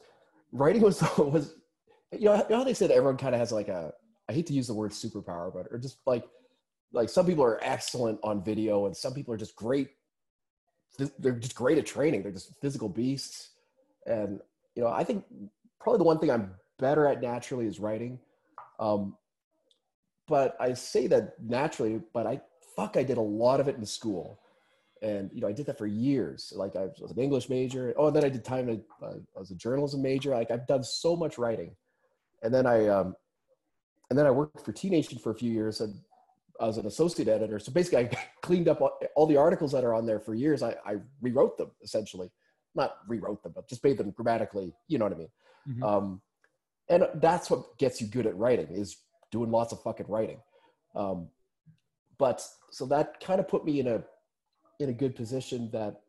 [0.51, 1.55] writing was was
[2.11, 3.93] you know, you know how they said everyone kind of has like a
[4.27, 6.25] I hate to use the word superpower, but or just like
[6.91, 9.89] like some people are excellent on video and some people are just great
[10.97, 12.23] they're just great at training.
[12.23, 13.51] They're just physical beasts.
[14.05, 14.39] And,
[14.75, 15.23] you know, I think
[15.79, 18.19] probably the one thing I'm better at naturally is writing.
[18.79, 19.15] Um,
[20.27, 22.41] but I say that naturally, but I,
[22.75, 24.39] fuck, I did a lot of it in school.
[25.01, 26.51] And, you know, I did that for years.
[26.55, 27.93] Like I was an English major.
[27.97, 30.31] Oh, and then I did time, to, uh, I was a journalism major.
[30.31, 31.71] Like I've done so much writing.
[32.43, 33.15] And then I, um,
[34.09, 35.93] and then I worked for T Nation for a few years and
[36.61, 37.59] as an associate editor.
[37.59, 38.81] So basically, I cleaned up
[39.15, 40.63] all, the articles that are on there for years.
[40.63, 42.31] I, I, rewrote them essentially,
[42.75, 44.73] not rewrote them, but just made them grammatically.
[44.87, 45.29] You know what I mean?
[45.69, 45.83] Mm-hmm.
[45.83, 46.21] Um,
[46.89, 48.97] and that's what gets you good at writing is
[49.31, 50.39] doing lots of fucking writing.
[50.95, 51.27] Um,
[52.17, 54.03] but so that kind of put me in a
[54.79, 56.01] in a good position that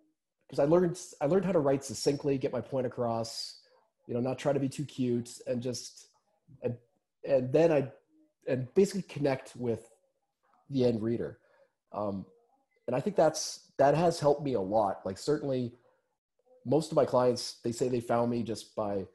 [0.49, 3.61] because I learned I learned how to write succinctly, get my point across,
[4.07, 6.09] you know, not try to be too cute, and just
[6.63, 6.75] and
[7.29, 7.89] and then I
[8.49, 9.89] and basically connect with
[10.71, 11.39] the end reader.
[11.93, 12.25] Um,
[12.87, 15.01] and I think that's that has helped me a lot.
[15.05, 15.73] Like certainly,
[16.65, 19.07] most of my clients they say they found me just by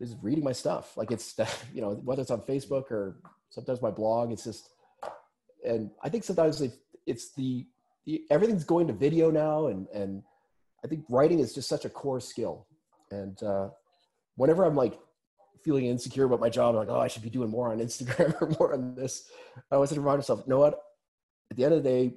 [0.00, 0.96] just reading my stuff.
[0.96, 1.34] Like it's
[1.74, 3.16] you know whether it's on Facebook or
[3.50, 4.32] sometimes my blog.
[4.32, 4.70] It's just,
[5.66, 6.62] and I think sometimes
[7.06, 7.66] it's the,
[8.04, 10.22] the everything's going to video now, and and
[10.84, 12.66] I think writing is just such a core skill.
[13.10, 13.68] And uh,
[14.36, 14.98] whenever I'm like
[15.66, 18.48] feeling insecure about my job, like, oh, I should be doing more on Instagram or
[18.60, 19.28] more on this.
[19.70, 20.80] I always have to remind myself, you know what?
[21.50, 22.14] At the end of the day,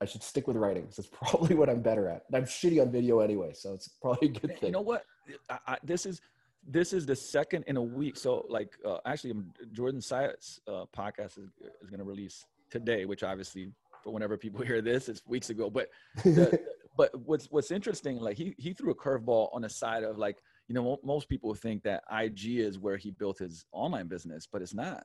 [0.00, 0.86] I should stick with writing.
[0.90, 2.22] So it's probably what I'm better at.
[2.28, 4.68] And I'm shitty on video anyway, so it's probably a good thing.
[4.68, 5.04] You know what?
[5.50, 6.20] I, I, this is
[6.68, 8.16] this is the second in a week.
[8.16, 9.34] So like, uh, actually,
[9.72, 11.50] Jordan Syatt's uh, podcast is,
[11.82, 13.70] is going to release today, which obviously
[14.02, 15.68] for whenever people hear this, it's weeks ago.
[15.68, 15.88] But
[16.24, 16.60] the,
[16.96, 20.38] but what's what's interesting, like he he threw a curveball on the side of like
[20.68, 24.62] you know most people think that IG is where he built his online business, but
[24.62, 25.04] it's not.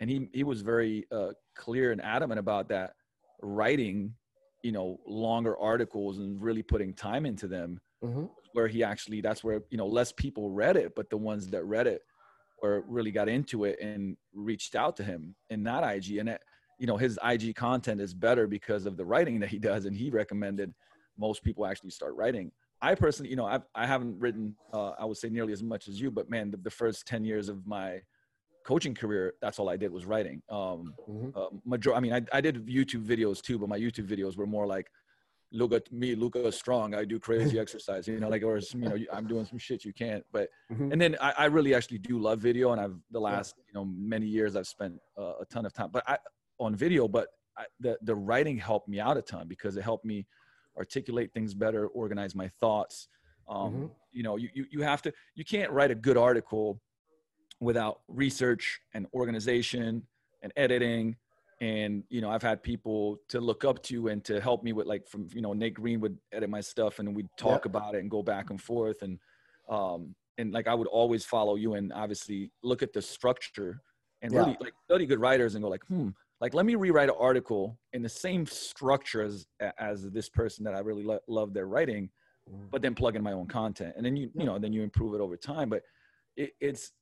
[0.00, 2.94] And he he was very uh, clear and adamant about that.
[3.42, 4.14] Writing,
[4.62, 8.24] you know, longer articles and really putting time into them, mm-hmm.
[8.52, 11.64] where he actually that's where you know less people read it, but the ones that
[11.64, 12.02] read it
[12.62, 16.16] or really got into it and reached out to him and not IG.
[16.18, 16.40] And it,
[16.78, 19.96] you know his IG content is better because of the writing that he does, and
[19.96, 20.72] he recommended
[21.18, 22.52] most people actually start writing.
[22.84, 25.88] I personally, you know, I've, I haven't written, uh, I would say nearly as much
[25.88, 28.00] as you, but man, the, the, first 10 years of my
[28.66, 30.42] coaching career, that's all I did was writing.
[30.50, 31.30] Um, mm-hmm.
[31.34, 34.46] uh, major, I mean, I, I did YouTube videos too, but my YouTube videos were
[34.46, 34.86] more like,
[35.50, 36.94] look at me, Luka strong.
[36.94, 39.94] I do crazy exercise, you know, like, or, you know, I'm doing some shit you
[39.94, 40.92] can't, but, mm-hmm.
[40.92, 42.72] and then I, I, really actually do love video.
[42.72, 43.64] And I've, the last, yeah.
[43.68, 46.18] you know, many years I've spent uh, a ton of time, but I,
[46.58, 50.04] on video, but I, the, the writing helped me out a ton because it helped
[50.04, 50.26] me
[50.76, 53.08] articulate things better, organize my thoughts.
[53.48, 53.86] Um, mm-hmm.
[54.12, 56.80] You know, you, you, you have to, you can't write a good article
[57.60, 60.02] without research and organization
[60.42, 61.16] and editing.
[61.60, 64.86] And, you know, I've had people to look up to and to help me with
[64.86, 68.00] like from, you know, Nate Green would edit my stuff and we'd talk about it
[68.00, 69.02] and go back and forth.
[69.02, 69.18] And,
[69.68, 73.80] um, and like I would always follow you and obviously look at the structure
[74.20, 74.40] and yeah.
[74.40, 76.08] really like study good writers and go like, hmm,
[76.44, 79.46] like let me rewrite an article in the same structure as
[79.78, 82.10] as this person that i really lo- love their writing
[82.50, 82.70] mm.
[82.70, 83.94] but then plug in my own content.
[83.96, 85.68] And then you you know then you improve it over time.
[85.68, 85.82] But
[86.36, 86.92] it, it's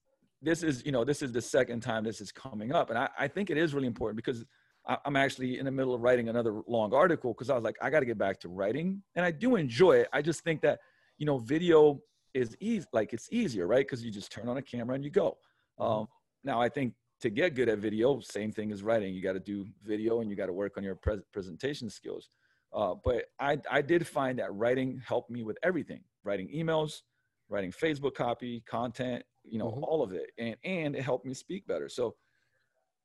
[0.40, 2.90] this is you know this is the second time this is coming up.
[2.90, 4.44] And i, I think it is really important because
[4.86, 7.76] I, i'm actually in the middle of writing another long article because i was like
[7.80, 9.02] i got to get back to writing.
[9.16, 10.08] And i do enjoy it.
[10.12, 10.80] I just think that
[11.18, 12.00] you know video
[12.34, 13.86] is easy like it's easier right?
[13.86, 15.36] Because you just turn on a camera and you go.
[15.80, 15.92] Mm-hmm.
[15.92, 16.08] um,
[16.44, 19.14] now i think to get good at video, same thing as writing.
[19.14, 22.28] You got to do video and you got to work on your pre- presentation skills.
[22.74, 27.02] Uh, but I, I did find that writing helped me with everything writing emails,
[27.48, 29.84] writing Facebook copy, content, you know, mm-hmm.
[29.84, 30.30] all of it.
[30.38, 31.88] And, and it helped me speak better.
[31.88, 32.14] So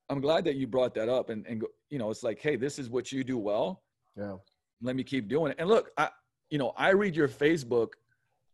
[0.10, 2.80] I'm glad that you brought that up and, and, you know, it's like, Hey, this
[2.80, 3.84] is what you do well.
[4.16, 4.38] Yeah.
[4.82, 5.58] Let me keep doing it.
[5.60, 6.10] And look, I,
[6.50, 7.90] you know, I read your Facebook,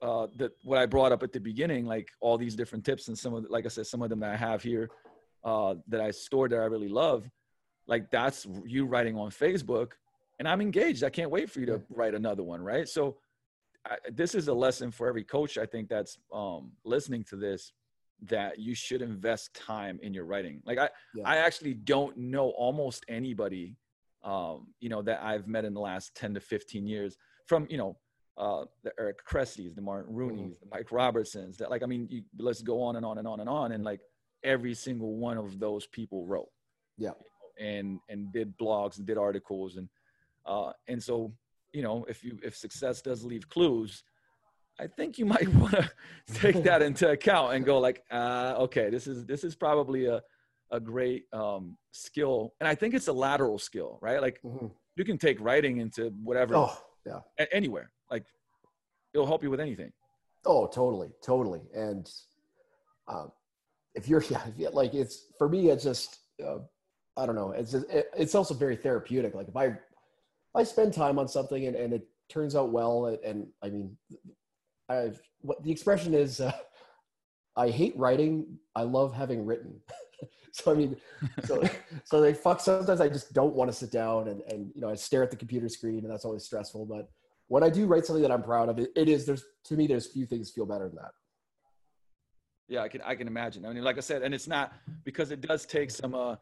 [0.01, 3.17] uh, that what I brought up at the beginning, like all these different tips and
[3.17, 4.89] some of, the, like I said, some of them that I have here
[5.43, 7.29] uh, that I stored that I really love,
[7.87, 9.93] like that's you writing on Facebook,
[10.39, 11.03] and I'm engaged.
[11.03, 12.87] I can't wait for you to write another one, right?
[12.87, 13.17] So
[13.85, 15.57] I, this is a lesson for every coach.
[15.57, 17.73] I think that's um, listening to this
[18.23, 20.61] that you should invest time in your writing.
[20.65, 21.23] Like I, yeah.
[21.25, 23.75] I actually don't know almost anybody,
[24.23, 27.17] um, you know, that I've met in the last 10 to 15 years
[27.47, 27.97] from, you know,
[28.37, 30.69] uh, the Eric Cressey's, the Martin Rooney's, mm-hmm.
[30.69, 33.41] the Mike Robertsons that like, I mean, you, let's go on and on and on
[33.41, 33.73] and on.
[33.73, 33.99] And like,
[34.43, 36.49] every single one of those people wrote.
[36.97, 37.11] Yeah.
[37.59, 39.87] And and did blogs and did articles and
[40.45, 41.33] uh and so
[41.71, 44.03] you know if you if success does leave clues,
[44.79, 45.89] I think you might want to
[46.33, 50.21] take that into account and go like, uh, okay, this is this is probably a
[50.71, 54.19] a great um, skill, and I think it's a lateral skill, right?
[54.19, 54.67] Like mm-hmm.
[54.95, 56.75] you can take writing into whatever, oh,
[57.05, 57.91] yeah, a- anywhere.
[58.09, 58.25] Like
[59.13, 59.91] it'll help you with anything.
[60.45, 61.61] Oh, totally, totally.
[61.75, 62.09] And
[63.07, 63.31] um,
[63.95, 64.23] if you're
[64.57, 66.57] yeah, like it's for me it's just uh,
[67.17, 67.51] i don't know.
[67.51, 69.35] It's just, it, it's also very therapeutic.
[69.35, 69.75] Like if i
[70.55, 73.95] i spend time on something and, and it turns out well and, and i mean
[74.89, 76.51] i've what the expression is uh,
[77.55, 78.57] i hate writing.
[78.75, 79.79] I love having written.
[80.55, 80.95] So i mean
[81.45, 81.63] so
[82.03, 84.87] so they fuck sometimes i just don't want to sit down and and you know
[84.87, 86.85] i stare at the computer screen and that's always stressful.
[86.85, 87.09] But
[87.47, 89.87] when i do write something that i'm proud of it, it is there's to me
[89.87, 91.13] there's few things feel better than that
[92.73, 93.65] yeah, I can I can imagine.
[93.65, 94.73] I mean, like I said, and it's not
[95.03, 96.15] because it does take some.
[96.15, 96.35] Uh,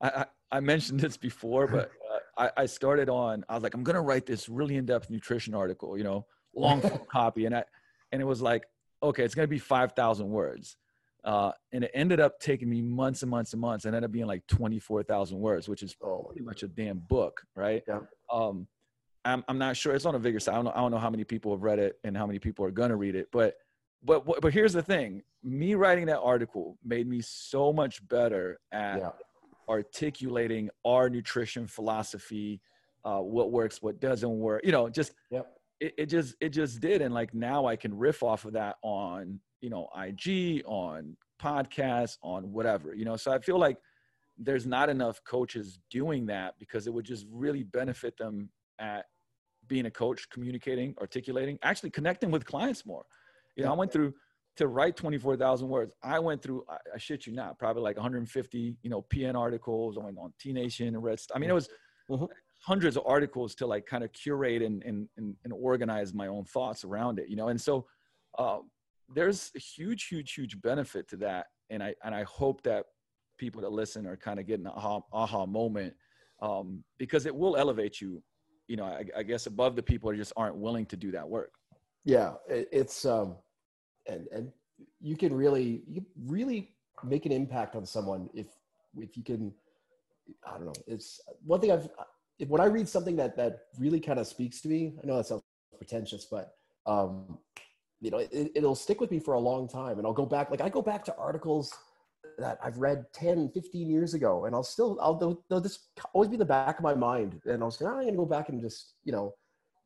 [0.00, 3.44] I I, I mentioned this before, but uh, I I started on.
[3.48, 6.82] I was like, I'm gonna write this really in depth nutrition article, you know, long
[6.82, 7.64] form copy, and I
[8.12, 8.66] and it was like,
[9.02, 10.76] okay, it's gonna be five thousand words.
[11.22, 14.10] Uh, and it ended up taking me months and months and months and ended up
[14.10, 17.42] being like 24,000 words, which is oh, pretty much a damn book.
[17.54, 17.82] Right.
[17.86, 17.98] Yeah.
[18.32, 18.66] Um,
[19.26, 20.52] I'm, I'm not sure it's on a bigger side.
[20.52, 20.72] I don't know.
[20.74, 22.88] I don't know how many people have read it and how many people are going
[22.88, 23.56] to read it, but
[24.04, 28.98] but but here's the thing me writing that article made me so much better at
[28.98, 29.10] yeah.
[29.68, 32.60] articulating our nutrition philosophy
[33.04, 35.56] uh, what works what doesn't work you know just yep.
[35.80, 38.76] it, it just it just did and like now i can riff off of that
[38.82, 43.78] on you know ig on podcasts on whatever you know so i feel like
[44.38, 49.06] there's not enough coaches doing that because it would just really benefit them at
[49.68, 53.04] being a coach communicating articulating actually connecting with clients more
[53.56, 54.14] you know, I went through
[54.56, 55.92] to write 24,000 words.
[56.02, 59.96] I went through, I, I, shit you not, probably like 150, you know, PN articles.
[59.96, 61.20] I on T Nation and Red.
[61.34, 61.68] I mean, it was
[62.10, 62.24] mm-hmm.
[62.58, 66.44] hundreds of articles to like kind of curate and, and, and, and organize my own
[66.44, 67.48] thoughts around it, you know?
[67.48, 67.86] And so,
[68.38, 68.58] uh,
[69.12, 71.46] there's a huge, huge, huge benefit to that.
[71.70, 72.86] And I, and I hope that
[73.38, 75.94] people that listen are kind of getting an aha, aha moment
[76.42, 78.22] um, because it will elevate you,
[78.68, 81.28] you know, I, I guess above the people who just aren't willing to do that
[81.28, 81.52] work.
[82.04, 82.34] Yeah.
[82.48, 83.36] It, it's, um,
[84.06, 84.52] and, and
[85.00, 86.70] you can really, you really
[87.04, 88.46] make an impact on someone if,
[88.96, 89.52] if you can,
[90.46, 90.72] I don't know.
[90.86, 91.88] It's one thing I've,
[92.38, 95.16] if, when I read something that, that really kind of speaks to me, I know
[95.16, 95.42] that sounds
[95.76, 96.54] pretentious, but,
[96.86, 97.38] um,
[98.00, 99.98] you know, it, it'll stick with me for a long time.
[99.98, 101.72] And I'll go back, like I go back to articles
[102.38, 106.28] that I've read 10, 15 years ago, and I'll still, I'll, they'll, they'll just always
[106.28, 107.40] be in the back of my mind.
[107.44, 109.34] And I'll say, oh, I'm going to go back and just, you know,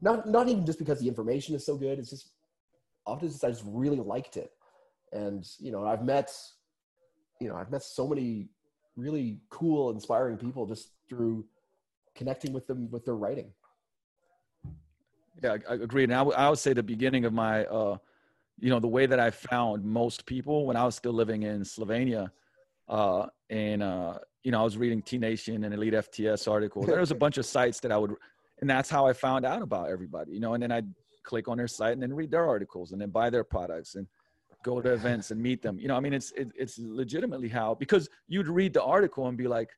[0.05, 1.99] not, not even just because the information is so good.
[1.99, 2.29] It's just
[3.07, 4.53] often just, I just really liked it.
[5.13, 6.31] And, you know, I've met,
[7.41, 8.49] you know, I've met so many
[8.97, 11.47] really cool, inspiring people just through
[12.15, 13.51] connecting with them with their writing.
[15.43, 16.05] Yeah, I agree.
[16.05, 17.97] And I, w- I would say the beginning of my, uh,
[18.61, 21.63] you know, the way that I found most people when I was still living in
[21.63, 22.31] Slovenia,
[22.89, 26.87] uh, and uh, you know, I was reading T Nation and Elite FTS articles.
[26.87, 28.15] There was a bunch of sites that I would,
[28.61, 30.33] and that's how I found out about everybody.
[30.33, 30.89] You know, and then I'd
[31.23, 34.07] click on their site and then read their articles and then buy their products and
[34.63, 35.79] go to events and meet them.
[35.79, 39.37] You know, I mean, it's it, it's legitimately how because you'd read the article and
[39.37, 39.71] be like,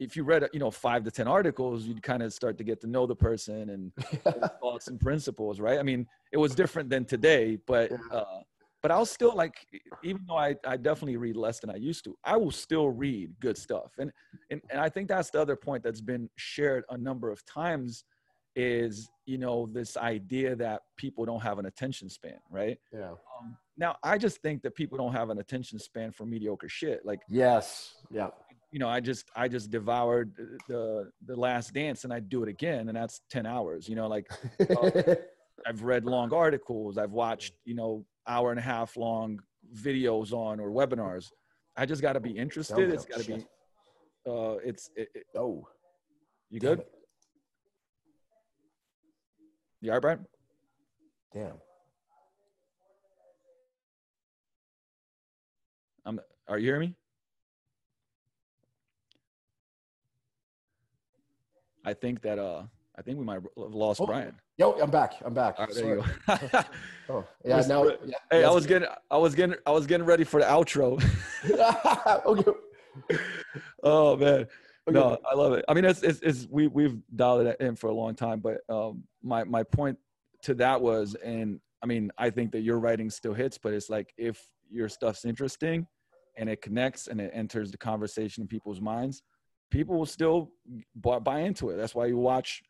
[0.00, 2.80] if you read you know five to ten articles you'd kind of start to get
[2.80, 3.92] to know the person and
[4.60, 8.40] thoughts and principles right i mean it was different than today but uh,
[8.82, 9.54] but i'll still like
[10.02, 13.32] even though I, I definitely read less than i used to i will still read
[13.40, 14.10] good stuff and,
[14.50, 18.04] and and i think that's the other point that's been shared a number of times
[18.56, 23.10] is you know this idea that people don't have an attention span right Yeah.
[23.38, 27.04] um, now i just think that people don't have an attention span for mediocre shit
[27.04, 27.94] like Yes.
[28.10, 28.30] Yeah.
[28.72, 30.32] you know, I just I just devoured
[30.68, 33.88] the the Last Dance, and I do it again, and that's ten hours.
[33.88, 34.26] You know, like
[34.60, 34.90] uh,
[35.66, 39.40] I've read long articles, I've watched you know hour and a half long
[39.74, 41.30] videos on or webinars.
[41.76, 42.78] I just got to be interested.
[42.90, 43.46] It's got to be.
[44.28, 45.66] Uh, it's it, it, oh,
[46.50, 46.80] you good?
[46.80, 46.92] it.
[49.80, 50.26] You all right, Bryan?
[51.34, 51.54] Damn.
[56.04, 56.20] I'm.
[56.48, 56.94] Are you hearing me?
[61.84, 62.64] I think that uh,
[62.96, 64.06] I think we might have lost Oh.
[64.06, 64.34] Bryan.
[64.60, 65.14] Yo, I'm back.
[65.24, 65.58] I'm back.
[65.58, 66.62] Right, there you go.
[67.08, 67.62] Oh, yeah.
[67.66, 68.82] Now, yeah, Hey, I was good.
[68.82, 71.02] getting, I was getting, I was getting ready for the outro.
[72.26, 72.50] okay.
[73.82, 74.46] oh man, Okay.
[74.90, 75.64] no, I love it.
[75.66, 78.58] I mean, it's, it's, it's we we've dialed it in for a long time, but
[78.68, 79.98] um, my my point
[80.42, 83.88] to that was, and I mean, I think that your writing still hits, but it's
[83.88, 85.86] like if your stuff's interesting,
[86.36, 89.22] and it connects and it enters the conversation in people's minds,
[89.70, 90.52] people will still
[90.94, 91.76] buy, buy into it.
[91.76, 92.62] That's why you watch,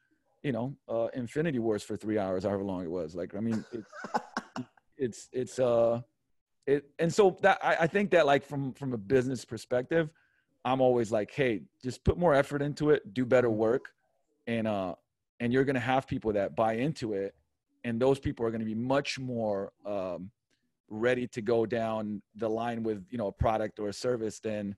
[0.42, 3.14] you know, uh, Infinity Wars for three hours, however long it was.
[3.14, 3.84] Like, I mean, it,
[5.00, 6.00] it's it's uh
[6.66, 10.10] it and so that I, I think that like from from a business perspective
[10.64, 13.86] i'm always like hey just put more effort into it do better work
[14.46, 14.94] and uh
[15.40, 17.34] and you're gonna have people that buy into it
[17.84, 20.30] and those people are gonna be much more um
[20.90, 24.76] ready to go down the line with you know a product or a service than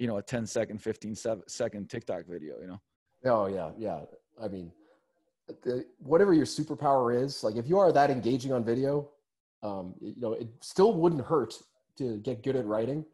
[0.00, 2.80] you know a 10 second 15 se- second tiktok video you know
[3.24, 4.00] Oh yeah, yeah.
[4.42, 4.72] I mean,
[5.62, 9.08] the, whatever your superpower is, like if you are that engaging on video,
[9.62, 11.54] um, you know, it still wouldn't hurt
[11.98, 13.04] to get good at writing.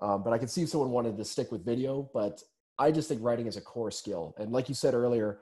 [0.00, 2.42] Um, but I can see if someone wanted to stick with video, but
[2.78, 4.34] I just think writing is a core skill.
[4.38, 5.40] And like you said earlier,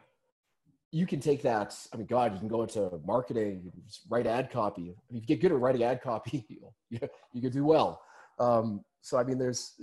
[0.92, 1.76] you can take that.
[1.92, 3.70] I mean, God, you can go into marketing,
[4.08, 4.82] write ad copy.
[4.82, 6.46] I mean, if you get good at writing ad copy,
[6.88, 7.00] you,
[7.32, 8.00] you could do well.
[8.38, 9.74] Um, so I mean, there's,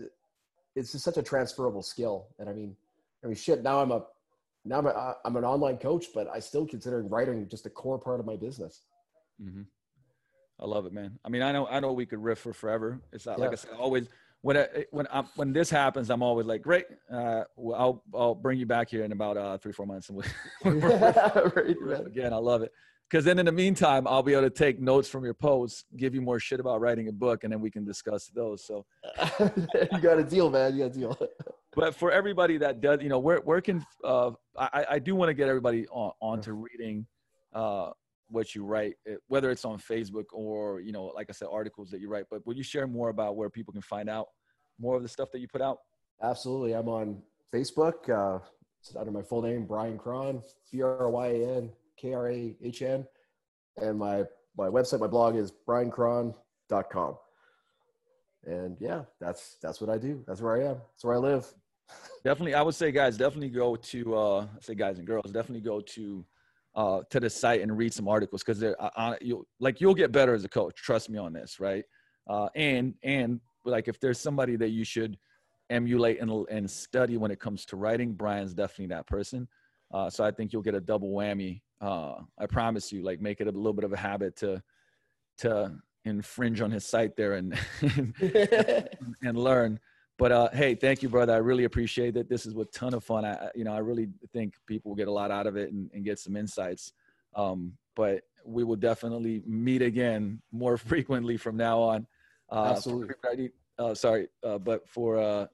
[0.75, 2.27] it's just such a transferable skill.
[2.39, 2.75] And I mean,
[3.23, 3.63] I mean, shit.
[3.63, 4.03] Now I'm a
[4.65, 7.99] now I'm, a, I'm an online coach, but I still consider writing just a core
[7.99, 8.81] part of my business.
[9.41, 9.63] hmm
[10.59, 11.19] I love it, man.
[11.25, 13.01] I mean, I know, I know we could riff for forever.
[13.11, 14.07] It's not like I said, always
[14.41, 16.85] when I, when I, when this happens, I'm always like, great.
[17.11, 20.17] Uh, well, I'll I'll bring you back here in about uh, three four months and
[20.17, 20.27] we'll
[21.55, 22.05] right, riff man.
[22.05, 22.33] again.
[22.33, 22.71] I love it
[23.09, 26.15] because then in the meantime, I'll be able to take notes from your posts, give
[26.15, 28.65] you more shit about writing a book, and then we can discuss those.
[28.65, 28.85] So,
[29.39, 30.73] you got a deal, man.
[30.73, 31.17] You got a deal.
[31.75, 35.29] but for everybody that does, you know, where where can uh, I I do want
[35.29, 37.05] to get everybody on onto reading
[37.53, 37.91] uh
[38.29, 41.91] what you write, eh, whether it's on Facebook or you know, like I said, articles
[41.91, 42.25] that you write.
[42.31, 44.27] But would you share more about where people can find out
[44.79, 45.77] more of the stuff that you put out?
[46.21, 46.73] Absolutely.
[46.73, 47.21] I'm on
[47.53, 48.39] Facebook uh,
[48.97, 52.81] under my full name, Bryan Krahn, B R Y A N K R A H
[52.81, 53.05] N.
[53.77, 54.23] And my,
[54.57, 57.17] my website, my blog is bryankrahn.com.
[58.45, 60.23] And yeah, that's, that's what I do.
[60.27, 60.77] That's where I am.
[60.91, 61.53] That's where I live.
[62.23, 65.61] definitely, I would say, guys, definitely go to uh, I say guys and girls, definitely
[65.61, 66.25] go to
[66.75, 70.11] uh, to the site and read some articles because they're uh, you like you'll get
[70.11, 70.75] better as a coach.
[70.75, 71.83] Trust me on this, right?
[72.27, 75.17] Uh, and and like if there's somebody that you should
[75.69, 79.47] emulate and, and study when it comes to writing, Bryan's definitely that person.
[79.93, 81.61] Uh, so I think you'll get a double whammy.
[81.83, 84.63] Uh, I promise you, like make it a little bit of a habit to
[85.39, 87.59] to infringe on his site there and
[89.21, 89.79] and, learn.
[90.17, 91.33] But uh, hey, thank you, brother.
[91.33, 92.29] I really appreciate it.
[92.29, 93.25] This is a ton of fun.
[93.25, 95.89] I, you know, I really think people will get a lot out of it and,
[95.93, 96.93] and get some insights.
[97.35, 102.07] Um, but we will definitely meet again more frequently from now on.
[102.49, 103.51] Uh, Absolutely.
[103.77, 105.47] Uh, sorry, uh, but for uh,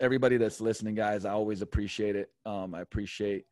[0.00, 2.30] everybody that's listening, guys, I always appreciate it.
[2.46, 3.44] Um, I appreciate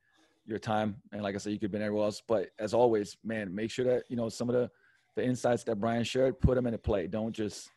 [0.46, 2.22] your time, and like I said, you could have been everywhere else.
[2.26, 4.70] But as always, man, make sure that you know some of the
[5.16, 7.06] the insights that Bryan shared, put them into play.
[7.06, 7.70] Don't just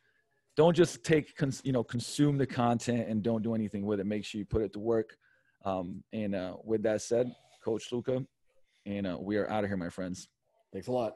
[0.56, 4.06] don't just take cons- you know consume the content and don't do anything with it.
[4.06, 5.18] Make sure you put it to work.
[5.66, 7.34] Um, and uh, with that said,
[7.64, 8.26] Coach Luka,
[8.86, 10.28] and uh, we are out of here, my friends.
[10.72, 11.16] Thanks a lot.